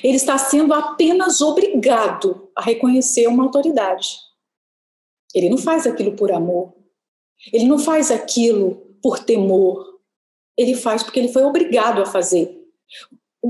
Ele 0.03 0.17
está 0.17 0.37
sendo 0.37 0.75
apenas 0.75 1.41
obrigado 1.41 2.51
a 2.57 2.63
reconhecer 2.63 3.27
uma 3.29 3.45
autoridade. 3.45 4.19
Ele 5.35 5.49
não 5.49 5.59
faz 5.59 5.87
aquilo 5.87 6.17
por 6.17 6.33
amor. 6.33 6.75
Ele 7.53 7.65
não 7.65 7.79
faz 7.79 8.11
aquilo 8.11 8.97
por 9.03 9.19
temor. 9.19 10.01
Ele 10.57 10.75
faz 10.75 11.03
porque 11.03 11.21
ele 11.21 11.33
foi 11.33 11.45
obrigado 11.45 12.01
a 12.01 12.07
fazer. 12.07 12.59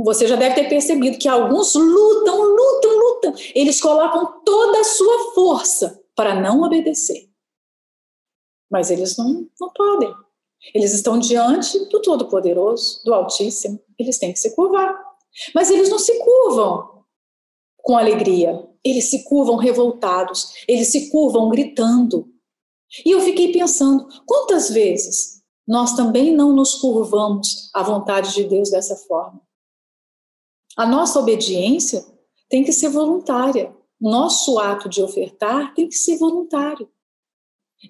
Você 0.05 0.27
já 0.27 0.37
deve 0.37 0.57
ter 0.57 0.69
percebido 0.69 1.19
que 1.19 1.29
alguns 1.29 1.75
lutam, 1.75 2.43
lutam, 2.43 2.99
lutam. 2.99 3.35
Eles 3.55 3.81
colocam 3.81 4.43
toda 4.45 4.81
a 4.81 4.85
sua 4.85 5.33
força 5.33 6.03
para 6.15 6.39
não 6.39 6.63
obedecer. 6.63 7.31
Mas 8.71 8.91
eles 8.91 9.17
não, 9.17 9.49
não 9.59 9.71
podem. 9.73 10.13
Eles 10.75 10.93
estão 10.93 11.19
diante 11.19 11.79
do 11.89 12.03
Todo-Poderoso, 12.03 13.03
do 13.05 13.15
Altíssimo. 13.15 13.81
Eles 13.99 14.19
têm 14.19 14.33
que 14.33 14.41
se 14.41 14.55
curvar. 14.55 15.06
Mas 15.55 15.71
eles 15.71 15.89
não 15.89 15.99
se 15.99 16.19
curvam 16.19 17.05
com 17.79 17.97
alegria. 17.97 18.69
Eles 18.85 19.11
se 19.11 19.25
curvam 19.25 19.57
revoltados. 19.57 20.55
Eles 20.69 20.93
se 20.93 21.11
curvam 21.11 21.49
gritando. 21.49 22.29
E 23.05 23.11
eu 23.11 23.21
fiquei 23.21 23.53
pensando: 23.53 24.07
quantas 24.27 24.71
vezes 24.71 25.43
nós 25.67 25.95
também 25.95 26.35
não 26.35 26.53
nos 26.53 26.77
curvamos 26.77 27.71
à 27.75 27.83
vontade 27.83 28.35
de 28.35 28.45
Deus 28.45 28.71
dessa 28.71 28.97
forma? 28.97 29.41
A 30.77 30.87
nossa 30.87 31.19
obediência 31.19 32.05
tem 32.49 32.63
que 32.63 32.73
ser 32.73 32.89
voluntária. 32.89 33.75
Nosso 34.01 34.59
ato 34.59 34.89
de 34.89 35.03
ofertar 35.03 35.75
tem 35.75 35.89
que 35.89 35.97
ser 35.97 36.19
voluntário. 36.19 36.89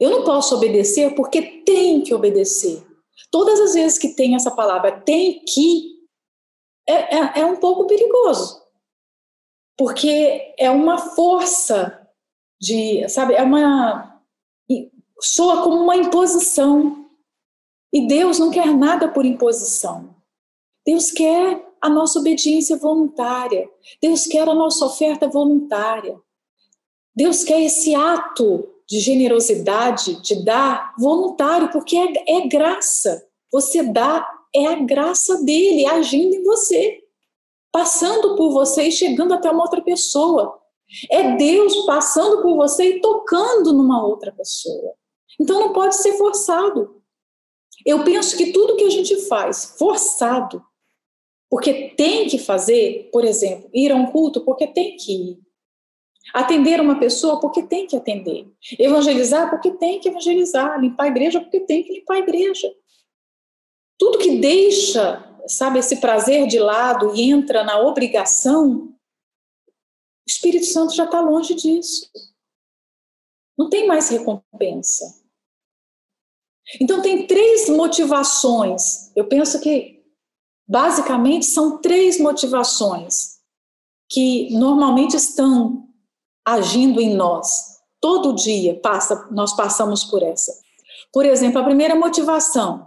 Eu 0.00 0.10
não 0.10 0.24
posso 0.24 0.54
obedecer 0.54 1.14
porque 1.14 1.62
tem 1.64 2.00
que 2.00 2.14
obedecer. 2.14 2.84
Todas 3.30 3.58
as 3.60 3.74
vezes 3.74 3.98
que 3.98 4.14
tem 4.14 4.34
essa 4.34 4.50
palavra 4.50 5.00
tem 5.00 5.42
que, 5.44 5.95
é, 6.88 7.16
é, 7.16 7.40
é 7.40 7.46
um 7.46 7.56
pouco 7.56 7.86
perigoso. 7.86 8.62
Porque 9.76 10.54
é 10.58 10.70
uma 10.70 10.98
força 10.98 12.08
de, 12.60 13.06
sabe, 13.08 13.34
é 13.34 13.42
uma. 13.42 14.20
soa 15.20 15.62
como 15.62 15.76
uma 15.76 15.96
imposição. 15.96 17.04
E 17.92 18.06
Deus 18.06 18.38
não 18.38 18.50
quer 18.50 18.74
nada 18.74 19.08
por 19.08 19.24
imposição. 19.24 20.14
Deus 20.86 21.10
quer 21.10 21.64
a 21.80 21.88
nossa 21.88 22.18
obediência 22.18 22.76
voluntária. 22.76 23.68
Deus 24.00 24.26
quer 24.26 24.48
a 24.48 24.54
nossa 24.54 24.84
oferta 24.84 25.28
voluntária. 25.28 26.18
Deus 27.14 27.44
quer 27.44 27.62
esse 27.62 27.94
ato 27.94 28.68
de 28.88 29.00
generosidade, 29.00 30.20
de 30.22 30.44
dar 30.44 30.94
voluntário, 30.98 31.70
porque 31.70 31.96
é, 31.96 32.38
é 32.38 32.46
graça. 32.46 33.26
Você 33.52 33.82
dá, 33.82 34.28
é 34.56 34.66
a 34.66 34.74
graça 34.76 35.44
dele 35.44 35.86
agindo 35.86 36.34
em 36.34 36.42
você, 36.42 37.02
passando 37.70 38.36
por 38.36 38.50
você 38.50 38.84
e 38.84 38.92
chegando 38.92 39.34
até 39.34 39.50
uma 39.50 39.62
outra 39.62 39.82
pessoa. 39.82 40.58
É 41.10 41.36
Deus 41.36 41.84
passando 41.84 42.42
por 42.42 42.56
você 42.56 42.96
e 42.96 43.00
tocando 43.00 43.72
numa 43.72 44.04
outra 44.04 44.32
pessoa. 44.32 44.94
Então 45.38 45.60
não 45.60 45.72
pode 45.72 45.96
ser 45.96 46.12
forçado. 46.14 47.02
Eu 47.84 48.04
penso 48.04 48.36
que 48.36 48.52
tudo 48.52 48.76
que 48.76 48.84
a 48.84 48.90
gente 48.90 49.16
faz 49.26 49.76
forçado 49.78 50.62
porque 51.50 51.94
tem 51.96 52.26
que 52.26 52.38
fazer, 52.38 53.08
por 53.12 53.24
exemplo, 53.24 53.70
ir 53.72 53.92
a 53.92 53.96
um 53.96 54.06
culto 54.06 54.44
porque 54.44 54.66
tem 54.66 54.96
que 54.96 55.12
ir. 55.12 55.38
Atender 56.34 56.80
uma 56.80 56.98
pessoa 56.98 57.40
porque 57.40 57.62
tem 57.62 57.86
que 57.86 57.96
atender. 57.96 58.48
Evangelizar 58.78 59.48
porque 59.48 59.70
tem 59.70 60.00
que 60.00 60.08
evangelizar. 60.08 60.80
Limpar 60.80 61.04
a 61.04 61.08
igreja 61.08 61.40
porque 61.40 61.60
tem 61.60 61.84
que 61.84 61.92
limpar 61.92 62.14
a 62.14 62.18
igreja. 62.18 62.68
Tudo 63.98 64.18
que 64.18 64.38
deixa, 64.38 65.24
sabe, 65.46 65.78
esse 65.78 65.96
prazer 65.96 66.46
de 66.46 66.58
lado 66.58 67.14
e 67.14 67.30
entra 67.30 67.64
na 67.64 67.80
obrigação, 67.80 68.88
o 68.88 70.28
Espírito 70.28 70.66
Santo 70.66 70.94
já 70.94 71.04
está 71.04 71.20
longe 71.20 71.54
disso. 71.54 72.10
Não 73.58 73.70
tem 73.70 73.86
mais 73.86 74.08
recompensa. 74.08 75.24
Então, 76.80 77.00
tem 77.00 77.26
três 77.26 77.68
motivações. 77.68 79.14
Eu 79.16 79.28
penso 79.28 79.60
que 79.60 79.96
Basicamente, 80.68 81.46
são 81.46 81.78
três 81.78 82.18
motivações 82.18 83.36
que 84.10 84.50
normalmente 84.58 85.16
estão 85.16 85.88
agindo 86.44 87.00
em 87.00 87.14
nós. 87.14 87.76
Todo 88.00 88.34
dia 88.34 88.78
passa, 88.80 89.28
nós 89.30 89.54
passamos 89.54 90.04
por 90.04 90.22
essa. 90.22 90.52
Por 91.12 91.24
exemplo, 91.24 91.60
a 91.60 91.64
primeira 91.64 91.94
motivação: 91.94 92.86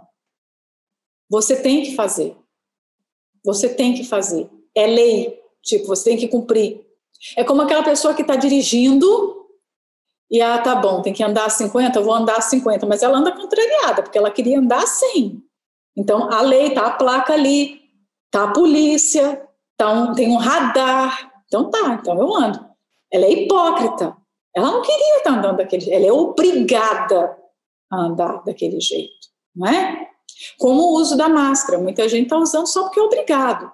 você 1.30 1.56
tem 1.56 1.82
que 1.82 1.94
fazer. 1.94 2.36
Você 3.44 3.68
tem 3.68 3.94
que 3.94 4.04
fazer. 4.04 4.50
É 4.74 4.86
lei, 4.86 5.40
tipo, 5.62 5.86
você 5.86 6.10
tem 6.10 6.18
que 6.18 6.28
cumprir. 6.28 6.84
É 7.36 7.44
como 7.44 7.62
aquela 7.62 7.82
pessoa 7.82 8.14
que 8.14 8.22
está 8.22 8.34
dirigindo 8.34 9.46
e, 10.30 10.40
ah, 10.40 10.58
tá 10.58 10.76
bom, 10.76 11.02
tem 11.02 11.12
que 11.12 11.22
andar 11.22 11.46
a 11.46 11.50
50, 11.50 11.98
eu 11.98 12.04
vou 12.04 12.14
andar 12.14 12.36
a 12.36 12.40
50, 12.40 12.86
mas 12.86 13.02
ela 13.02 13.18
anda 13.18 13.32
contrariada, 13.32 14.02
porque 14.02 14.16
ela 14.16 14.30
queria 14.30 14.58
andar 14.58 14.82
a 14.82 14.86
100. 14.86 15.42
Então, 15.96 16.30
a 16.32 16.40
lei, 16.40 16.70
tá 16.70 16.86
a 16.86 16.90
placa 16.92 17.32
ali, 17.32 17.80
tá 18.30 18.44
a 18.44 18.52
polícia, 18.52 19.42
tá 19.76 19.90
um, 19.90 20.12
tem 20.12 20.30
um 20.30 20.36
radar. 20.36 21.32
Então 21.46 21.68
tá, 21.68 21.98
então 22.00 22.18
eu 22.18 22.32
ando. 22.32 22.64
Ela 23.12 23.24
é 23.24 23.32
hipócrita. 23.32 24.16
Ela 24.54 24.70
não 24.70 24.82
queria 24.82 25.18
estar 25.18 25.32
andando 25.32 25.56
daquele 25.56 25.82
jeito, 25.82 25.96
ela 25.96 26.06
é 26.06 26.12
obrigada 26.12 27.36
a 27.90 27.96
andar 27.96 28.44
daquele 28.44 28.80
jeito, 28.80 29.28
não 29.54 29.66
é? 29.68 30.09
Como 30.58 30.82
o 30.82 30.94
uso 30.94 31.16
da 31.16 31.28
máscara. 31.28 31.78
Muita 31.78 32.08
gente 32.08 32.24
está 32.24 32.36
usando 32.36 32.66
só 32.66 32.84
porque 32.84 33.00
é 33.00 33.02
obrigado. 33.02 33.70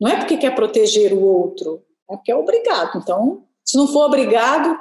Não 0.00 0.10
é 0.10 0.16
porque 0.16 0.36
quer 0.36 0.54
proteger 0.54 1.12
o 1.12 1.22
outro, 1.22 1.84
é 2.10 2.16
porque 2.16 2.32
é 2.32 2.36
obrigado. 2.36 2.98
Então, 2.98 3.46
se 3.64 3.76
não 3.76 3.86
for 3.86 4.06
obrigado, 4.06 4.78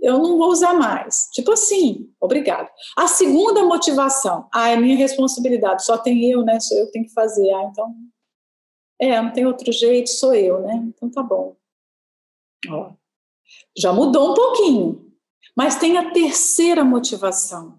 eu 0.00 0.18
não 0.18 0.38
vou 0.38 0.48
usar 0.48 0.74
mais. 0.74 1.28
Tipo 1.32 1.52
assim, 1.52 2.10
obrigado. 2.20 2.68
A 2.96 3.06
segunda 3.06 3.64
motivação, 3.64 4.48
ah, 4.54 4.70
é 4.70 4.76
minha 4.76 4.96
responsabilidade, 4.96 5.84
só 5.84 5.98
tem 5.98 6.30
eu, 6.30 6.42
né? 6.42 6.58
Sou 6.60 6.78
eu 6.78 6.86
que 6.86 6.92
tenho 6.92 7.06
que 7.06 7.12
fazer. 7.12 7.50
Ah, 7.52 7.68
então, 7.70 7.94
é, 9.00 9.20
não 9.20 9.32
tem 9.32 9.46
outro 9.46 9.72
jeito, 9.72 10.10
sou 10.10 10.34
eu, 10.34 10.60
né? 10.60 10.82
Então 10.86 11.10
tá 11.10 11.22
bom. 11.22 11.56
Ó, 12.68 12.92
já 13.76 13.92
mudou 13.92 14.30
um 14.30 14.34
pouquinho. 14.34 15.12
Mas 15.56 15.76
tem 15.76 15.98
a 15.98 16.12
terceira 16.12 16.84
motivação. 16.84 17.78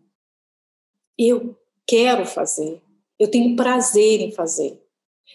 Eu 1.18 1.58
quero 1.88 2.26
fazer. 2.26 2.82
Eu 3.24 3.32
tenho 3.32 3.56
prazer 3.56 4.20
em 4.20 4.32
fazer. 4.34 4.84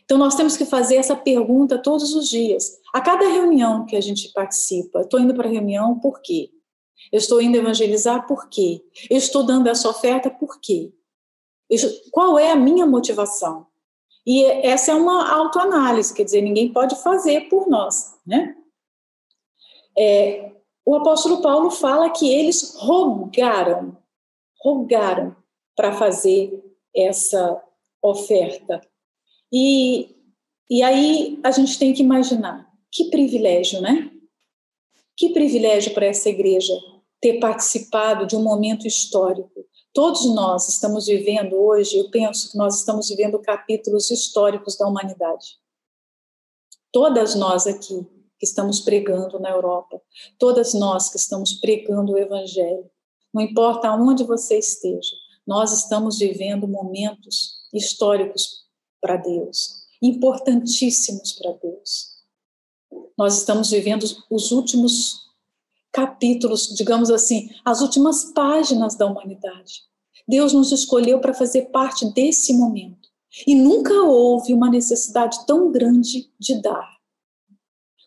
Então, 0.05 0.19
nós 0.19 0.35
temos 0.35 0.57
que 0.57 0.67
fazer 0.67 0.97
essa 0.97 1.17
pergunta 1.17 1.79
todos 1.79 2.15
os 2.15 2.29
dias. 2.29 2.79
A 2.93 3.01
cada 3.01 3.27
reunião 3.27 3.87
que 3.87 3.97
a 3.97 4.01
gente 4.01 4.31
participa, 4.33 5.01
estou 5.01 5.19
indo 5.19 5.35
para 5.35 5.49
a 5.49 5.51
reunião 5.51 5.99
por 5.99 6.21
quê? 6.21 6.51
Eu 7.11 7.19
estou 7.19 7.41
indo 7.41 7.57
evangelizar 7.57 8.27
por 8.27 8.49
quê? 8.51 8.85
Eu 9.09 9.17
estou 9.17 9.43
dando 9.43 9.69
essa 9.69 9.89
oferta 9.89 10.31
por 10.31 10.61
quê? 10.61 10.93
qual 12.11 12.39
é 12.39 12.51
a 12.51 12.57
minha 12.57 12.87
motivação? 12.87 13.67
E 14.27 14.45
essa 14.45 14.93
é 14.93 14.95
uma 14.95 15.31
autoanálise, 15.31 16.15
quer 16.15 16.25
dizer, 16.25 16.41
ninguém 16.41 16.73
pode 16.73 16.97
fazer 17.03 17.49
por 17.49 17.69
nós, 17.69 18.19
né? 18.27 18.57
É, 19.97 20.53
o 20.85 20.95
apóstolo 20.95 21.43
Paulo 21.43 21.71
fala 21.71 22.09
que 22.09 22.33
eles 22.33 22.75
rogaram, 22.79 23.99
rogaram 24.63 25.37
para 25.77 25.93
fazer 25.93 26.63
essa 26.97 27.63
oferta. 28.03 28.81
E, 29.53 30.17
e 30.69 30.83
aí 30.83 31.41
a 31.43 31.51
gente 31.51 31.79
tem 31.79 31.93
que 31.93 32.03
imaginar, 32.03 32.69
que 32.91 33.11
privilégio, 33.11 33.81
né? 33.81 34.11
Que 35.17 35.31
privilégio 35.31 35.93
para 35.95 36.07
essa 36.07 36.29
igreja 36.29 36.75
ter 37.21 37.41
participado 37.41 38.27
de 38.27 38.37
um 38.37 38.43
momento 38.43 38.87
histórico. 38.87 39.67
Todos 39.93 40.33
nós 40.33 40.69
estamos 40.69 41.07
vivendo 41.07 41.57
hoje, 41.57 41.99
eu 41.99 42.11
penso 42.11 42.53
que 42.53 42.57
nós 42.57 42.79
estamos 42.79 43.09
vivendo 43.09 43.41
capítulos 43.41 44.11
históricos 44.11 44.77
da 44.77 44.87
humanidade. 44.87 45.57
Todas 46.93 47.35
nós 47.35 47.67
aqui 47.67 48.07
que 48.39 48.47
estamos 48.47 48.81
pregando 48.81 49.41
na 49.41 49.51
Europa, 49.51 50.01
todas 50.39 50.73
nós 50.73 51.09
que 51.09 51.17
estamos 51.17 51.55
pregando 51.55 52.13
o 52.13 52.19
Evangelho, 52.19 52.89
não 53.35 53.43
importa 53.43 53.89
aonde 53.89 54.23
você 54.23 54.59
esteja, 54.59 55.17
nós 55.47 55.73
estamos 55.73 56.19
vivendo 56.19 56.69
momentos 56.69 57.58
históricos 57.73 58.67
para 59.01 59.17
Deus, 59.17 59.87
importantíssimos 60.03 61.33
para 61.33 61.53
Deus. 61.53 62.19
Nós 63.17 63.39
estamos 63.39 63.71
vivendo 63.71 64.05
os 64.31 64.53
últimos 64.53 65.29
capítulos, 65.93 66.75
digamos 66.75 67.11
assim, 67.11 67.51
as 67.65 67.81
últimas 67.81 68.33
páginas 68.33 68.97
da 68.97 69.07
humanidade. 69.07 69.83
Deus 70.27 70.53
nos 70.53 70.73
escolheu 70.73 71.21
para 71.21 71.35
fazer 71.35 71.71
parte 71.71 72.05
desse 72.13 72.53
momento. 72.53 73.09
E 73.47 73.55
nunca 73.55 73.95
houve 74.03 74.53
uma 74.53 74.71
necessidade 74.71 75.47
tão 75.47 75.71
grande 75.71 76.31
de 76.39 76.61
dar. 76.61 76.99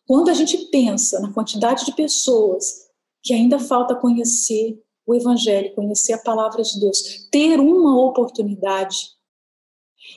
Quando 0.07 0.29
a 0.29 0.33
gente 0.33 0.57
pensa 0.69 1.19
na 1.19 1.31
quantidade 1.31 1.85
de 1.85 1.95
pessoas 1.95 2.89
que 3.23 3.33
ainda 3.33 3.59
falta 3.59 3.95
conhecer 3.95 4.81
o 5.05 5.15
Evangelho, 5.15 5.73
conhecer 5.75 6.13
a 6.13 6.17
palavra 6.17 6.61
de 6.63 6.79
Deus, 6.79 7.27
ter 7.31 7.59
uma 7.59 7.99
oportunidade. 7.99 8.97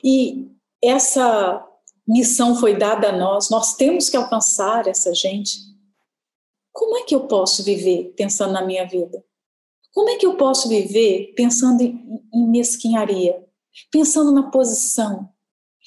E 0.03 0.49
essa 0.83 1.65
missão 2.07 2.55
foi 2.55 2.77
dada 2.77 3.09
a 3.09 3.17
nós, 3.17 3.49
nós 3.49 3.75
temos 3.75 4.09
que 4.09 4.17
alcançar 4.17 4.87
essa 4.87 5.13
gente. 5.13 5.59
Como 6.71 6.97
é 6.97 7.03
que 7.03 7.15
eu 7.15 7.27
posso 7.27 7.63
viver 7.63 8.13
pensando 8.15 8.53
na 8.53 8.63
minha 8.63 8.85
vida? 8.85 9.23
Como 9.93 10.09
é 10.09 10.17
que 10.17 10.25
eu 10.25 10.35
posso 10.35 10.67
viver 10.67 11.33
pensando 11.35 11.81
em, 11.81 12.21
mesquinharia? 12.33 13.43
Pensando 13.89 14.31
na 14.31 14.51
posição? 14.51 15.29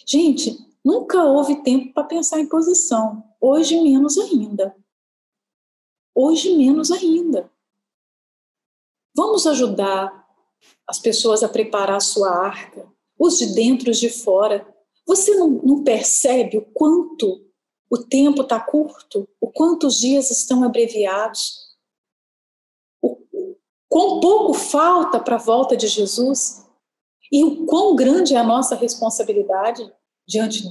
Gente, 0.06 0.56
nunca 0.84 1.22
houve 1.24 1.62
tempo 1.62 1.92
para 1.92 2.04
pensar 2.04 2.40
em 2.40 2.48
posição. 2.48 3.22
Hoje, 3.40 3.80
menos 3.80 4.16
ainda. 4.16 4.74
Hoje, 6.14 6.56
menos 6.56 6.90
ainda. 6.90 7.50
Vamos 9.14 9.46
ajudar 9.46 10.26
as 10.86 10.98
pessoas 10.98 11.42
a 11.42 11.48
preparar 11.48 11.96
a 11.96 12.00
sua 12.00 12.30
arca, 12.30 12.90
os 13.18 13.38
de 13.38 13.54
dentro 13.54 13.88
e 13.88 13.90
os 13.90 13.98
de 13.98 14.08
fora. 14.08 14.66
Você 15.06 15.34
não, 15.34 15.48
não 15.48 15.82
percebe 15.82 16.58
o 16.58 16.62
quanto 16.72 17.44
o 17.90 17.98
tempo 17.98 18.42
está 18.42 18.60
curto, 18.60 19.26
o 19.40 19.50
quanto 19.50 19.86
os 19.86 19.98
dias 19.98 20.30
estão 20.30 20.62
abreviados, 20.62 21.68
o 23.02 23.16
quão 23.88 24.20
pouco 24.20 24.52
falta 24.52 25.18
para 25.18 25.36
a 25.36 25.40
volta 25.40 25.76
de 25.76 25.86
Jesus 25.86 26.66
e 27.32 27.44
o 27.44 27.64
quão 27.66 27.96
grande 27.96 28.34
é 28.34 28.38
a 28.38 28.44
nossa 28.44 28.74
responsabilidade 28.74 29.90
diante 30.26 30.62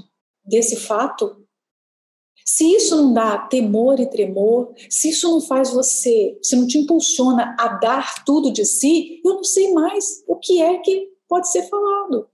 desse 0.46 0.76
fato. 0.76 1.44
Se 2.46 2.64
isso 2.76 2.96
não 2.96 3.14
dá 3.14 3.38
temor 3.38 4.00
e 4.00 4.10
tremor, 4.10 4.74
se 4.90 5.10
isso 5.10 5.30
não 5.30 5.42
faz 5.42 5.72
você, 5.72 6.40
se 6.42 6.56
não 6.56 6.68
te 6.68 6.78
impulsiona 6.78 7.56
a 7.60 7.68
dar 7.80 8.24
tudo 8.24 8.52
de 8.52 8.64
si, 8.64 9.22
eu 9.26 9.36
não 9.36 9.44
sei 9.44 9.74
mais 9.74 10.24
o 10.28 10.36
que 10.38 10.62
é 10.62 10.78
que 10.78 11.12
pode 11.28 11.50
ser 11.50 11.64
falado. 11.64 12.30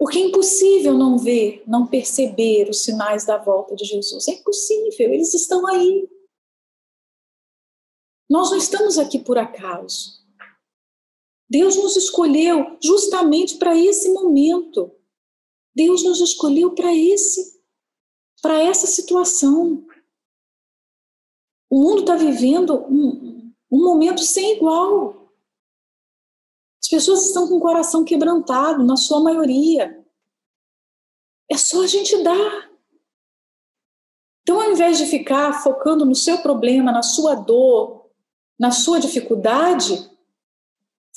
Porque 0.00 0.18
é 0.18 0.22
impossível 0.22 0.96
não 0.96 1.18
ver, 1.18 1.62
não 1.66 1.86
perceber 1.86 2.70
os 2.70 2.84
sinais 2.84 3.26
da 3.26 3.36
volta 3.36 3.76
de 3.76 3.84
Jesus. 3.84 4.26
É 4.28 4.32
impossível, 4.32 5.12
eles 5.12 5.34
estão 5.34 5.66
aí. 5.66 6.08
Nós 8.26 8.50
não 8.50 8.56
estamos 8.56 8.98
aqui 8.98 9.18
por 9.18 9.36
acaso. 9.36 10.24
Deus 11.50 11.76
nos 11.76 11.98
escolheu 11.98 12.78
justamente 12.82 13.58
para 13.58 13.76
esse 13.76 14.08
momento. 14.08 14.90
Deus 15.74 16.02
nos 16.02 16.18
escolheu 16.22 16.74
para 16.74 16.94
esse, 16.96 17.60
para 18.40 18.58
essa 18.58 18.86
situação. 18.86 19.86
O 21.68 21.78
mundo 21.78 22.00
está 22.00 22.16
vivendo 22.16 22.86
um, 22.86 23.52
um 23.70 23.84
momento 23.84 24.22
sem 24.22 24.56
igual 24.56 25.19
pessoas 26.90 27.26
estão 27.26 27.48
com 27.48 27.56
o 27.56 27.60
coração 27.60 28.04
quebrantado, 28.04 28.84
na 28.84 28.96
sua 28.96 29.20
maioria. 29.20 30.04
É 31.48 31.56
só 31.56 31.82
a 31.82 31.86
gente 31.86 32.22
dar. 32.22 32.70
Então, 34.42 34.60
ao 34.60 34.72
invés 34.72 34.98
de 34.98 35.06
ficar 35.06 35.62
focando 35.62 36.04
no 36.04 36.14
seu 36.14 36.38
problema, 36.38 36.90
na 36.90 37.02
sua 37.02 37.34
dor, 37.34 38.10
na 38.58 38.70
sua 38.70 38.98
dificuldade, 38.98 40.10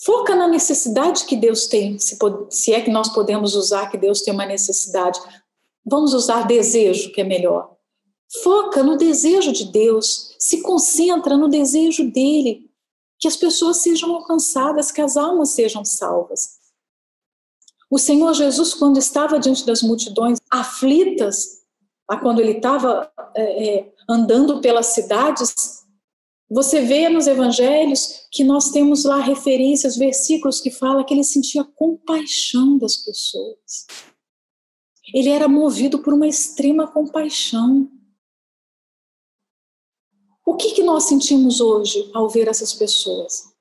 foca 0.04 0.36
na 0.36 0.48
necessidade 0.48 1.26
que 1.26 1.36
Deus 1.36 1.68
tem, 1.68 1.98
se, 2.00 2.74
é 2.74 2.82
que 2.82 2.92
nós 2.92 3.10
podemos 3.10 3.56
usar 3.56 3.90
que 3.90 3.98
Deus 3.98 4.22
tem 4.22 4.34
uma 4.34 4.46
necessidade. 4.46 5.20
Vamos 5.86 6.14
usar 6.14 6.48
desejo, 6.48 7.12
que 7.12 7.22
é 7.22 7.24
melhor. 7.24 7.76
Foca 8.44 8.82
no 8.82 8.98
desejo 8.98 9.52
de 9.52 9.66
Deus, 9.66 10.36
se 10.40 10.62
concentra 10.62 11.38
no 11.38 11.48
desejo 11.48 12.10
dele, 12.10 12.70
que 13.24 13.28
as 13.30 13.38
pessoas 13.38 13.78
sejam 13.78 14.14
alcançadas, 14.14 14.92
que 14.92 15.00
as 15.00 15.16
almas 15.16 15.52
sejam 15.52 15.86
salvas. 15.86 16.60
O 17.90 17.98
Senhor 17.98 18.34
Jesus, 18.34 18.74
quando 18.74 18.98
estava 18.98 19.40
diante 19.40 19.66
das 19.66 19.82
multidões 19.82 20.40
aflitas, 20.52 21.62
quando 22.22 22.42
ele 22.42 22.58
estava 22.58 23.10
é, 23.34 23.78
é, 23.78 23.94
andando 24.10 24.60
pelas 24.60 24.88
cidades, 24.88 25.56
você 26.52 26.82
vê 26.82 27.08
nos 27.08 27.26
evangelhos 27.26 28.28
que 28.30 28.44
nós 28.44 28.72
temos 28.72 29.06
lá 29.06 29.22
referências, 29.22 29.96
versículos 29.96 30.60
que 30.60 30.70
fala 30.70 31.06
que 31.06 31.14
ele 31.14 31.24
sentia 31.24 31.64
compaixão 31.64 32.78
das 32.78 32.98
pessoas. 32.98 33.88
Ele 35.14 35.30
era 35.30 35.48
movido 35.48 35.98
por 36.00 36.14
uma 36.14 36.28
extrema 36.28 36.92
compaixão. 36.92 37.90
O 40.46 40.56
que, 40.56 40.72
que 40.72 40.84
nós 40.84 41.06
sentimos 41.06 41.62
hoje 41.62 42.10
ao 42.14 42.30
ver 42.30 42.48
essas 42.48 42.74
pessoas? 42.74 43.54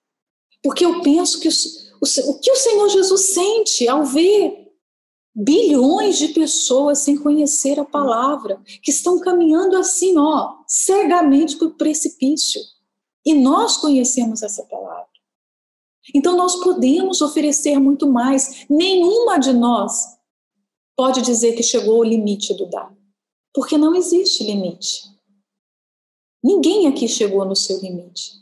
Porque 0.62 0.85
eu 0.85 1.01
penso 1.03 1.41
que 1.41 1.49
o, 1.49 1.53
o, 2.01 2.30
o 2.30 2.39
que 2.41 2.51
o 2.51 2.57
Senhor 2.57 2.89
Jesus 2.89 3.33
sente 3.33 3.89
ao 3.89 4.05
ver 4.05 4.62
bilhões 5.35 6.18
de 6.18 6.28
pessoas 6.28 6.99
sem 6.99 7.16
conhecer 7.16 7.80
a 7.80 7.85
palavra, 7.85 8.61
que 8.83 8.91
estão 8.91 9.18
caminhando 9.18 9.76
assim, 9.76 10.18
ó, 10.18 10.57
cegamente 10.66 11.57
para 11.57 11.68
o 11.68 11.74
precipício. 11.74 12.61
E 13.24 13.35
nós 13.35 13.76
conhecemos 13.76 14.43
essa 14.43 14.64
palavra. 14.64 15.07
Então 16.14 16.37
nós 16.37 16.57
podemos 16.57 17.20
oferecer 17.20 17.78
muito 17.78 18.11
mais. 18.11 18.66
Nenhuma 18.68 19.39
de 19.39 19.53
nós 19.53 20.05
pode 20.97 21.22
dizer 21.22 21.55
que 21.55 21.62
chegou 21.62 21.97
ao 21.97 22.05
limite 22.05 22.55
do 22.55 22.68
dar, 22.68 22.93
porque 23.55 23.78
não 23.78 23.95
existe 23.95 24.45
limite. 24.45 25.12
Ninguém 26.43 26.88
aqui 26.88 27.07
chegou 27.07 27.45
no 27.45 27.55
seu 27.55 27.80
limite. 27.80 28.32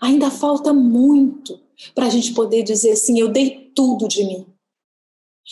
Ainda 0.00 0.30
falta 0.30 0.72
muito 0.72 1.58
para 1.94 2.06
a 2.06 2.08
gente 2.10 2.34
poder 2.34 2.62
dizer 2.62 2.92
assim: 2.92 3.18
eu 3.18 3.28
dei 3.28 3.70
tudo 3.74 4.06
de 4.06 4.24
mim. 4.24 4.46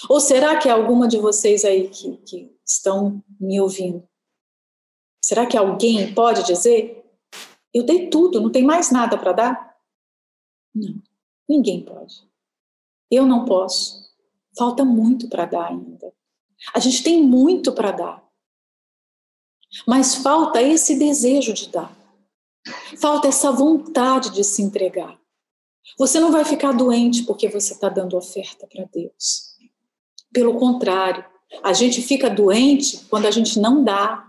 Ou 0.08 0.20
será 0.20 0.58
que 0.58 0.68
é 0.68 0.72
alguma 0.72 1.08
de 1.08 1.18
vocês 1.18 1.64
aí 1.64 1.88
que, 1.88 2.16
que 2.18 2.56
estão 2.64 3.22
me 3.40 3.60
ouvindo? 3.60 4.06
Será 5.24 5.46
que 5.46 5.56
alguém 5.56 6.14
pode 6.14 6.44
dizer: 6.44 7.04
eu 7.72 7.84
dei 7.84 8.08
tudo, 8.10 8.40
não 8.40 8.50
tem 8.50 8.64
mais 8.64 8.90
nada 8.90 9.16
para 9.16 9.32
dar? 9.32 9.76
Não, 10.74 11.02
ninguém 11.48 11.84
pode. 11.84 12.28
Eu 13.10 13.26
não 13.26 13.44
posso. 13.44 14.10
Falta 14.56 14.84
muito 14.84 15.28
para 15.28 15.46
dar 15.46 15.68
ainda. 15.68 16.12
A 16.74 16.78
gente 16.78 17.02
tem 17.02 17.22
muito 17.22 17.72
para 17.72 17.90
dar. 17.90 18.29
Mas 19.86 20.16
falta 20.16 20.60
esse 20.60 20.96
desejo 20.96 21.52
de 21.52 21.68
dar. 21.68 21.94
Falta 23.00 23.28
essa 23.28 23.50
vontade 23.50 24.30
de 24.30 24.44
se 24.44 24.62
entregar. 24.62 25.18
Você 25.98 26.20
não 26.20 26.30
vai 26.30 26.44
ficar 26.44 26.72
doente 26.72 27.22
porque 27.24 27.48
você 27.48 27.72
está 27.72 27.88
dando 27.88 28.16
oferta 28.16 28.66
para 28.66 28.84
Deus. 28.92 29.56
Pelo 30.32 30.58
contrário, 30.58 31.24
A 31.62 31.72
gente 31.72 32.00
fica 32.00 32.30
doente 32.30 33.04
quando 33.10 33.26
a 33.26 33.30
gente 33.30 33.58
não 33.58 33.82
dá. 33.82 34.24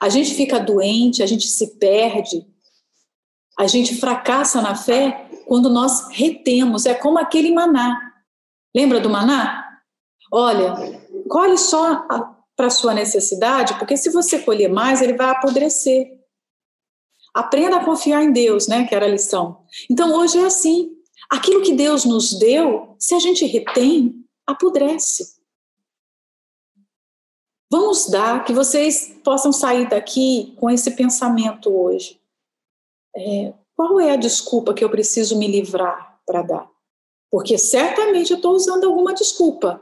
A 0.00 0.08
gente 0.08 0.34
fica 0.34 0.58
doente, 0.58 1.22
a 1.22 1.26
gente 1.26 1.46
se 1.46 1.78
perde. 1.78 2.44
A 3.56 3.66
gente 3.66 3.94
fracassa 3.96 4.60
na 4.60 4.74
fé 4.74 5.30
quando 5.46 5.70
nós 5.70 6.08
retemos. 6.10 6.84
É 6.84 6.94
como 6.94 7.18
aquele 7.18 7.52
maná. 7.52 8.12
Lembra 8.74 9.00
do 9.00 9.08
maná? 9.08 9.80
Olha, 10.32 10.74
colhe 11.28 11.56
só 11.56 12.04
para 12.58 12.70
sua 12.70 12.92
necessidade, 12.92 13.78
porque 13.78 13.96
se 13.96 14.10
você 14.10 14.40
colher 14.40 14.68
mais, 14.68 15.00
ele 15.00 15.12
vai 15.12 15.30
apodrecer. 15.30 16.18
Aprenda 17.32 17.76
a 17.76 17.84
confiar 17.84 18.24
em 18.24 18.32
Deus, 18.32 18.66
né? 18.66 18.84
Que 18.84 18.96
era 18.96 19.06
a 19.06 19.08
lição. 19.08 19.64
Então 19.88 20.12
hoje 20.18 20.40
é 20.40 20.44
assim. 20.44 20.90
Aquilo 21.30 21.62
que 21.62 21.72
Deus 21.72 22.04
nos 22.04 22.36
deu, 22.36 22.96
se 22.98 23.14
a 23.14 23.20
gente 23.20 23.46
retém, 23.46 24.24
apodrece. 24.44 25.38
Vamos 27.70 28.08
dar 28.10 28.44
que 28.44 28.52
vocês 28.52 29.14
possam 29.22 29.52
sair 29.52 29.88
daqui 29.88 30.56
com 30.58 30.68
esse 30.68 30.90
pensamento 30.96 31.70
hoje. 31.70 32.20
É, 33.16 33.54
qual 33.76 34.00
é 34.00 34.10
a 34.10 34.16
desculpa 34.16 34.74
que 34.74 34.82
eu 34.82 34.90
preciso 34.90 35.38
me 35.38 35.46
livrar 35.46 36.18
para 36.26 36.42
dar? 36.42 36.68
Porque 37.30 37.56
certamente 37.56 38.32
eu 38.32 38.38
estou 38.38 38.54
usando 38.54 38.84
alguma 38.84 39.14
desculpa. 39.14 39.80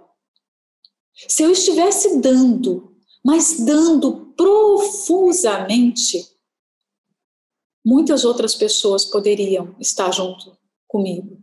Se 1.28 1.42
eu 1.42 1.50
estivesse 1.50 2.20
dando, 2.20 2.94
mas 3.24 3.60
dando 3.64 4.34
profusamente, 4.36 6.28
muitas 7.84 8.24
outras 8.24 8.54
pessoas 8.54 9.04
poderiam 9.04 9.74
estar 9.80 10.12
junto 10.12 10.56
comigo. 10.86 11.42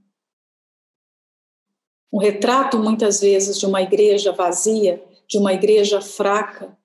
Um 2.12 2.20
retrato, 2.20 2.78
muitas 2.78 3.20
vezes, 3.22 3.60
de 3.60 3.66
uma 3.66 3.82
igreja 3.82 4.32
vazia 4.32 5.04
de 5.34 5.38
uma 5.38 5.54
igreja 5.54 6.00
fraca 6.00 6.78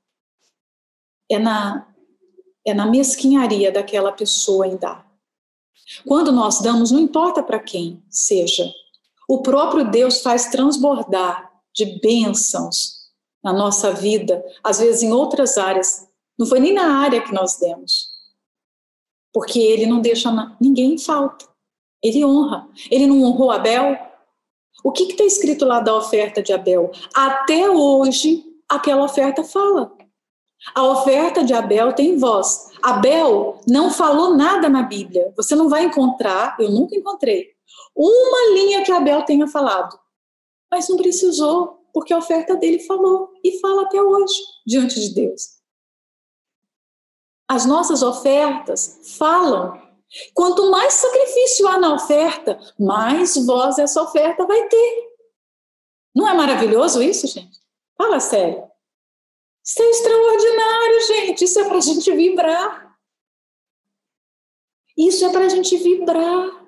é 1.31 1.39
na, 1.39 1.87
é 2.67 2.73
na 2.73 2.87
mesquinharia 2.87 3.71
daquela 3.71 4.11
pessoa 4.11 4.67
em 4.67 4.77
dar. 4.77 5.07
Quando 6.07 6.33
nós 6.33 6.61
damos, 6.61 6.91
não 6.91 7.01
importa 7.01 7.43
para 7.43 7.59
quem 7.59 8.03
seja, 8.09 8.73
o 9.29 9.43
próprio 9.43 9.91
Deus 9.91 10.23
faz 10.23 10.47
transbordar 10.47 11.48
de 11.79 12.01
bênçãos 12.01 12.99
na 13.43 13.53
nossa 13.53 13.93
vida, 13.93 14.45
às 14.65 14.81
vezes 14.81 15.03
em 15.03 15.13
outras 15.13 15.57
áreas. 15.57 16.09
Não 16.37 16.45
foi 16.45 16.59
nem 16.59 16.75
na 16.75 16.99
área 16.99 17.23
que 17.23 17.33
nós 17.33 17.57
demos, 17.57 18.09
porque 19.33 19.61
ele 19.61 19.87
não 19.87 20.01
deixa 20.01 20.31
ninguém 20.61 20.95
em 20.95 20.99
falta. 20.99 21.47
Ele 22.03 22.25
honra. 22.25 22.69
Ele 22.91 23.07
não 23.07 23.23
honrou 23.23 23.51
Abel, 23.51 23.97
o 24.85 24.91
que 24.91 25.05
está 25.05 25.25
escrito 25.25 25.65
lá 25.65 25.81
da 25.81 25.97
oferta 25.97 26.43
de 26.43 26.53
Abel? 26.53 26.91
Até 27.15 27.71
hoje, 27.71 28.45
aquela 28.69 29.05
oferta 29.05 29.45
fala. 29.45 29.93
A 30.75 30.83
oferta 30.83 31.45
de 31.45 31.55
Abel 31.55 31.93
tem 31.93 32.17
voz. 32.17 32.73
Abel 32.83 33.61
não 33.67 33.91
falou 33.91 34.37
nada 34.37 34.69
na 34.69 34.83
Bíblia. 34.83 35.33
Você 35.37 35.55
não 35.55 35.69
vai 35.69 35.85
encontrar, 35.85 36.57
eu 36.59 36.71
nunca 36.71 36.97
encontrei, 36.97 37.49
uma 37.95 38.55
linha 38.55 38.85
que 38.85 38.93
Abel 38.93 39.23
tenha 39.23 39.47
falado. 39.47 39.99
Mas 40.71 40.89
não 40.89 40.97
precisou, 40.97 41.85
porque 41.93 42.13
a 42.13 42.19
oferta 42.19 42.57
dele 42.57 42.81
falou 42.81 43.33
e 43.43 43.59
fala 43.61 43.83
até 43.83 44.01
hoje 44.01 44.41
diante 44.67 45.01
de 45.01 45.15
Deus. 45.15 45.59
As 47.49 47.65
nossas 47.65 48.03
ofertas 48.03 49.17
falam 49.17 49.89
Quanto 50.33 50.71
mais 50.71 50.95
sacrifício 50.95 51.69
há 51.69 51.79
na 51.79 51.95
oferta, 51.95 52.59
mais 52.79 53.37
voz 53.45 53.79
essa 53.79 54.03
oferta 54.03 54.47
vai 54.47 54.69
ter. 54.69 55.09
Não 56.15 56.27
é 56.27 56.35
maravilhoso 56.35 57.03
isso, 57.03 57.27
gente? 57.27 57.61
Fala 57.97 58.19
sério. 58.19 58.67
Isso 59.65 59.83
é 59.83 59.91
extraordinário, 59.91 61.07
gente. 61.09 61.45
Isso 61.45 61.61
é 61.61 61.65
para 61.65 61.77
a 61.77 61.81
gente 61.81 62.11
vibrar. 62.13 62.99
Isso 64.97 65.25
é 65.25 65.31
para 65.31 65.45
a 65.45 65.49
gente 65.49 65.77
vibrar. 65.77 66.67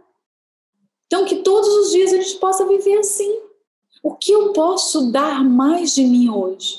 Então, 1.06 1.24
que 1.24 1.42
todos 1.42 1.68
os 1.68 1.90
dias 1.92 2.12
a 2.12 2.20
gente 2.20 2.36
possa 2.36 2.66
viver 2.66 2.98
assim. 2.98 3.49
O 4.02 4.16
que 4.16 4.32
eu 4.32 4.52
posso 4.52 5.10
dar 5.10 5.44
mais 5.44 5.94
de 5.94 6.04
mim 6.04 6.30
hoje? 6.30 6.78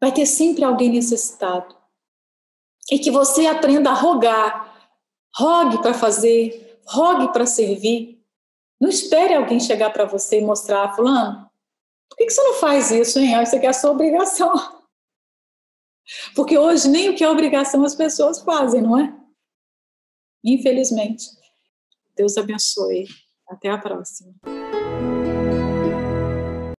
Vai 0.00 0.12
ter 0.12 0.24
sempre 0.24 0.64
alguém 0.64 0.90
necessitado 0.90 1.76
e 2.90 2.98
que 2.98 3.10
você 3.10 3.46
aprenda 3.46 3.90
a 3.90 3.94
rogar. 3.94 4.68
Rogue 5.36 5.80
para 5.80 5.94
fazer, 5.94 6.80
rogue 6.86 7.32
para 7.32 7.46
servir. 7.46 8.20
Não 8.80 8.88
espere 8.88 9.34
alguém 9.34 9.60
chegar 9.60 9.90
para 9.90 10.06
você 10.06 10.40
e 10.40 10.44
mostrar, 10.44 10.96
fulano, 10.96 11.50
por 12.08 12.16
que, 12.16 12.28
você 12.28 12.42
não 12.42 12.54
faz 12.54 12.90
isso, 12.90 13.18
hein? 13.18 13.40
Isso 13.42 13.54
aqui 13.54 13.66
é 13.66 13.68
a 13.68 13.74
sua 13.74 13.92
obrigação. 13.92 14.52
Porque 16.34 16.58
hoje 16.58 16.88
nem 16.88 17.10
o 17.10 17.14
que 17.14 17.22
é 17.22 17.30
obrigação 17.30 17.84
as 17.84 17.94
pessoas 17.94 18.40
fazem, 18.40 18.82
não 18.82 18.98
é? 18.98 19.16
Infelizmente. 20.42 21.26
Deus 22.16 22.36
abençoe. 22.36 23.06
Até 23.48 23.68
a 23.68 23.78
próxima. 23.78 24.34